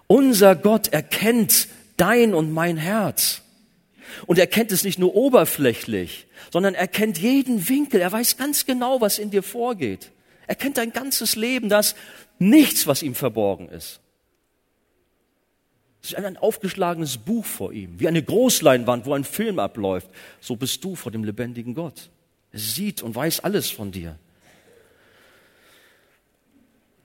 Unser 0.08 0.56
Gott 0.56 0.88
erkennt 0.88 1.68
dein 1.98 2.34
und 2.34 2.52
mein 2.52 2.78
Herz. 2.78 3.44
Und 4.26 4.40
er 4.40 4.48
kennt 4.48 4.72
es 4.72 4.84
nicht 4.84 4.98
nur 4.98 5.14
oberflächlich, 5.14 6.26
sondern 6.52 6.74
er 6.74 6.88
kennt 6.88 7.20
jeden 7.20 7.70
Winkel. 7.70 8.02
Er 8.02 8.12
weiß 8.12 8.38
ganz 8.38 8.66
genau, 8.66 9.02
was 9.02 9.20
in 9.20 9.30
dir 9.30 9.44
vorgeht. 9.44 10.10
Er 10.48 10.56
kennt 10.56 10.78
dein 10.78 10.94
ganzes 10.94 11.36
Leben, 11.36 11.70
das 11.70 11.94
nichts, 12.40 12.88
was 12.88 13.04
ihm 13.04 13.14
verborgen 13.14 13.70
ist. 13.70 14.00
Es 16.02 16.12
ist 16.12 16.16
ein 16.16 16.38
aufgeschlagenes 16.38 17.18
Buch 17.18 17.46
vor 17.46 17.74
ihm, 17.74 18.00
wie 18.00 18.08
eine 18.08 18.24
Großleinwand, 18.24 19.06
wo 19.06 19.14
ein 19.14 19.24
Film 19.24 19.60
abläuft. 19.60 20.10
So 20.40 20.56
bist 20.56 20.84
du 20.84 20.96
vor 20.96 21.12
dem 21.12 21.24
lebendigen 21.24 21.74
Gott. 21.74 22.10
Er 22.52 22.60
sieht 22.60 23.02
und 23.02 23.16
weiß 23.16 23.42
alles 23.42 23.70
von 23.70 23.92
dir. 23.92 24.18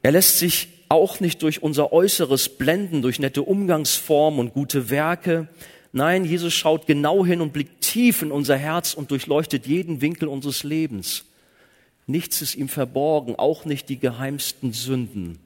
Er 0.03 0.13
lässt 0.13 0.39
sich 0.39 0.69
auch 0.89 1.19
nicht 1.21 1.43
durch 1.43 1.63
unser 1.63 1.93
Äußeres 1.93 2.51
blenden, 2.51 3.03
durch 3.03 3.19
nette 3.19 3.43
Umgangsformen 3.43 4.39
und 4.39 4.53
gute 4.53 4.91
Werke. 4.91 5.49
Nein, 5.93 6.25
Jesus 6.25 6.53
schaut 6.53 6.87
genau 6.87 7.25
hin 7.25 7.41
und 7.41 7.53
blickt 7.53 7.81
tief 7.81 8.23
in 8.23 8.31
unser 8.31 8.57
Herz 8.57 8.95
und 8.95 9.11
durchleuchtet 9.11 9.67
jeden 9.67 10.01
Winkel 10.01 10.29
unseres 10.29 10.63
Lebens. 10.63 11.25
Nichts 12.07 12.43
ist 12.43 12.55
ihm 12.55 12.69
verborgen, 12.69 13.37
auch 13.37 13.65
nicht 13.65 13.89
die 13.89 13.99
geheimsten 13.99 14.73
Sünden. 14.73 15.39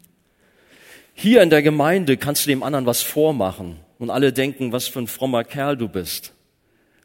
Hier 1.20 1.42
in 1.42 1.50
der 1.50 1.62
Gemeinde 1.62 2.16
kannst 2.16 2.46
du 2.46 2.48
dem 2.48 2.62
anderen 2.62 2.86
was 2.86 3.02
vormachen 3.02 3.80
und 3.98 4.08
alle 4.08 4.32
denken, 4.32 4.70
was 4.70 4.86
für 4.86 5.00
ein 5.00 5.08
frommer 5.08 5.42
Kerl 5.42 5.76
du 5.76 5.88
bist. 5.88 6.32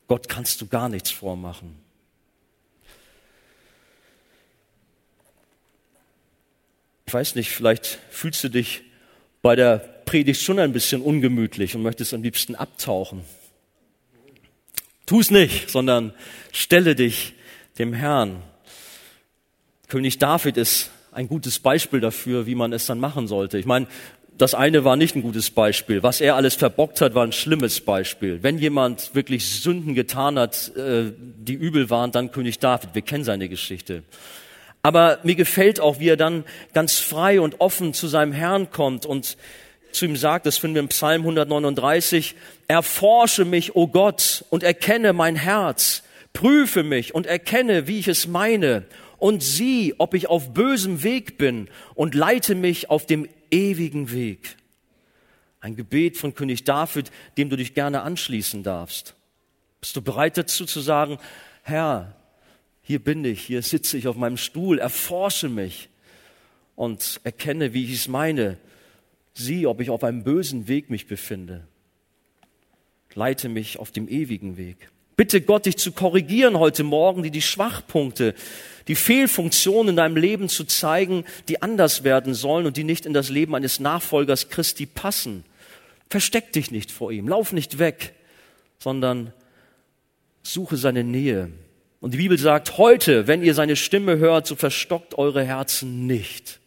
Gott 0.08 0.30
kannst 0.30 0.62
du 0.62 0.68
gar 0.68 0.88
nichts 0.88 1.10
vormachen. 1.10 1.76
Ich 7.08 7.14
weiß 7.16 7.34
nicht, 7.34 7.50
vielleicht 7.50 7.98
fühlst 8.12 8.44
du 8.44 8.50
dich 8.50 8.84
bei 9.42 9.56
der 9.56 9.78
Predigt 9.80 10.44
schon 10.44 10.60
ein 10.60 10.74
bisschen 10.74 11.02
ungemütlich 11.02 11.76
und 11.76 11.82
möchtest 11.82 12.14
am 12.14 12.22
liebsten 12.22 12.54
abtauchen. 12.54 13.26
Tu 15.08 15.22
es 15.22 15.32
nicht, 15.32 15.72
sondern 15.72 16.14
stelle 16.52 16.94
dich 16.94 17.34
dem 17.80 17.94
Herrn. 17.94 18.44
König 19.88 20.20
David 20.20 20.58
ist 20.58 20.92
ein 21.14 21.28
gutes 21.28 21.60
Beispiel 21.60 22.00
dafür, 22.00 22.46
wie 22.46 22.56
man 22.56 22.74
es 22.74 22.86
dann 22.86 23.00
machen 23.00 23.28
sollte. 23.28 23.58
Ich 23.58 23.66
meine, 23.66 23.88
das 24.38 24.56
eine 24.56 24.84
war 24.84 24.96
nicht 24.96 25.16
ein 25.16 25.22
gutes 25.22 25.52
Beispiel. 25.52 26.02
Was 26.02 26.20
er 26.20 26.36
alles 26.36 26.56
verbockt 26.56 27.02
hat, 27.02 27.14
war 27.14 27.24
ein 27.24 27.32
schlimmes 27.32 27.82
Beispiel. 27.82 28.42
Wenn 28.42 28.58
jemand 28.58 29.14
wirklich 29.14 29.46
Sünden 29.62 29.94
getan 29.94 30.40
hat, 30.40 30.76
äh, 30.76 31.12
die 31.18 31.54
übel 31.54 31.90
waren, 31.90 32.12
dann 32.12 32.32
König 32.32 32.60
David. 32.60 32.90
Wir 32.94 33.04
kennen 33.04 33.24
seine 33.24 33.48
Geschichte. 33.48 34.04
Aber 34.82 35.20
mir 35.24 35.36
gefällt 35.36 35.80
auch, 35.80 36.00
wie 36.00 36.10
er 36.10 36.18
dann 36.18 36.44
ganz 36.74 37.00
frei 37.00 37.40
und 37.40 37.62
offen 37.62 37.94
zu 37.94 38.08
seinem 38.08 38.34
Herrn 38.34 38.70
kommt 38.72 39.06
und 39.06 39.38
zu 39.92 40.06
ihm 40.06 40.18
sagt, 40.18 40.46
das 40.46 40.58
finden 40.58 40.76
wir 40.76 40.82
im 40.82 40.88
Psalm 40.90 41.22
139, 41.22 42.36
erforsche 42.68 43.46
mich, 43.46 43.76
o 43.76 43.84
oh 43.84 43.88
Gott, 43.88 44.44
und 44.50 44.64
erkenne 44.64 45.14
mein 45.14 45.36
Herz, 45.36 46.04
prüfe 46.34 46.84
mich 46.84 47.14
und 47.14 47.28
erkenne, 47.28 47.88
wie 47.88 48.00
ich 48.00 48.08
es 48.08 48.28
meine 48.28 48.84
und 49.24 49.42
sieh, 49.42 49.96
ob 50.00 50.16
ich 50.16 50.28
auf 50.28 50.54
bösem 50.54 51.02
Weg 51.02 51.38
bin 51.38 51.70
und 51.96 52.14
leite 52.14 52.56
mich 52.56 52.90
auf 52.90 53.06
dem 53.06 53.26
ewigen 53.52 54.12
Weg. 54.12 54.58
Ein 55.62 55.78
Gebet 55.78 56.18
von 56.18 56.34
König 56.34 56.66
David, 56.66 57.10
dem 57.38 57.50
du 57.50 57.56
dich 57.56 57.74
gerne 57.74 58.02
anschließen 58.02 58.64
darfst. 58.64 59.16
Bist 59.80 59.96
du 59.96 60.02
bereit 60.02 60.36
dazu 60.38 60.66
zu 60.66 60.82
sagen, 60.82 61.20
Herr, 61.62 62.18
hier 62.82 63.02
bin 63.02 63.24
ich, 63.24 63.44
hier 63.44 63.62
sitze 63.62 63.98
ich 63.98 64.10
auf 64.10 64.18
meinem 64.18 64.36
Stuhl, 64.36 64.78
erforsche 64.78 65.48
mich 65.48 65.88
und 66.76 67.22
erkenne, 67.24 67.74
wie 67.74 67.86
ich 67.86 67.94
es 67.94 68.10
meine. 68.10 68.58
Sieh, 69.36 69.68
ob 69.68 69.80
ich 69.80 69.90
auf 69.90 70.04
einem 70.04 70.26
bösen 70.26 70.68
Weg 70.68 70.90
mich 70.90 71.08
befinde. 71.08 71.66
Leite 73.14 73.48
mich 73.48 73.80
auf 73.80 73.92
dem 73.92 74.10
ewigen 74.10 74.58
Weg. 74.58 74.90
Bitte 75.16 75.42
Gott, 75.42 75.66
dich 75.66 75.78
zu 75.78 75.92
korrigieren 75.92 76.58
heute 76.58 76.84
Morgen, 76.84 77.22
die 77.24 77.32
die 77.32 77.42
Schwachpunkte, 77.42 78.34
die 78.88 78.96
Fehlfunktionen 78.96 79.90
in 79.90 79.96
deinem 79.96 80.18
Leben 80.18 80.50
zu 80.50 80.64
zeigen, 80.64 81.24
die 81.48 81.62
anders 81.62 82.04
werden 82.04 82.34
sollen 82.34 82.66
und 82.66 82.78
die 82.78 82.84
nicht 82.84 83.06
in 83.06 83.14
das 83.14 83.30
Leben 83.30 83.56
eines 83.56 83.80
Nachfolgers 83.80 84.50
Christi 84.50 84.86
passen. 84.86 85.46
Versteck 86.10 86.52
dich 86.52 86.72
nicht 86.72 86.92
vor 86.92 87.12
ihm, 87.12 87.28
lauf 87.28 87.54
nicht 87.54 87.80
weg, 87.80 88.14
sondern 88.80 89.34
suche 90.42 90.78
seine 90.78 91.04
Nähe. 91.04 91.52
Und 92.02 92.14
die 92.14 92.18
Bibel 92.18 92.38
sagt, 92.38 92.78
heute, 92.78 93.28
wenn 93.28 93.44
ihr 93.44 93.54
seine 93.54 93.76
Stimme 93.76 94.18
hört, 94.18 94.46
so 94.46 94.56
verstockt 94.56 95.18
eure 95.18 95.44
Herzen 95.44 96.06
nicht. 96.06 96.60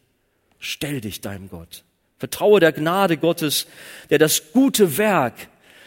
Stell 0.58 1.00
dich 1.00 1.20
deinem 1.20 1.50
Gott. 1.50 1.84
Vertraue 2.18 2.60
der 2.60 2.72
Gnade 2.72 3.18
Gottes, 3.18 3.66
der 4.08 4.18
das 4.18 4.52
gute 4.52 4.96
Werk, 4.96 5.34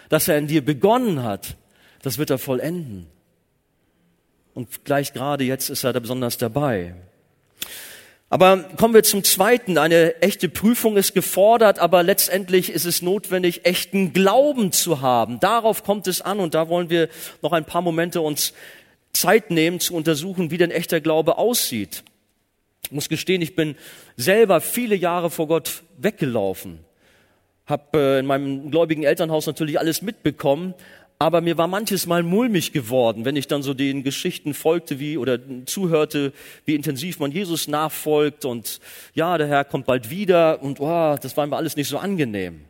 das 0.10 0.28
er 0.28 0.38
in 0.38 0.48
dir 0.48 0.64
begonnen 0.64 1.24
hat, 1.24 1.56
das 2.02 2.18
wird 2.18 2.30
er 2.30 2.38
vollenden. 2.38 3.08
Und 4.54 4.86
gleich 4.86 5.14
gerade 5.14 5.44
jetzt 5.44 5.70
ist 5.70 5.84
er 5.84 5.94
da 5.94 6.00
besonders 6.00 6.38
dabei. 6.38 6.96
Aber 8.30 8.58
kommen 8.78 8.94
wir 8.94 9.04
zum 9.04 9.24
Zweiten. 9.24 9.78
Eine 9.78 10.22
echte 10.22 10.50
Prüfung 10.50 10.98
ist 10.98 11.16
gefordert, 11.16 11.80
aber 11.80 12.04
letztendlich 12.04 12.72
ist 12.72 12.86
es 12.86 13.02
notwendig, 13.02 13.66
echten 13.66 14.14
Glauben 14.14 14.72
zu 14.72 15.02
haben. 15.02 15.40
Darauf 15.40 15.84
kommt 15.84 16.08
es 16.08 16.22
an 16.22 16.40
und 16.40 16.54
da 16.54 16.70
wollen 16.70 16.92
wir 16.92 17.10
noch 17.42 17.54
ein 17.54 17.66
paar 17.66 17.82
Momente 17.82 18.22
uns 18.22 18.54
Zeit 19.14 19.50
nehmen 19.50 19.80
zu 19.80 19.96
untersuchen, 19.96 20.52
wie 20.52 20.58
denn 20.58 20.70
echter 20.70 21.02
Glaube 21.02 21.40
aussieht. 21.40 22.04
Ich 22.84 22.92
muss 22.92 23.10
gestehen, 23.10 23.42
ich 23.42 23.56
bin 23.56 23.76
selber 24.16 24.62
viele 24.62 24.96
Jahre 24.96 25.32
vor 25.32 25.48
Gott 25.48 25.84
weggelaufen. 25.98 26.80
Hab 27.66 27.96
äh, 27.96 28.20
in 28.20 28.26
meinem 28.26 28.72
gläubigen 28.72 29.04
Elternhaus 29.04 29.46
natürlich 29.46 29.80
alles 29.80 30.02
mitbekommen, 30.02 30.74
aber 31.22 31.42
mir 31.42 31.58
war 31.58 31.68
manches 31.68 32.06
Mal 32.06 32.24
mulmig 32.24 32.72
geworden, 32.72 33.26
wenn 33.26 33.36
ich 33.36 33.48
dann 33.48 33.62
so 33.62 33.74
den 33.74 34.04
Geschichten 34.04 34.54
folgte 34.54 35.00
wie 35.00 35.18
oder 35.18 35.38
zuhörte, 35.66 36.32
wie 36.64 36.76
intensiv 36.76 37.20
man 37.20 37.34
Jesus 37.34 37.68
nachfolgt 37.68 38.46
und 38.46 38.80
ja, 39.14 39.38
der 39.38 39.48
Herr 39.48 39.66
kommt 39.66 39.86
bald 39.86 40.10
wieder 40.10 40.62
und 40.64 40.80
oh, 40.80 41.18
das 41.22 41.36
war 41.36 41.46
mir 41.46 41.58
alles 41.58 41.76
nicht 41.76 41.90
so 41.90 41.98
angenehm. 41.98 42.62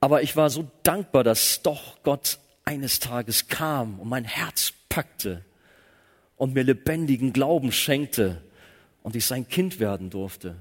Aber 0.00 0.22
ich 0.22 0.34
war 0.34 0.48
so 0.48 0.66
dankbar, 0.82 1.24
dass 1.24 1.60
doch 1.60 2.02
Gott 2.02 2.38
eines 2.64 3.00
Tages 3.00 3.48
kam 3.48 4.00
und 4.00 4.08
mein 4.08 4.24
Herz 4.24 4.72
packte 4.88 5.44
und 6.36 6.54
mir 6.54 6.62
lebendigen 6.62 7.34
Glauben 7.34 7.70
schenkte 7.70 8.40
und 9.02 9.14
ich 9.14 9.26
sein 9.26 9.46
Kind 9.46 9.78
werden 9.78 10.08
durfte. 10.08 10.56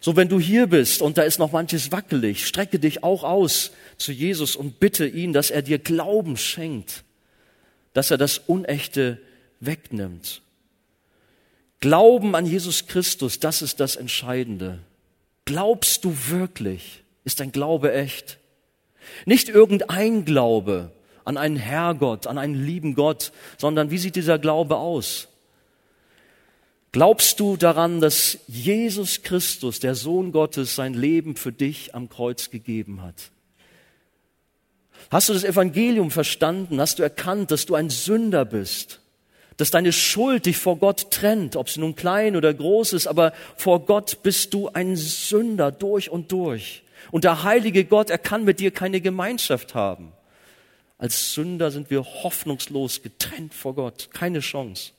So, 0.00 0.16
wenn 0.16 0.28
du 0.28 0.38
hier 0.38 0.66
bist 0.66 1.02
und 1.02 1.18
da 1.18 1.22
ist 1.22 1.38
noch 1.38 1.52
manches 1.52 1.92
wackelig, 1.92 2.46
strecke 2.46 2.78
dich 2.78 3.02
auch 3.02 3.24
aus 3.24 3.72
zu 3.96 4.12
Jesus 4.12 4.56
und 4.56 4.78
bitte 4.78 5.06
ihn, 5.06 5.32
dass 5.32 5.50
er 5.50 5.62
dir 5.62 5.78
Glauben 5.78 6.36
schenkt, 6.36 7.04
dass 7.92 8.10
er 8.10 8.18
das 8.18 8.38
Unechte 8.38 9.18
wegnimmt. 9.60 10.42
Glauben 11.80 12.34
an 12.34 12.46
Jesus 12.46 12.86
Christus, 12.86 13.38
das 13.40 13.62
ist 13.62 13.80
das 13.80 13.96
Entscheidende. 13.96 14.80
Glaubst 15.44 16.04
du 16.04 16.16
wirklich? 16.28 17.02
Ist 17.24 17.40
dein 17.40 17.52
Glaube 17.52 17.92
echt? 17.92 18.38
Nicht 19.24 19.48
irgendein 19.48 20.24
Glaube 20.24 20.92
an 21.24 21.36
einen 21.36 21.56
Herrgott, 21.56 22.26
an 22.26 22.38
einen 22.38 22.54
lieben 22.54 22.94
Gott, 22.94 23.32
sondern 23.58 23.90
wie 23.90 23.98
sieht 23.98 24.16
dieser 24.16 24.38
Glaube 24.38 24.76
aus? 24.76 25.28
Glaubst 26.96 27.40
du 27.40 27.58
daran, 27.58 28.00
dass 28.00 28.38
Jesus 28.46 29.20
Christus, 29.20 29.80
der 29.80 29.94
Sohn 29.94 30.32
Gottes, 30.32 30.76
sein 30.76 30.94
Leben 30.94 31.36
für 31.36 31.52
dich 31.52 31.94
am 31.94 32.08
Kreuz 32.08 32.48
gegeben 32.48 33.02
hat? 33.02 33.32
Hast 35.10 35.28
du 35.28 35.34
das 35.34 35.44
Evangelium 35.44 36.10
verstanden? 36.10 36.80
Hast 36.80 36.98
du 36.98 37.02
erkannt, 37.02 37.50
dass 37.50 37.66
du 37.66 37.74
ein 37.74 37.90
Sünder 37.90 38.46
bist? 38.46 39.00
Dass 39.58 39.70
deine 39.70 39.92
Schuld 39.92 40.46
dich 40.46 40.56
vor 40.56 40.78
Gott 40.78 41.10
trennt, 41.10 41.56
ob 41.56 41.68
sie 41.68 41.80
nun 41.80 41.96
klein 41.96 42.34
oder 42.34 42.54
groß 42.54 42.94
ist, 42.94 43.06
aber 43.06 43.34
vor 43.58 43.84
Gott 43.84 44.22
bist 44.22 44.54
du 44.54 44.70
ein 44.70 44.96
Sünder 44.96 45.72
durch 45.72 46.08
und 46.08 46.32
durch. 46.32 46.82
Und 47.10 47.24
der 47.24 47.42
heilige 47.42 47.84
Gott, 47.84 48.08
er 48.08 48.16
kann 48.16 48.44
mit 48.44 48.58
dir 48.58 48.70
keine 48.70 49.02
Gemeinschaft 49.02 49.74
haben. 49.74 50.12
Als 50.96 51.34
Sünder 51.34 51.70
sind 51.70 51.90
wir 51.90 52.02
hoffnungslos 52.02 53.02
getrennt 53.02 53.52
vor 53.52 53.74
Gott, 53.74 54.08
keine 54.14 54.40
Chance. 54.40 54.92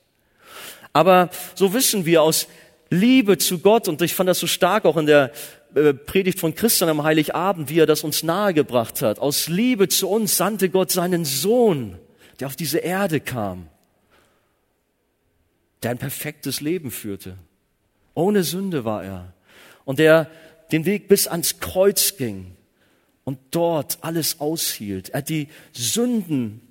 Aber 0.93 1.29
so 1.55 1.73
wissen 1.73 2.05
wir 2.05 2.21
aus 2.21 2.47
Liebe 2.89 3.37
zu 3.37 3.59
Gott, 3.59 3.87
und 3.87 4.01
ich 4.01 4.13
fand 4.13 4.29
das 4.29 4.39
so 4.39 4.47
stark 4.47 4.85
auch 4.85 4.97
in 4.97 5.05
der 5.05 5.31
äh, 5.75 5.93
Predigt 5.93 6.39
von 6.39 6.55
Christian 6.55 6.89
am 6.89 7.03
Heiligabend, 7.03 7.69
wie 7.69 7.79
er 7.79 7.85
das 7.85 8.03
uns 8.03 8.23
nahegebracht 8.23 9.01
hat. 9.01 9.19
Aus 9.19 9.47
Liebe 9.47 9.89
zu 9.89 10.09
uns 10.09 10.37
sandte 10.37 10.69
Gott 10.69 10.91
seinen 10.91 11.25
Sohn, 11.25 11.97
der 12.39 12.47
auf 12.47 12.55
diese 12.55 12.79
Erde 12.79 13.19
kam, 13.19 13.67
der 15.83 15.91
ein 15.91 15.97
perfektes 15.97 16.61
Leben 16.61 16.91
führte. 16.91 17.37
Ohne 18.13 18.43
Sünde 18.43 18.85
war 18.85 19.03
er. 19.03 19.33
Und 19.85 19.99
der 19.99 20.29
den 20.71 20.85
Weg 20.85 21.07
bis 21.07 21.27
ans 21.27 21.59
Kreuz 21.59 22.17
ging 22.17 22.55
und 23.23 23.39
dort 23.51 23.99
alles 24.01 24.39
aushielt. 24.39 25.09
Er 25.09 25.19
hat 25.19 25.29
die 25.29 25.49
Sünden 25.71 26.61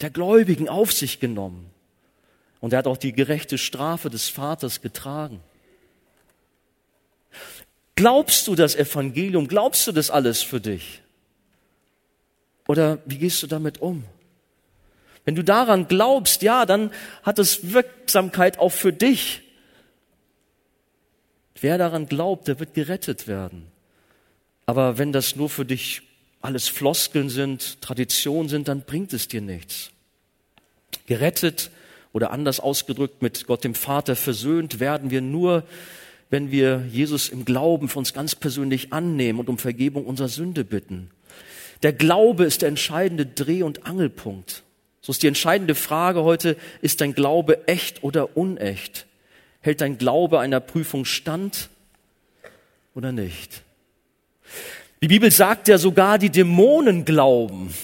der 0.00 0.10
Gläubigen 0.10 0.68
auf 0.68 0.92
sich 0.92 1.20
genommen. 1.20 1.70
Und 2.60 2.72
er 2.72 2.80
hat 2.80 2.86
auch 2.86 2.96
die 2.96 3.12
gerechte 3.12 3.58
Strafe 3.58 4.10
des 4.10 4.28
Vaters 4.28 4.80
getragen. 4.80 5.40
Glaubst 7.94 8.46
du 8.46 8.54
das 8.54 8.74
Evangelium? 8.74 9.48
Glaubst 9.48 9.86
du 9.86 9.92
das 9.92 10.10
alles 10.10 10.42
für 10.42 10.60
dich? 10.60 11.02
Oder 12.68 12.98
wie 13.06 13.18
gehst 13.18 13.42
du 13.42 13.46
damit 13.46 13.80
um? 13.80 14.04
Wenn 15.24 15.34
du 15.34 15.42
daran 15.42 15.88
glaubst, 15.88 16.42
ja, 16.42 16.66
dann 16.66 16.92
hat 17.22 17.38
es 17.38 17.72
Wirksamkeit 17.72 18.58
auch 18.58 18.70
für 18.70 18.92
dich. 18.92 19.42
Wer 21.60 21.78
daran 21.78 22.06
glaubt, 22.06 22.48
der 22.48 22.60
wird 22.60 22.74
gerettet 22.74 23.26
werden. 23.26 23.66
Aber 24.66 24.98
wenn 24.98 25.12
das 25.12 25.36
nur 25.36 25.48
für 25.48 25.64
dich 25.64 26.02
alles 26.40 26.68
Floskeln 26.68 27.30
sind, 27.30 27.80
Tradition 27.80 28.48
sind, 28.48 28.68
dann 28.68 28.82
bringt 28.82 29.12
es 29.12 29.26
dir 29.26 29.40
nichts. 29.40 29.90
Gerettet 31.06 31.70
oder 32.16 32.30
anders 32.30 32.60
ausgedrückt 32.60 33.20
mit 33.20 33.46
Gott 33.46 33.62
dem 33.62 33.74
Vater 33.74 34.16
versöhnt 34.16 34.80
werden 34.80 35.10
wir 35.10 35.20
nur, 35.20 35.64
wenn 36.30 36.50
wir 36.50 36.82
Jesus 36.90 37.28
im 37.28 37.44
Glauben 37.44 37.90
für 37.90 37.98
uns 37.98 38.14
ganz 38.14 38.34
persönlich 38.34 38.90
annehmen 38.94 39.38
und 39.38 39.50
um 39.50 39.58
Vergebung 39.58 40.06
unserer 40.06 40.28
Sünde 40.28 40.64
bitten. 40.64 41.10
Der 41.82 41.92
Glaube 41.92 42.46
ist 42.46 42.62
der 42.62 42.70
entscheidende 42.70 43.26
Dreh- 43.26 43.62
und 43.62 43.84
Angelpunkt. 43.84 44.62
So 45.02 45.12
ist 45.12 45.22
die 45.22 45.26
entscheidende 45.26 45.74
Frage 45.74 46.22
heute, 46.22 46.56
ist 46.80 47.02
dein 47.02 47.12
Glaube 47.12 47.68
echt 47.68 48.02
oder 48.02 48.34
unecht? 48.34 49.04
Hält 49.60 49.82
dein 49.82 49.98
Glaube 49.98 50.40
einer 50.40 50.60
Prüfung 50.60 51.04
stand 51.04 51.68
oder 52.94 53.12
nicht? 53.12 53.62
Die 55.02 55.08
Bibel 55.08 55.30
sagt 55.30 55.68
ja 55.68 55.76
sogar, 55.76 56.18
die 56.18 56.30
Dämonen 56.30 57.04
glauben. 57.04 57.74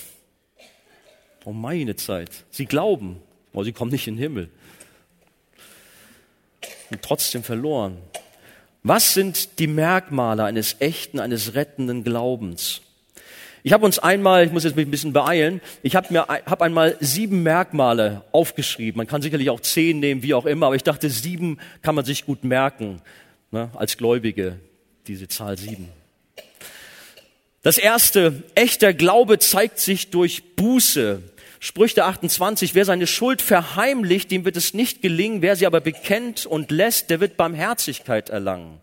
Oh 1.45 1.53
meine 1.53 1.97
Zeit. 1.97 2.31
Sie 2.51 2.65
glauben, 2.65 3.21
aber 3.53 3.65
sie 3.65 3.73
kommen 3.73 3.91
nicht 3.91 4.07
in 4.07 4.17
den 4.17 4.23
Himmel. 4.23 4.51
Und 6.91 7.03
trotzdem 7.03 7.43
verloren. 7.43 7.99
Was 8.83 9.15
sind 9.15 9.59
die 9.59 9.67
Merkmale 9.67 10.45
eines 10.45 10.77
echten, 10.81 11.21
eines 11.21 11.55
rettenden 11.55 12.05
Glaubens? 12.05 12.83
Ich 13.65 13.73
habe 13.73 13.85
uns 13.85 14.01
einmal, 14.01 14.45
ich 14.45 14.53
muss 14.53 14.65
jetzt 14.65 14.75
mich 14.75 14.87
ein 14.87 14.91
bisschen 14.91 15.13
beeilen, 15.13 15.61
ich 15.83 15.95
habe 15.95 16.13
mir 16.13 16.27
hab 16.27 16.63
einmal 16.63 16.97
sieben 16.99 17.45
Merkmale 17.45 18.23
aufgeschrieben. 18.33 18.99
Man 18.99 19.07
kann 19.07 19.23
sicherlich 19.23 19.51
auch 19.51 19.61
zehn 19.61 20.01
nehmen, 20.01 20.23
wie 20.25 20.35
auch 20.35 20.47
immer, 20.47 20.67
aber 20.67 20.75
ich 20.75 20.83
dachte, 20.83 21.09
sieben 21.09 21.59
kann 21.81 21.95
man 21.95 22.05
sich 22.05 22.27
gut 22.27 22.43
merken, 22.43 23.01
ne, 23.53 23.71
als 23.77 23.97
Gläubige, 23.97 24.59
diese 25.07 25.29
Zahl 25.29 25.59
sieben. 25.59 25.89
Das 27.63 27.79
erste, 27.79 28.43
echter 28.57 28.93
Glaube 28.93 29.39
zeigt 29.39 29.79
sich 29.79 30.11
durch 30.11 30.57
Buße. 30.57 31.23
Sprüche 31.65 32.05
28, 32.05 32.75
wer 32.75 32.85
seine 32.85 33.07
Schuld 33.07 33.41
verheimlicht, 33.41 34.33
dem 34.33 34.45
wird 34.45 34.57
es 34.57 34.75
nicht 34.75 35.01
gelingen, 35.01 35.43
wer 35.43 35.55
sie 35.55 35.65
aber 35.65 35.81
bekennt 35.81 36.45
und 36.45 36.73
lässt, 36.73 37.09
der 37.09 37.21
wird 37.21 37.37
Barmherzigkeit 37.37 38.31
erlangen. 38.31 38.81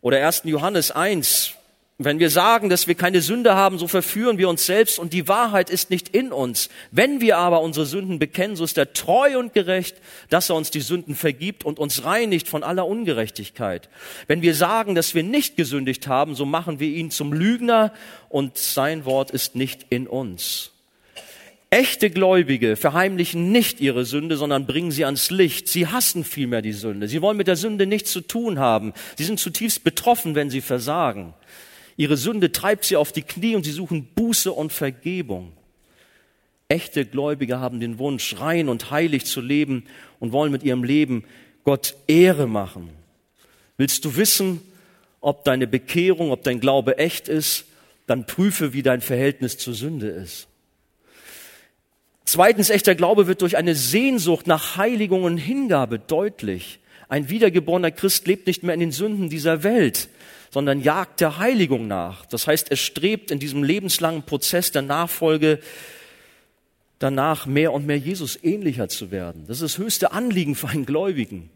Oder 0.00 0.26
1. 0.26 0.42
Johannes 0.46 0.90
1, 0.90 1.52
wenn 1.98 2.18
wir 2.18 2.28
sagen, 2.28 2.68
dass 2.68 2.88
wir 2.88 2.96
keine 2.96 3.20
Sünde 3.20 3.54
haben, 3.54 3.78
so 3.78 3.86
verführen 3.86 4.36
wir 4.36 4.48
uns 4.48 4.66
selbst 4.66 4.98
und 4.98 5.12
die 5.12 5.28
Wahrheit 5.28 5.70
ist 5.70 5.90
nicht 5.90 6.08
in 6.08 6.32
uns. 6.32 6.70
Wenn 6.90 7.20
wir 7.20 7.38
aber 7.38 7.60
unsere 7.60 7.86
Sünden 7.86 8.18
bekennen, 8.18 8.56
so 8.56 8.64
ist 8.64 8.78
er 8.78 8.92
treu 8.94 9.38
und 9.38 9.54
gerecht, 9.54 9.94
dass 10.28 10.50
er 10.50 10.56
uns 10.56 10.72
die 10.72 10.80
Sünden 10.80 11.14
vergibt 11.14 11.64
und 11.64 11.78
uns 11.78 12.04
reinigt 12.04 12.48
von 12.48 12.64
aller 12.64 12.84
Ungerechtigkeit. 12.84 13.88
Wenn 14.26 14.42
wir 14.42 14.56
sagen, 14.56 14.96
dass 14.96 15.14
wir 15.14 15.22
nicht 15.22 15.56
gesündigt 15.56 16.08
haben, 16.08 16.34
so 16.34 16.46
machen 16.46 16.80
wir 16.80 16.88
ihn 16.88 17.12
zum 17.12 17.32
Lügner 17.32 17.92
und 18.28 18.58
sein 18.58 19.04
Wort 19.04 19.30
ist 19.30 19.54
nicht 19.54 19.86
in 19.90 20.08
uns. 20.08 20.72
Echte 21.72 22.10
Gläubige 22.10 22.76
verheimlichen 22.76 23.50
nicht 23.50 23.80
ihre 23.80 24.04
Sünde, 24.04 24.36
sondern 24.36 24.66
bringen 24.66 24.90
sie 24.90 25.06
ans 25.06 25.30
Licht. 25.30 25.68
Sie 25.68 25.86
hassen 25.86 26.22
vielmehr 26.22 26.60
die 26.60 26.74
Sünde. 26.74 27.08
Sie 27.08 27.22
wollen 27.22 27.38
mit 27.38 27.46
der 27.46 27.56
Sünde 27.56 27.86
nichts 27.86 28.12
zu 28.12 28.20
tun 28.20 28.58
haben. 28.58 28.92
Sie 29.16 29.24
sind 29.24 29.40
zutiefst 29.40 29.82
betroffen, 29.82 30.34
wenn 30.34 30.50
sie 30.50 30.60
versagen. 30.60 31.32
Ihre 31.96 32.18
Sünde 32.18 32.52
treibt 32.52 32.84
sie 32.84 32.96
auf 32.96 33.10
die 33.10 33.22
Knie 33.22 33.56
und 33.56 33.64
sie 33.64 33.70
suchen 33.70 34.06
Buße 34.14 34.52
und 34.52 34.70
Vergebung. 34.70 35.52
Echte 36.68 37.06
Gläubige 37.06 37.58
haben 37.58 37.80
den 37.80 37.98
Wunsch, 37.98 38.38
rein 38.38 38.68
und 38.68 38.90
heilig 38.90 39.24
zu 39.24 39.40
leben 39.40 39.84
und 40.20 40.32
wollen 40.32 40.52
mit 40.52 40.64
ihrem 40.64 40.84
Leben 40.84 41.24
Gott 41.64 41.94
Ehre 42.06 42.46
machen. 42.46 42.90
Willst 43.78 44.04
du 44.04 44.16
wissen, 44.16 44.60
ob 45.22 45.44
deine 45.44 45.66
Bekehrung, 45.66 46.32
ob 46.32 46.42
dein 46.42 46.60
Glaube 46.60 46.98
echt 46.98 47.28
ist, 47.28 47.64
dann 48.06 48.26
prüfe, 48.26 48.74
wie 48.74 48.82
dein 48.82 49.00
Verhältnis 49.00 49.56
zur 49.56 49.72
Sünde 49.72 50.08
ist. 50.08 50.48
Zweitens, 52.24 52.70
echter 52.70 52.94
Glaube 52.94 53.26
wird 53.26 53.42
durch 53.42 53.56
eine 53.56 53.74
Sehnsucht 53.74 54.46
nach 54.46 54.76
Heiligung 54.76 55.24
und 55.24 55.38
Hingabe 55.38 55.98
deutlich. 55.98 56.78
Ein 57.08 57.28
wiedergeborener 57.28 57.90
Christ 57.90 58.26
lebt 58.26 58.46
nicht 58.46 58.62
mehr 58.62 58.74
in 58.74 58.80
den 58.80 58.92
Sünden 58.92 59.28
dieser 59.28 59.62
Welt, 59.64 60.08
sondern 60.50 60.80
jagt 60.80 61.20
der 61.20 61.38
Heiligung 61.38 61.86
nach. 61.86 62.24
Das 62.26 62.46
heißt, 62.46 62.70
er 62.70 62.76
strebt 62.76 63.30
in 63.30 63.38
diesem 63.38 63.62
lebenslangen 63.62 64.22
Prozess 64.22 64.70
der 64.70 64.82
Nachfolge 64.82 65.58
danach, 66.98 67.46
mehr 67.46 67.72
und 67.72 67.86
mehr 67.86 67.98
Jesus 67.98 68.38
ähnlicher 68.42 68.88
zu 68.88 69.10
werden. 69.10 69.44
Das 69.46 69.60
ist 69.60 69.76
das 69.76 69.84
höchste 69.84 70.12
Anliegen 70.12 70.54
für 70.54 70.68
einen 70.68 70.86
Gläubigen. 70.86 71.50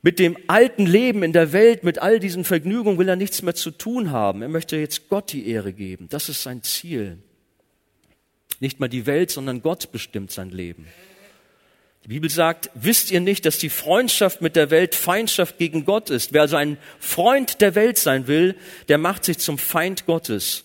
Mit 0.00 0.18
dem 0.18 0.36
alten 0.48 0.84
Leben 0.84 1.22
in 1.22 1.32
der 1.32 1.52
Welt, 1.52 1.84
mit 1.84 2.00
all 2.00 2.18
diesen 2.18 2.44
Vergnügungen 2.44 2.98
will 2.98 3.08
er 3.08 3.14
nichts 3.14 3.42
mehr 3.42 3.54
zu 3.54 3.70
tun 3.70 4.10
haben. 4.10 4.42
Er 4.42 4.48
möchte 4.48 4.76
jetzt 4.76 5.08
Gott 5.08 5.32
die 5.32 5.46
Ehre 5.46 5.72
geben. 5.72 6.08
Das 6.08 6.28
ist 6.28 6.42
sein 6.42 6.62
Ziel. 6.64 7.18
Nicht 8.62 8.78
mal 8.78 8.86
die 8.86 9.06
Welt, 9.06 9.32
sondern 9.32 9.60
Gott 9.60 9.90
bestimmt 9.90 10.30
sein 10.30 10.50
Leben. 10.50 10.86
Die 12.04 12.08
Bibel 12.08 12.30
sagt, 12.30 12.70
wisst 12.74 13.10
ihr 13.10 13.18
nicht, 13.18 13.44
dass 13.44 13.58
die 13.58 13.68
Freundschaft 13.68 14.40
mit 14.40 14.54
der 14.54 14.70
Welt 14.70 14.94
Feindschaft 14.94 15.58
gegen 15.58 15.84
Gott 15.84 16.10
ist? 16.10 16.32
Wer 16.32 16.42
also 16.42 16.54
ein 16.54 16.76
Freund 17.00 17.60
der 17.60 17.74
Welt 17.74 17.98
sein 17.98 18.28
will, 18.28 18.54
der 18.86 18.98
macht 18.98 19.24
sich 19.24 19.38
zum 19.38 19.58
Feind 19.58 20.06
Gottes. 20.06 20.62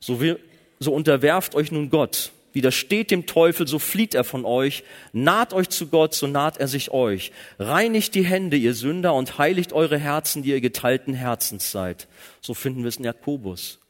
So, 0.00 0.22
will, 0.22 0.40
so 0.78 0.94
unterwerft 0.94 1.54
euch 1.54 1.70
nun 1.70 1.90
Gott. 1.90 2.32
Widersteht 2.54 3.10
dem 3.10 3.26
Teufel, 3.26 3.68
so 3.68 3.78
flieht 3.78 4.14
er 4.14 4.24
von 4.24 4.46
euch. 4.46 4.82
Naht 5.12 5.52
euch 5.52 5.68
zu 5.68 5.88
Gott, 5.88 6.14
so 6.14 6.26
naht 6.26 6.56
er 6.56 6.68
sich 6.68 6.92
euch. 6.92 7.30
Reinigt 7.58 8.14
die 8.14 8.24
Hände, 8.24 8.56
ihr 8.56 8.72
Sünder, 8.72 9.12
und 9.12 9.36
heiligt 9.36 9.74
eure 9.74 9.98
Herzen, 9.98 10.42
die 10.42 10.50
ihr 10.52 10.62
geteilten 10.62 11.12
Herzens 11.12 11.70
seid. 11.70 12.08
So 12.40 12.54
finden 12.54 12.84
wir 12.84 12.88
es 12.88 12.96
in 12.96 13.04
Jakobus. 13.04 13.80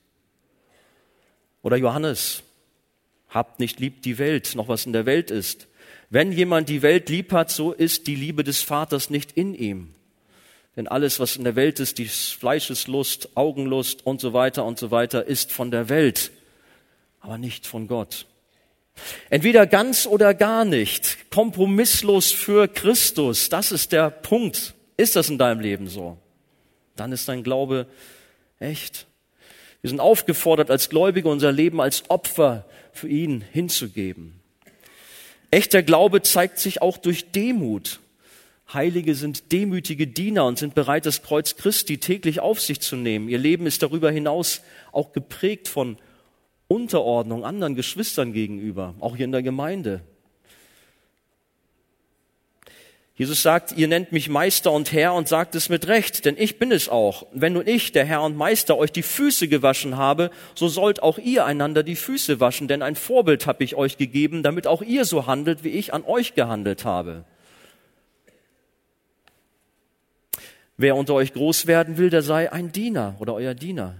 Oder 1.63 1.77
Johannes. 1.77 2.43
Habt 3.35 3.59
nicht 3.59 3.80
lieb 3.80 4.03
die 4.03 4.18
Welt, 4.18 4.55
noch 4.55 4.68
was 4.68 4.87
in 4.87 4.93
der 4.93 5.07
Welt 5.07 5.32
ist. 5.32 5.66
Wenn 6.09 6.30
jemand 6.30 6.68
die 6.68 6.82
Welt 6.82 7.09
lieb 7.09 7.32
hat, 7.32 7.51
so 7.51 7.72
ist 7.72 8.07
die 8.07 8.14
Liebe 8.14 8.45
des 8.45 8.62
Vaters 8.62 9.11
nicht 9.11 9.32
in 9.32 9.55
ihm. 9.55 9.93
Denn 10.76 10.87
alles, 10.87 11.18
was 11.18 11.35
in 11.35 11.43
der 11.43 11.57
Welt 11.57 11.80
ist, 11.80 11.99
die 11.99 12.07
Fleischeslust, 12.07 13.37
Augenlust 13.37 14.07
und 14.07 14.20
so 14.20 14.32
weiter 14.32 14.64
und 14.64 14.78
so 14.78 14.93
weiter, 14.93 15.26
ist 15.26 15.51
von 15.51 15.72
der 15.72 15.89
Welt, 15.89 16.30
aber 17.20 17.37
nicht 17.37 17.66
von 17.66 17.89
Gott. 17.89 18.26
Entweder 19.30 19.66
ganz 19.66 20.07
oder 20.07 20.32
gar 20.32 20.64
nicht, 20.64 21.30
kompromisslos 21.30 22.30
für 22.30 22.68
Christus, 22.68 23.49
das 23.49 23.72
ist 23.72 23.91
der 23.91 24.11
Punkt. 24.11 24.74
Ist 24.97 25.16
das 25.16 25.28
in 25.28 25.39
deinem 25.39 25.59
Leben 25.59 25.89
so? 25.89 26.18
Dann 26.95 27.11
ist 27.11 27.28
dein 27.28 27.43
Glaube 27.43 27.87
echt. 28.61 29.09
Wir 29.85 29.91
sind 29.91 30.01
aufgefordert, 30.01 30.70
als 30.70 30.89
Gläubige 30.89 31.28
unser 31.28 31.53
Leben 31.53 31.78
als 31.78 32.09
Opfer 32.09 32.64
für 32.91 33.07
ihn 33.07 33.45
hinzugeben. 33.53 34.41
Echter 35.51 35.82
Glaube 35.82 36.22
zeigt 36.22 36.59
sich 36.59 36.80
auch 36.80 36.97
durch 36.97 37.32
Demut. 37.32 38.01
Heilige 38.72 39.14
sind 39.14 39.53
demütige 39.53 40.07
Diener 40.07 40.47
und 40.47 40.59
sind 40.59 40.74
bereit, 40.74 41.05
das 41.05 41.22
Kreuz 41.22 41.57
Christi 41.57 41.99
täglich 41.99 42.41
auf 42.41 42.62
sich 42.62 42.80
zu 42.80 42.97
nehmen. 42.97 43.28
Ihr 43.28 43.37
Leben 43.37 43.66
ist 43.66 43.82
darüber 43.82 44.11
hinaus 44.11 44.62
auch 44.91 45.12
geprägt 45.12 45.68
von 45.68 45.99
Unterordnung 46.66 47.45
anderen 47.45 47.74
Geschwistern 47.74 48.32
gegenüber, 48.32 48.95
auch 49.01 49.16
hier 49.16 49.26
in 49.26 49.32
der 49.32 49.43
Gemeinde. 49.43 50.01
Jesus 53.17 53.43
sagt, 53.43 53.71
ihr 53.73 53.87
nennt 53.87 54.11
mich 54.11 54.29
Meister 54.29 54.73
und 54.73 54.93
Herr 54.93 55.15
und 55.15 55.29
sagt 55.29 55.55
es 55.55 55.69
mit 55.69 55.87
Recht, 55.87 56.25
denn 56.25 56.37
ich 56.37 56.59
bin 56.59 56.73
es 56.73 56.89
auch. 56.89 57.27
Wenn 57.33 57.53
nun 57.53 57.67
ich, 57.67 57.93
der 57.93 58.05
Herr 58.05 58.23
und 58.23 58.37
Meister, 58.37 58.77
euch 58.77 58.91
die 58.91 59.05
Füße 59.05 59.47
gewaschen 59.47 59.97
habe, 59.97 60.33
so 60.57 60.67
sollt 60.67 61.01
auch 61.01 61.19
ihr 61.19 61.45
einander 61.45 61.85
die 61.85 61.95
Füße 61.95 62.41
waschen, 62.41 62.67
denn 62.67 62.83
ein 62.83 62.97
Vorbild 62.97 63.47
habe 63.47 63.62
ich 63.62 63.77
euch 63.77 63.99
gegeben, 63.99 64.43
damit 64.43 64.67
auch 64.67 64.83
ihr 64.83 65.05
so 65.05 65.29
handelt, 65.29 65.62
wie 65.62 65.69
ich 65.69 65.95
an 65.95 66.03
euch 66.05 66.35
gehandelt 66.35 66.85
habe. 66.85 67.25
Wer 70.77 70.97
unter 70.97 71.15
euch 71.15 71.33
groß 71.33 71.69
werden 71.69 71.99
will, 71.99 72.11
der 72.11 72.23
sei 72.23 72.51
ein 72.51 72.73
Diener 72.73 73.15
oder 73.21 73.35
euer 73.35 73.55
Diener. 73.55 73.95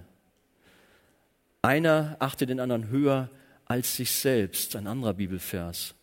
Einer 1.63 2.17
achte 2.19 2.47
den 2.47 2.59
anderen 2.59 2.89
höher 2.89 3.31
als 3.67 3.95
sich 3.95 4.11
selbst, 4.11 4.75
ein 4.75 4.89
anderer 4.89 5.15
Bibelvers. 5.15 5.95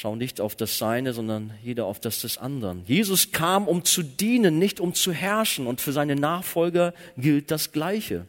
Schau 0.00 0.14
nicht 0.14 0.40
auf 0.40 0.54
das 0.54 0.78
Seine, 0.78 1.12
sondern 1.12 1.50
jeder 1.64 1.86
auf 1.86 1.98
das 1.98 2.20
des 2.20 2.38
anderen. 2.38 2.84
Jesus 2.86 3.32
kam, 3.32 3.66
um 3.66 3.84
zu 3.84 4.04
dienen, 4.04 4.56
nicht 4.56 4.78
um 4.78 4.94
zu 4.94 5.12
herrschen. 5.12 5.66
Und 5.66 5.80
für 5.80 5.90
seine 5.90 6.14
Nachfolger 6.14 6.94
gilt 7.16 7.50
das 7.50 7.72
Gleiche. 7.72 8.24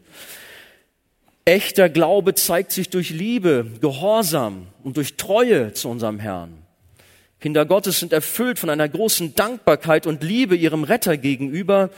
Echter 1.46 1.88
Glaube 1.88 2.34
zeigt 2.34 2.72
sich 2.72 2.90
durch 2.90 3.12
Liebe, 3.12 3.68
Gehorsam 3.82 4.66
und 4.84 4.98
durch 4.98 5.16
Treue 5.16 5.72
zu 5.74 5.90
unserem 5.90 6.18
Herrn. 6.18 6.58
Kinder 7.40 7.68
Gottes 7.68 8.00
sind 8.00 8.14
erfüllt 8.14 8.58
von 8.58 8.72
einer 8.72 8.90
großen 8.90 9.36
Dankbarkeit 9.36 10.08
und 10.08 10.24
Liebe 10.24 10.56
ihrem 10.56 10.84
Retter 10.84 11.18
gegenüber, 11.18 11.92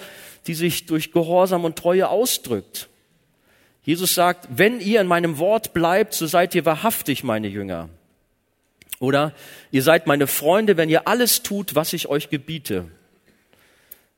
die 0.47 0.53
sich 0.53 0.85
durch 0.85 1.13
Gehorsam 1.13 1.63
und 1.63 1.77
Treue 1.77 2.09
ausdrückt. 2.09 2.89
Jesus 3.83 4.15
sagt, 4.15 4.49
wenn 4.53 4.81
ihr 4.81 4.99
in 4.99 5.07
meinem 5.07 5.37
Wort 5.37 5.71
bleibt, 5.71 6.13
so 6.13 6.27
seid 6.27 6.55
ihr 6.55 6.65
wahrhaftig 6.65 7.23
meine 7.23 7.47
Jünger. 7.47 7.87
Oder 9.01 9.33
ihr 9.71 9.83
seid 9.83 10.07
meine 10.07 10.27
Freunde, 10.27 10.77
wenn 10.77 10.89
ihr 10.89 11.07
alles 11.09 11.43
tut, 11.43 11.75
was 11.75 11.91
ich 11.91 12.07
euch 12.07 12.29
gebiete. 12.29 12.87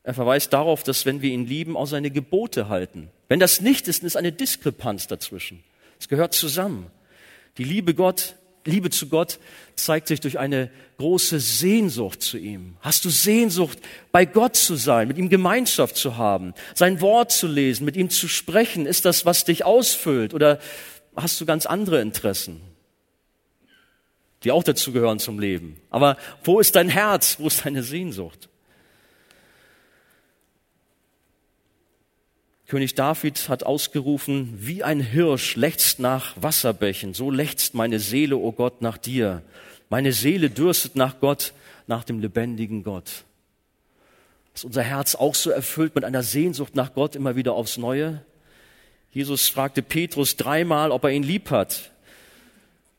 Er 0.04 0.14
verweist 0.14 0.54
darauf, 0.54 0.84
dass 0.84 1.08
wenn 1.08 1.24
wir 1.24 1.32
ihn 1.32 1.48
lieben, 1.48 1.76
auch 1.76 1.88
seine 1.88 2.12
Gebote 2.12 2.70
halten. 2.70 3.10
Wenn 3.30 3.40
das 3.40 3.62
nicht 3.62 3.88
ist, 3.88 4.04
ist 4.04 4.16
eine 4.16 4.32
Diskrepanz 4.32 5.08
dazwischen. 5.08 5.64
Es 6.00 6.08
gehört 6.08 6.36
zusammen. 6.36 6.92
Die 7.58 7.64
Liebe 7.64 7.96
Gott 7.96 8.36
Liebe 8.66 8.90
zu 8.90 9.10
Gott 9.10 9.40
zeigt 9.76 10.08
sich 10.08 10.22
durch 10.22 10.40
eine 10.40 10.70
große 10.98 11.40
Sehnsucht 11.40 12.22
zu 12.22 12.38
ihm. 12.38 12.78
Hast 12.80 13.04
du 13.04 13.10
Sehnsucht, 13.10 13.80
bei 14.12 14.26
Gott 14.26 14.56
zu 14.56 14.76
sein, 14.76 15.08
mit 15.08 15.18
ihm 15.18 15.30
Gemeinschaft 15.30 15.98
zu 15.98 16.18
haben, 16.18 16.54
sein 16.74 17.02
Wort 17.02 17.32
zu 17.32 17.48
lesen, 17.48 17.84
mit 17.84 17.98
ihm 17.98 18.10
zu 18.10 18.28
sprechen? 18.28 18.86
Ist 18.86 19.06
das, 19.06 19.26
was 19.26 19.44
dich 19.44 19.66
ausfüllt? 19.66 20.34
Oder 20.34 20.60
hast 21.16 21.42
du 21.42 21.46
ganz 21.46 21.66
andere 21.66 22.02
Interessen, 22.02 22.62
die 24.44 24.52
auch 24.52 24.64
dazu 24.64 24.92
gehören 24.92 25.20
zum 25.20 25.40
Leben? 25.40 25.78
Aber 25.90 26.18
wo 26.44 26.60
ist 26.60 26.76
dein 26.76 26.90
Herz? 26.90 27.38
Wo 27.40 27.48
ist 27.48 27.66
deine 27.66 27.84
Sehnsucht? 27.84 28.50
König 32.68 32.96
David 32.96 33.50
hat 33.50 33.64
ausgerufen, 33.64 34.54
wie 34.58 34.84
ein 34.84 35.00
Hirsch 35.00 35.56
lechzt 35.56 36.00
nach 36.00 36.34
Wasserbächen, 36.42 37.14
so 37.14 37.30
lechzt 37.30 37.76
meine 37.76 38.00
Seele, 38.00 38.38
o 38.38 38.48
oh 38.48 38.52
Gott, 38.52 38.82
nach 38.82 38.98
dir. 38.98 39.44
Meine 39.90 40.12
Seele 40.12 40.50
dürstet 40.50 40.96
nach 40.96 41.20
Gott, 41.20 41.54
nach 41.86 42.04
dem 42.04 42.20
lebendigen 42.20 42.84
Gott. 42.84 43.26
Ist 44.56 44.66
unser 44.66 44.82
Herz 44.82 45.14
auch 45.14 45.36
so 45.36 45.52
erfüllt 45.52 45.94
mit 45.94 46.04
einer 46.04 46.24
Sehnsucht 46.24 46.76
nach 46.76 46.96
Gott 46.96 47.16
immer 47.16 47.36
wieder 47.36 47.54
aufs 47.54 47.78
Neue? 47.78 48.24
Jesus 49.12 49.50
fragte 49.50 49.84
Petrus 49.84 50.36
dreimal, 50.36 50.90
ob 50.90 51.04
er 51.04 51.12
ihn 51.12 51.22
lieb 51.22 51.52
hat. 51.52 51.92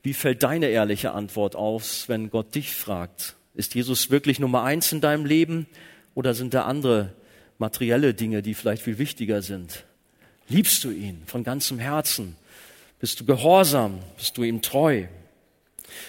Wie 0.05 0.13
fällt 0.13 0.43
deine 0.43 0.67
ehrliche 0.67 1.13
Antwort 1.13 1.57
aus, 1.57 2.11
wenn 2.11 2.29
Gott 2.29 2.55
dich 2.55 2.75
fragt? 2.75 3.37
Ist 3.55 3.75
Jesus 3.75 4.11
wirklich 4.11 4.39
Nummer 4.39 4.63
eins 4.63 4.93
in 4.93 5.01
deinem 5.01 5.25
Leben 5.25 5.67
oder 6.15 6.35
sind 6.35 6.53
da 6.53 6.67
andere 6.67 7.15
materielle 7.57 8.13
Dinge, 8.13 8.43
die 8.43 8.53
vielleicht 8.53 8.83
viel 8.83 8.99
wichtiger 8.99 9.41
sind? 9.41 9.85
Liebst 10.47 10.85
du 10.85 10.91
ihn 10.91 11.23
von 11.25 11.43
ganzem 11.43 11.79
Herzen? 11.79 12.37
Bist 13.01 13.19
du 13.19 13.25
gehorsam? 13.25 14.01
Bist 14.19 14.37
du 14.37 14.43
ihm 14.43 14.61
treu? 14.61 15.05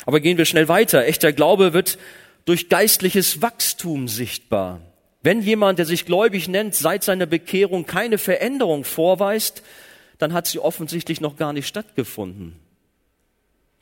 Aber 0.06 0.20
gehen 0.20 0.38
wir 0.38 0.43
schnell 0.43 0.68
weiter. 0.68 1.06
Echter 1.06 1.32
Glaube 1.32 1.72
wird 1.72 1.98
durch 2.43 2.68
geistliches 2.68 3.41
Wachstum 3.41 4.10
sichtbar. 4.10 4.82
Wenn 5.24 5.41
jemand, 5.41 5.80
der 5.80 5.86
sich 5.86 6.06
gläubig 6.06 6.50
nennt, 6.50 6.76
seit 6.76 7.06
seiner 7.06 7.28
Bekehrung 7.28 7.86
keine 7.86 8.18
Veränderung 8.18 8.84
vorweist, 8.84 9.64
dann 10.18 10.34
hat 10.34 10.48
sie 10.48 10.60
offensichtlich 10.60 11.22
noch 11.22 11.38
gar 11.38 11.54
nicht 11.54 11.68
stattgefunden. 11.68 12.60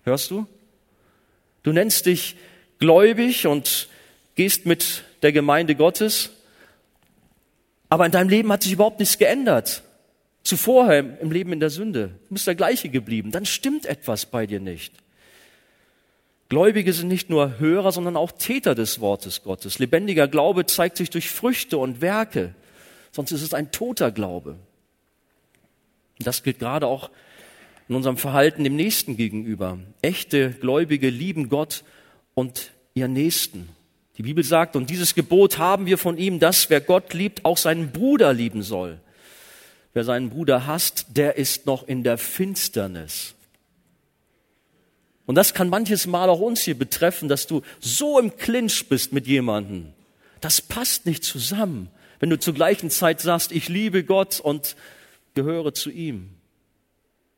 Hörst 0.04 0.32
du? 0.32 0.46
Du 1.64 1.72
nennst 1.72 2.06
dich 2.06 2.36
gläubig 2.80 3.48
und 3.48 3.88
gehst 4.36 4.66
mit 4.66 5.04
der 5.22 5.32
Gemeinde 5.32 5.76
Gottes, 5.76 6.32
aber 7.90 8.06
in 8.06 8.12
deinem 8.12 8.30
Leben 8.30 8.52
hat 8.52 8.64
sich 8.64 8.74
überhaupt 8.74 9.00
nichts 9.00 9.18
geändert. 9.18 9.84
Zuvor 10.44 10.94
im 10.94 11.32
Leben 11.32 11.54
in 11.54 11.62
der 11.62 11.70
Sünde. 11.70 12.16
Du 12.28 12.34
bist 12.34 12.48
der 12.48 12.56
gleiche 12.56 12.90
geblieben. 12.90 13.32
Dann 13.32 13.46
stimmt 13.46 13.86
etwas 13.86 14.26
bei 14.26 14.46
dir 14.46 14.60
nicht. 14.60 14.94
Gläubige 16.50 16.92
sind 16.92 17.08
nicht 17.08 17.30
nur 17.30 17.60
Hörer, 17.60 17.92
sondern 17.92 18.18
auch 18.18 18.32
Täter 18.32 18.76
des 18.76 19.00
Wortes 19.00 19.44
Gottes. 19.44 19.80
Lebendiger 19.80 20.28
Glaube 20.28 20.66
zeigt 20.66 20.98
sich 20.98 21.10
durch 21.10 21.30
Früchte 21.30 21.78
und 21.78 22.02
Werke. 22.02 22.54
Sonst 23.12 23.32
ist 23.32 23.42
es 23.42 23.54
ein 23.54 23.72
toter 23.72 24.12
Glaube. 24.12 24.58
Das 26.20 26.44
gilt 26.44 26.60
gerade 26.60 26.88
auch 26.88 27.10
in 27.88 27.96
unserem 27.96 28.18
Verhalten 28.18 28.64
dem 28.64 28.76
Nächsten 28.76 29.18
gegenüber. 29.18 29.80
Echte 30.02 30.52
Gläubige 30.52 31.10
lieben 31.10 31.50
Gott 31.50 31.84
und 32.34 32.72
ihren 32.94 33.14
Nächsten. 33.14 33.70
Die 34.18 34.24
Bibel 34.24 34.44
sagt, 34.44 34.76
und 34.76 34.90
dieses 34.90 35.16
Gebot 35.16 35.58
haben 35.58 35.86
wir 35.86 35.98
von 35.98 36.18
ihm, 36.18 36.40
dass 36.40 36.70
wer 36.70 36.82
Gott 36.82 37.14
liebt, 37.14 37.46
auch 37.46 37.58
seinen 37.58 37.92
Bruder 37.92 38.32
lieben 38.34 38.62
soll. 38.62 39.00
Wer 39.94 40.04
seinen 40.04 40.30
Bruder 40.30 40.66
hasst, 40.68 41.08
der 41.10 41.38
ist 41.38 41.66
noch 41.66 41.88
in 41.88 42.04
der 42.04 42.18
Finsternis. 42.18 43.36
Und 45.26 45.36
das 45.36 45.54
kann 45.54 45.70
manches 45.70 46.06
Mal 46.06 46.30
auch 46.30 46.40
uns 46.40 46.62
hier 46.62 46.78
betreffen, 46.78 47.30
dass 47.30 47.48
du 47.48 47.62
so 47.80 48.20
im 48.20 48.36
Clinch 48.38 48.88
bist 48.90 49.14
mit 49.14 49.26
jemandem. 49.26 49.94
Das 50.42 50.62
passt 50.62 51.06
nicht 51.06 51.24
zusammen, 51.24 51.90
wenn 52.20 52.30
du 52.30 52.40
zur 52.40 52.54
gleichen 52.54 52.90
Zeit 52.90 53.22
sagst, 53.22 53.52
ich 53.52 53.70
liebe 53.70 54.04
Gott 54.04 54.40
und 54.40 54.76
gehöre 55.34 55.74
zu 55.74 55.90
ihm. 55.90 56.30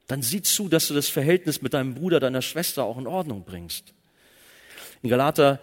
Dann 0.07 0.21
sieh 0.21 0.41
zu, 0.41 0.67
dass 0.67 0.87
du 0.87 0.93
das 0.93 1.09
Verhältnis 1.09 1.61
mit 1.61 1.73
deinem 1.73 1.95
Bruder, 1.95 2.19
deiner 2.19 2.41
Schwester 2.41 2.83
auch 2.83 2.97
in 2.97 3.07
Ordnung 3.07 3.43
bringst. 3.43 3.93
In 5.01 5.09
Galater 5.09 5.59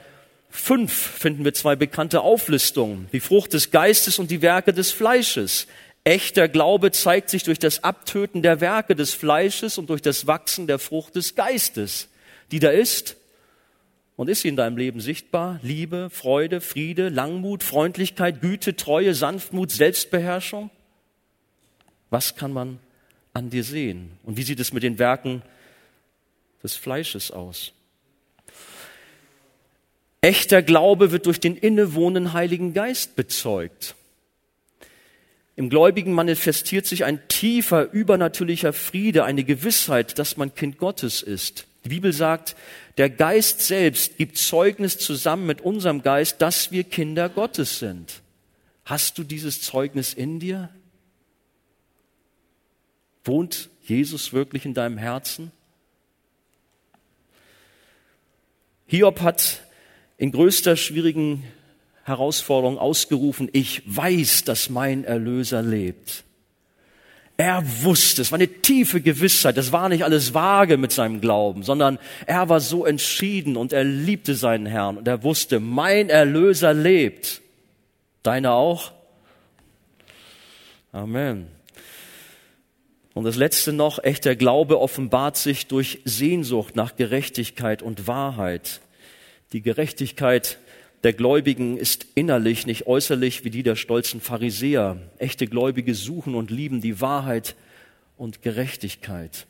5 0.51 0.93
finden 0.93 1.45
wir 1.45 1.55
zwei 1.55 1.77
bekannte 1.77 2.21
Auflistungen. 2.21 3.09
Die 3.13 3.21
Frucht 3.21 3.53
des 3.53 3.71
Geistes 3.71 4.19
und 4.19 4.31
die 4.31 4.43
Werke 4.43 4.73
des 4.73 4.91
Fleisches. 4.91 5.67
Echter 6.05 6.49
Glaube 6.49 6.91
zeigt 6.91 7.31
sich 7.31 7.45
durch 7.45 7.59
das 7.59 7.85
Abtöten 7.85 8.43
der 8.43 8.61
Werke 8.61 8.97
des 8.97 9.15
Fleisches 9.15 9.79
und 9.79 9.89
durch 9.89 10.03
das 10.03 10.27
Wachsen 10.27 10.67
der 10.67 10.79
Frucht 10.79 11.15
des 11.15 11.37
Geistes, 11.37 12.09
die 12.51 12.59
da 12.59 12.71
ist. 12.71 13.17
Und 14.17 14.29
ist 14.29 14.43
sie 14.43 14.49
in 14.49 14.57
deinem 14.57 14.77
Leben 14.77 15.01
sichtbar? 15.01 15.59
Liebe, 15.63 16.11
Freude, 16.11 16.61
Friede, 16.61 17.09
Langmut, 17.09 17.63
Freundlichkeit, 17.63 18.41
Güte, 18.41 18.77
Treue, 18.77 19.15
Sanftmut, 19.15 19.71
Selbstbeherrschung? 19.71 20.71
Was 22.11 22.37
kann 22.37 22.53
man 22.53 22.79
an 23.33 23.51
dir 23.51 23.65
sehen? 23.65 24.13
Und 24.25 24.37
wie 24.37 24.43
sieht 24.43 24.61
es 24.61 24.73
mit 24.73 24.83
den 24.83 24.99
Werken 24.99 25.43
des 26.63 26.77
Fleisches 26.77 27.31
aus? 27.31 27.73
Echter 30.21 30.63
Glaube 30.63 31.11
wird 31.11 31.27
durch 31.27 31.41
den 31.41 31.57
innewohnen 31.57 32.33
Heiligen 32.33 32.75
Geist 32.75 33.17
bezeugt. 33.17 33.97
Im 35.57 35.69
Gläubigen 35.69 36.13
manifestiert 36.13 36.87
sich 36.87 37.05
ein 37.05 37.21
tiefer, 37.29 37.93
übernatürlicher 37.93 38.73
Friede, 38.73 39.25
eine 39.25 39.45
Gewissheit, 39.45 40.19
dass 40.19 40.37
man 40.37 40.55
Kind 40.55 40.79
Gottes 40.79 41.23
ist. 41.23 41.67
Die 41.85 41.89
Bibel 41.89 42.13
sagt, 42.13 42.57
der 42.97 43.11
Geist 43.11 43.61
selbst 43.61 44.17
gibt 44.17 44.39
Zeugnis 44.39 44.99
zusammen 44.99 45.47
mit 45.47 45.61
unserem 45.61 46.03
Geist, 46.03 46.41
dass 46.41 46.71
wir 46.71 46.85
Kinder 46.85 47.29
Gottes 47.29 47.81
sind. 47.81 48.23
Hast 48.85 49.19
du 49.19 49.25
dieses 49.25 49.61
Zeugnis 49.61 50.15
in 50.15 50.39
dir? 50.39 50.71
Wohnt 53.25 53.71
Jesus 53.85 54.33
wirklich 54.33 54.65
in 54.65 54.75
deinem 54.75 54.99
Herzen? 54.99 55.53
Hiob 58.87 59.21
hat 59.21 59.63
in 60.19 60.33
größter 60.33 60.77
schwierigen 60.77 61.45
Herausforderung 62.05 62.79
ausgerufen, 62.79 63.49
ich 63.53 63.83
weiß, 63.87 64.45
dass 64.45 64.69
mein 64.69 65.05
Erlöser 65.05 65.63
lebt. 65.63 66.25
Er 67.37 67.65
wusste, 67.83 68.23
es 68.23 68.31
war 68.31 68.39
eine 68.39 68.49
tiefe 68.49 69.01
Gewissheit, 69.01 69.57
das 69.57 69.73
war 69.73 69.89
nicht 69.89 70.05
alles 70.05 70.35
vage 70.35 70.77
mit 70.77 70.93
seinem 70.93 71.21
Glauben, 71.21 71.63
sondern 71.63 71.99
er 72.27 72.49
war 72.49 72.61
so 72.61 72.85
entschieden 72.85 73.57
und 73.57 73.73
er 73.73 73.85
liebte 73.85 74.35
seinen 74.35 74.67
Herrn 74.67 74.99
und 74.99 75.09
er 75.09 75.23
wusste, 75.23 75.59
mein 75.59 76.11
Erlöser 76.11 76.75
lebt. 76.75 77.41
Deine 78.23 78.53
auch? 78.53 78.93
Amen. 80.93 81.47
Und 83.15 83.25
das 83.25 83.37
letzte 83.37 83.73
noch, 83.73 84.03
echter 84.03 84.37
Glaube 84.37 84.81
offenbart 84.81 85.37
sich 85.37 85.67
durch 85.67 86.01
Sehnsucht 86.05 86.77
nach 86.77 86.97
Gerechtigkeit 86.97 87.83
und 87.83 88.07
Wahrheit. 88.07 88.81
Die 89.53 89.61
Gerechtigkeit 89.61 90.59
der 91.03 91.13
Gläubigen 91.13 91.77
ist 91.77 92.07
innerlich, 92.15 92.67
nicht 92.67 92.87
äußerlich 92.87 93.45
wie 93.45 93.51
die 93.51 93.63
der 93.63 93.77
stolzen 93.77 94.21
Pharisäer. 94.21 94.99
Echte 95.19 95.47
Gläubige 95.47 95.95
suchen 95.95 96.35
und 96.35 96.51
lieben 96.51 96.81
die 96.81 97.01
Wahrheit 97.01 97.55
und 98.17 98.41
Gerechtigkeit. 98.41 99.47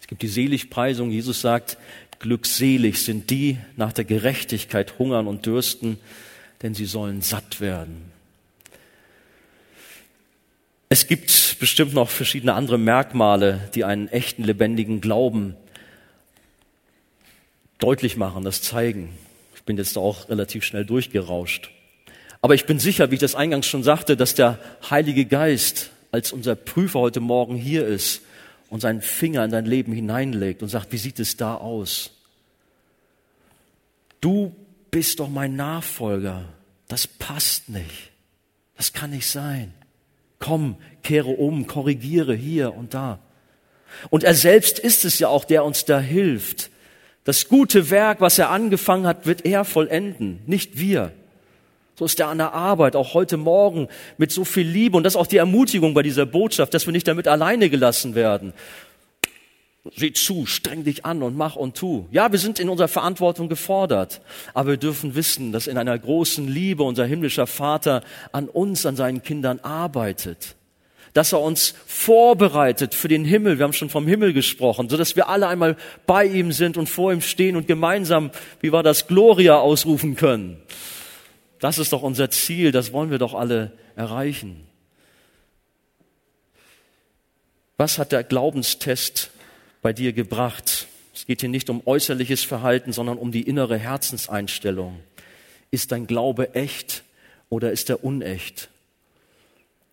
Es 0.00 0.06
gibt 0.06 0.22
die 0.22 0.28
Seligpreisung. 0.28 1.10
Jesus 1.10 1.40
sagt, 1.40 1.78
glückselig 2.18 3.02
sind 3.02 3.30
die 3.30 3.58
nach 3.76 3.92
der 3.92 4.04
Gerechtigkeit 4.04 4.98
hungern 4.98 5.26
und 5.26 5.46
dürsten, 5.46 5.98
denn 6.62 6.74
sie 6.74 6.84
sollen 6.84 7.22
satt 7.22 7.60
werden. 7.60 8.13
Es 10.88 11.06
gibt 11.06 11.56
bestimmt 11.58 11.94
noch 11.94 12.10
verschiedene 12.10 12.54
andere 12.54 12.78
Merkmale, 12.78 13.68
die 13.74 13.84
einen 13.84 14.08
echten 14.08 14.44
lebendigen 14.44 15.00
Glauben 15.00 15.56
deutlich 17.78 18.16
machen, 18.16 18.44
das 18.44 18.62
zeigen. 18.62 19.10
Ich 19.54 19.62
bin 19.62 19.76
jetzt 19.76 19.96
auch 19.96 20.28
relativ 20.28 20.64
schnell 20.64 20.84
durchgerauscht. 20.84 21.70
Aber 22.40 22.54
ich 22.54 22.66
bin 22.66 22.78
sicher, 22.78 23.10
wie 23.10 23.14
ich 23.14 23.20
das 23.20 23.34
eingangs 23.34 23.66
schon 23.66 23.82
sagte, 23.82 24.16
dass 24.16 24.34
der 24.34 24.58
Heilige 24.90 25.24
Geist 25.24 25.90
als 26.12 26.32
unser 26.32 26.54
Prüfer 26.54 27.00
heute 27.00 27.20
Morgen 27.20 27.56
hier 27.56 27.86
ist 27.86 28.22
und 28.68 28.80
seinen 28.80 29.00
Finger 29.00 29.44
in 29.44 29.50
dein 29.50 29.66
Leben 29.66 29.92
hineinlegt 29.92 30.62
und 30.62 30.68
sagt, 30.68 30.92
wie 30.92 30.98
sieht 30.98 31.18
es 31.18 31.36
da 31.36 31.56
aus? 31.56 32.10
Du 34.20 34.54
bist 34.90 35.20
doch 35.20 35.28
mein 35.28 35.56
Nachfolger. 35.56 36.44
Das 36.88 37.06
passt 37.06 37.68
nicht. 37.68 38.10
Das 38.76 38.92
kann 38.92 39.10
nicht 39.10 39.26
sein. 39.26 39.72
Komm, 40.38 40.76
kehre 41.02 41.30
um, 41.30 41.66
korrigiere 41.66 42.34
hier 42.34 42.74
und 42.74 42.94
da. 42.94 43.18
Und 44.10 44.24
er 44.24 44.34
selbst 44.34 44.78
ist 44.78 45.04
es 45.04 45.18
ja 45.18 45.28
auch, 45.28 45.44
der 45.44 45.64
uns 45.64 45.84
da 45.84 46.00
hilft, 46.00 46.70
das 47.24 47.48
gute 47.48 47.90
Werk, 47.90 48.20
was 48.20 48.38
er 48.38 48.50
angefangen 48.50 49.06
hat, 49.06 49.24
wird 49.24 49.46
er 49.46 49.64
vollenden, 49.64 50.40
nicht 50.46 50.78
wir. 50.78 51.12
So 51.96 52.04
ist 52.04 52.20
er 52.20 52.28
an 52.28 52.38
der 52.38 52.52
Arbeit, 52.52 52.96
auch 52.96 53.14
heute 53.14 53.36
Morgen 53.36 53.88
mit 54.18 54.32
so 54.32 54.44
viel 54.44 54.66
Liebe. 54.66 54.96
Und 54.96 55.04
das 55.04 55.14
ist 55.14 55.20
auch 55.20 55.28
die 55.28 55.36
Ermutigung 55.36 55.94
bei 55.94 56.02
dieser 56.02 56.26
Botschaft, 56.26 56.74
dass 56.74 56.86
wir 56.86 56.92
nicht 56.92 57.06
damit 57.06 57.28
alleine 57.28 57.70
gelassen 57.70 58.14
werden. 58.14 58.52
Sieh 59.92 60.14
zu, 60.14 60.46
streng 60.46 60.84
dich 60.84 61.04
an 61.04 61.22
und 61.22 61.36
mach 61.36 61.56
und 61.56 61.76
tu. 61.76 62.06
Ja, 62.10 62.32
wir 62.32 62.38
sind 62.38 62.58
in 62.58 62.70
unserer 62.70 62.88
Verantwortung 62.88 63.50
gefordert, 63.50 64.22
aber 64.54 64.70
wir 64.70 64.76
dürfen 64.78 65.14
wissen, 65.14 65.52
dass 65.52 65.66
in 65.66 65.76
einer 65.76 65.98
großen 65.98 66.48
Liebe 66.48 66.82
unser 66.82 67.04
himmlischer 67.04 67.46
Vater 67.46 68.02
an 68.32 68.48
uns, 68.48 68.86
an 68.86 68.96
seinen 68.96 69.22
Kindern 69.22 69.60
arbeitet 69.60 70.56
dass 71.14 71.32
er 71.32 71.40
uns 71.40 71.74
vorbereitet 71.86 72.92
für 72.94 73.06
den 73.08 73.24
Himmel. 73.24 73.58
Wir 73.58 73.64
haben 73.64 73.72
schon 73.72 73.88
vom 73.88 74.06
Himmel 74.06 74.32
gesprochen, 74.32 74.88
so 74.88 74.96
dass 74.96 75.14
wir 75.14 75.28
alle 75.28 75.46
einmal 75.46 75.76
bei 76.06 76.26
ihm 76.26 76.50
sind 76.50 76.76
und 76.76 76.88
vor 76.88 77.12
ihm 77.12 77.20
stehen 77.20 77.56
und 77.56 77.68
gemeinsam, 77.68 78.32
wie 78.60 78.72
war 78.72 78.82
das, 78.82 79.06
Gloria 79.06 79.58
ausrufen 79.58 80.16
können. 80.16 80.60
Das 81.60 81.78
ist 81.78 81.92
doch 81.92 82.02
unser 82.02 82.30
Ziel, 82.30 82.72
das 82.72 82.92
wollen 82.92 83.12
wir 83.12 83.18
doch 83.18 83.32
alle 83.32 83.72
erreichen. 83.94 84.66
Was 87.76 87.98
hat 87.98 88.10
der 88.10 88.24
Glaubenstest 88.24 89.30
bei 89.84 89.92
dir 89.92 90.14
gebracht? 90.14 90.88
Es 91.14 91.26
geht 91.26 91.42
hier 91.42 91.50
nicht 91.50 91.68
um 91.68 91.82
äußerliches 91.84 92.42
Verhalten, 92.42 92.94
sondern 92.94 93.18
um 93.18 93.32
die 93.32 93.42
innere 93.42 93.76
Herzenseinstellung. 93.76 94.98
Ist 95.70 95.92
dein 95.92 96.06
Glaube 96.06 96.54
echt 96.54 97.04
oder 97.50 97.70
ist 97.70 97.90
er 97.90 98.02
unecht? 98.02 98.70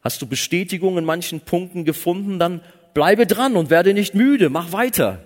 Hast 0.02 0.22
du 0.22 0.28
Bestätigung 0.28 0.98
in 0.98 1.04
manchen 1.04 1.42
Punkten 1.42 1.84
gefunden, 1.84 2.40
dann 2.40 2.62
bleibe 2.94 3.28
dran 3.28 3.58
und 3.58 3.70
werde 3.70 3.94
nicht 3.94 4.16
müde, 4.16 4.50
mach 4.50 4.72
weiter. 4.72 5.26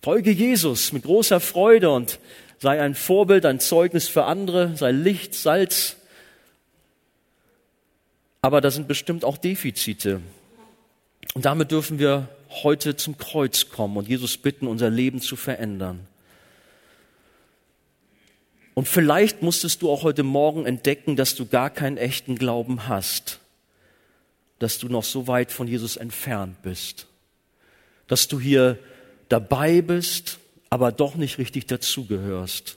Folge 0.00 0.30
Jesus 0.30 0.90
mit 0.94 1.02
großer 1.02 1.38
Freude 1.38 1.90
und 1.90 2.18
sei 2.60 2.80
ein 2.80 2.94
Vorbild, 2.94 3.44
ein 3.44 3.60
Zeugnis 3.60 4.08
für 4.08 4.24
andere, 4.24 4.74
sei 4.74 4.90
Licht, 4.90 5.34
Salz. 5.34 5.96
Aber 8.40 8.62
da 8.62 8.70
sind 8.70 8.88
bestimmt 8.88 9.22
auch 9.22 9.36
Defizite. 9.36 10.22
Und 11.34 11.44
damit 11.44 11.72
dürfen 11.72 11.98
wir 11.98 12.30
heute 12.48 12.96
zum 12.96 13.18
Kreuz 13.18 13.68
kommen 13.68 13.96
und 13.96 14.08
Jesus 14.08 14.36
bitten, 14.36 14.66
unser 14.66 14.90
Leben 14.90 15.20
zu 15.20 15.36
verändern. 15.36 16.06
Und 18.74 18.86
vielleicht 18.86 19.42
musstest 19.42 19.82
du 19.82 19.90
auch 19.90 20.02
heute 20.02 20.22
Morgen 20.22 20.64
entdecken, 20.66 21.16
dass 21.16 21.34
du 21.34 21.46
gar 21.46 21.70
keinen 21.70 21.96
echten 21.96 22.36
Glauben 22.36 22.88
hast 22.88 23.40
dass 24.58 24.78
du 24.78 24.88
noch 24.88 25.04
so 25.04 25.26
weit 25.26 25.52
von 25.52 25.68
Jesus 25.68 25.96
entfernt 25.96 26.62
bist. 26.62 27.06
Dass 28.06 28.28
du 28.28 28.40
hier 28.40 28.78
dabei 29.28 29.82
bist, 29.82 30.38
aber 30.70 30.92
doch 30.92 31.14
nicht 31.14 31.38
richtig 31.38 31.66
dazugehörst. 31.66 32.76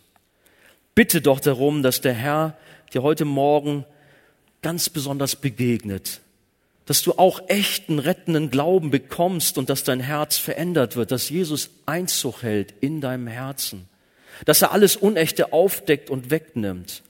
Bitte 0.93 1.21
doch 1.21 1.39
darum, 1.39 1.83
dass 1.83 2.01
der 2.01 2.13
Herr 2.13 2.57
dir 2.93 3.01
heute 3.01 3.25
Morgen 3.25 3.85
ganz 4.61 4.89
besonders 4.89 5.35
begegnet. 5.35 6.21
Dass 6.85 7.03
du 7.03 7.13
auch 7.13 7.41
echten, 7.47 7.99
rettenden 7.99 8.49
Glauben 8.49 8.89
bekommst 8.89 9.57
und 9.57 9.69
dass 9.69 9.83
dein 9.83 9.99
Herz 9.99 10.37
verändert 10.37 10.95
wird, 10.95 11.11
dass 11.11 11.29
Jesus 11.29 11.69
Einzug 11.85 12.43
hält 12.43 12.73
in 12.81 13.01
deinem 13.01 13.27
Herzen. 13.27 13.87
Dass 14.45 14.61
er 14.61 14.71
alles 14.71 14.95
Unechte 14.95 15.53
aufdeckt 15.53 16.09
und 16.09 16.31
wegnimmt. 16.31 17.03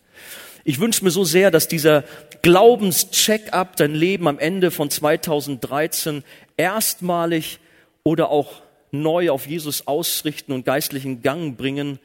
Ich 0.63 0.79
wünsche 0.79 1.03
mir 1.03 1.11
so 1.11 1.23
sehr, 1.23 1.49
dass 1.49 1.67
dieser 1.67 2.03
Glaubenscheck-up 2.41 3.75
dein 3.77 3.95
Leben 3.95 4.27
am 4.27 4.37
Ende 4.37 4.71
von 4.71 4.89
2013 4.89 6.23
erstmalig 6.57 7.59
oder 8.03 8.29
auch 8.29 8.61
neu 8.91 9.31
auf 9.31 9.47
Jesus 9.47 9.87
ausrichten 9.87 10.51
und 10.51 10.65
geistlichen 10.65 11.21
Gang 11.21 11.57
bringen, 11.57 11.99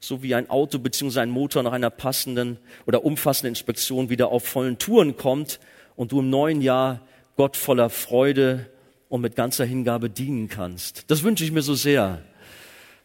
so 0.00 0.22
wie 0.22 0.34
ein 0.34 0.48
Auto 0.48 0.78
bzw. 0.78 1.20
ein 1.20 1.30
Motor 1.30 1.62
nach 1.62 1.72
einer 1.72 1.90
passenden 1.90 2.58
oder 2.86 3.04
umfassenden 3.04 3.52
Inspektion 3.52 4.08
wieder 4.08 4.28
auf 4.28 4.44
vollen 4.44 4.78
Touren 4.78 5.16
kommt 5.16 5.60
und 6.00 6.12
du 6.12 6.20
im 6.20 6.30
neuen 6.30 6.62
Jahr 6.62 7.06
Gott 7.36 7.58
voller 7.58 7.90
Freude 7.90 8.70
und 9.10 9.20
mit 9.20 9.36
ganzer 9.36 9.66
Hingabe 9.66 10.08
dienen 10.08 10.48
kannst. 10.48 11.04
Das 11.10 11.22
wünsche 11.24 11.44
ich 11.44 11.52
mir 11.52 11.60
so 11.60 11.74
sehr, 11.74 12.22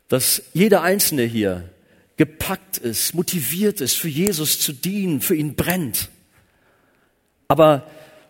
dass 0.08 0.43
jeder 0.54 0.82
Einzelne 0.82 1.24
hier 1.24 1.70
gepackt 2.16 2.78
ist, 2.78 3.14
motiviert 3.14 3.82
ist, 3.82 3.98
für 3.98 4.08
Jesus 4.08 4.62
zu 4.62 4.72
dienen, 4.72 5.20
für 5.20 5.36
ihn 5.36 5.56
brennt. 5.56 6.08
Aber 7.50 7.86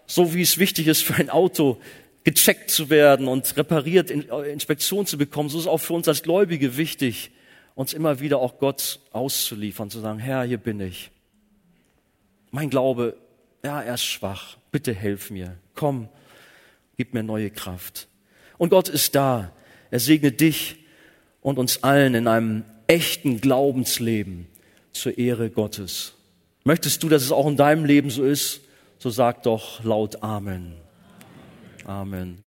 so 0.07 0.33
wie 0.33 0.41
es 0.41 0.57
wichtig 0.57 0.87
ist 0.87 1.03
für 1.03 1.13
ein 1.13 1.29
Auto, 1.29 1.79
gecheckt 2.23 2.71
zu 2.71 2.89
werden 2.89 3.27
und 3.27 3.55
repariert, 3.57 4.09
äh, 4.09 4.51
Inspektion 4.51 5.05
zu 5.05 5.19
bekommen, 5.19 5.49
so 5.49 5.59
ist 5.59 5.67
auch 5.67 5.77
für 5.77 5.93
uns 5.93 6.07
als 6.07 6.23
Gläubige 6.23 6.75
wichtig, 6.75 7.29
uns 7.75 7.93
immer 7.93 8.19
wieder 8.19 8.39
auch 8.39 8.57
Gott 8.57 8.99
auszuliefern, 9.11 9.91
zu 9.91 9.99
sagen, 9.99 10.17
Herr, 10.17 10.41
hier 10.41 10.57
bin 10.57 10.79
ich. 10.79 11.11
Mein 12.49 12.71
Glaube, 12.71 13.15
ja, 13.65 13.81
er 13.81 13.95
ist 13.95 14.05
schwach. 14.05 14.57
Bitte 14.71 14.93
helf 14.93 15.31
mir. 15.31 15.57
Komm, 15.73 16.07
gib 16.97 17.15
mir 17.15 17.23
neue 17.23 17.49
Kraft. 17.49 18.07
Und 18.59 18.69
Gott 18.69 18.89
ist 18.89 19.15
da. 19.15 19.51
Er 19.89 19.99
segne 19.99 20.31
dich 20.31 20.77
und 21.41 21.57
uns 21.57 21.83
allen 21.83 22.13
in 22.13 22.27
einem 22.27 22.63
echten 22.85 23.41
Glaubensleben 23.41 24.45
zur 24.91 25.17
Ehre 25.17 25.49
Gottes. 25.49 26.13
Möchtest 26.63 27.01
du, 27.01 27.09
dass 27.09 27.23
es 27.23 27.31
auch 27.31 27.47
in 27.47 27.57
deinem 27.57 27.85
Leben 27.85 28.11
so 28.11 28.23
ist? 28.23 28.61
So 28.99 29.09
sag 29.09 29.41
doch 29.41 29.83
laut 29.83 30.21
Amen. 30.21 30.73
Amen. 31.85 32.43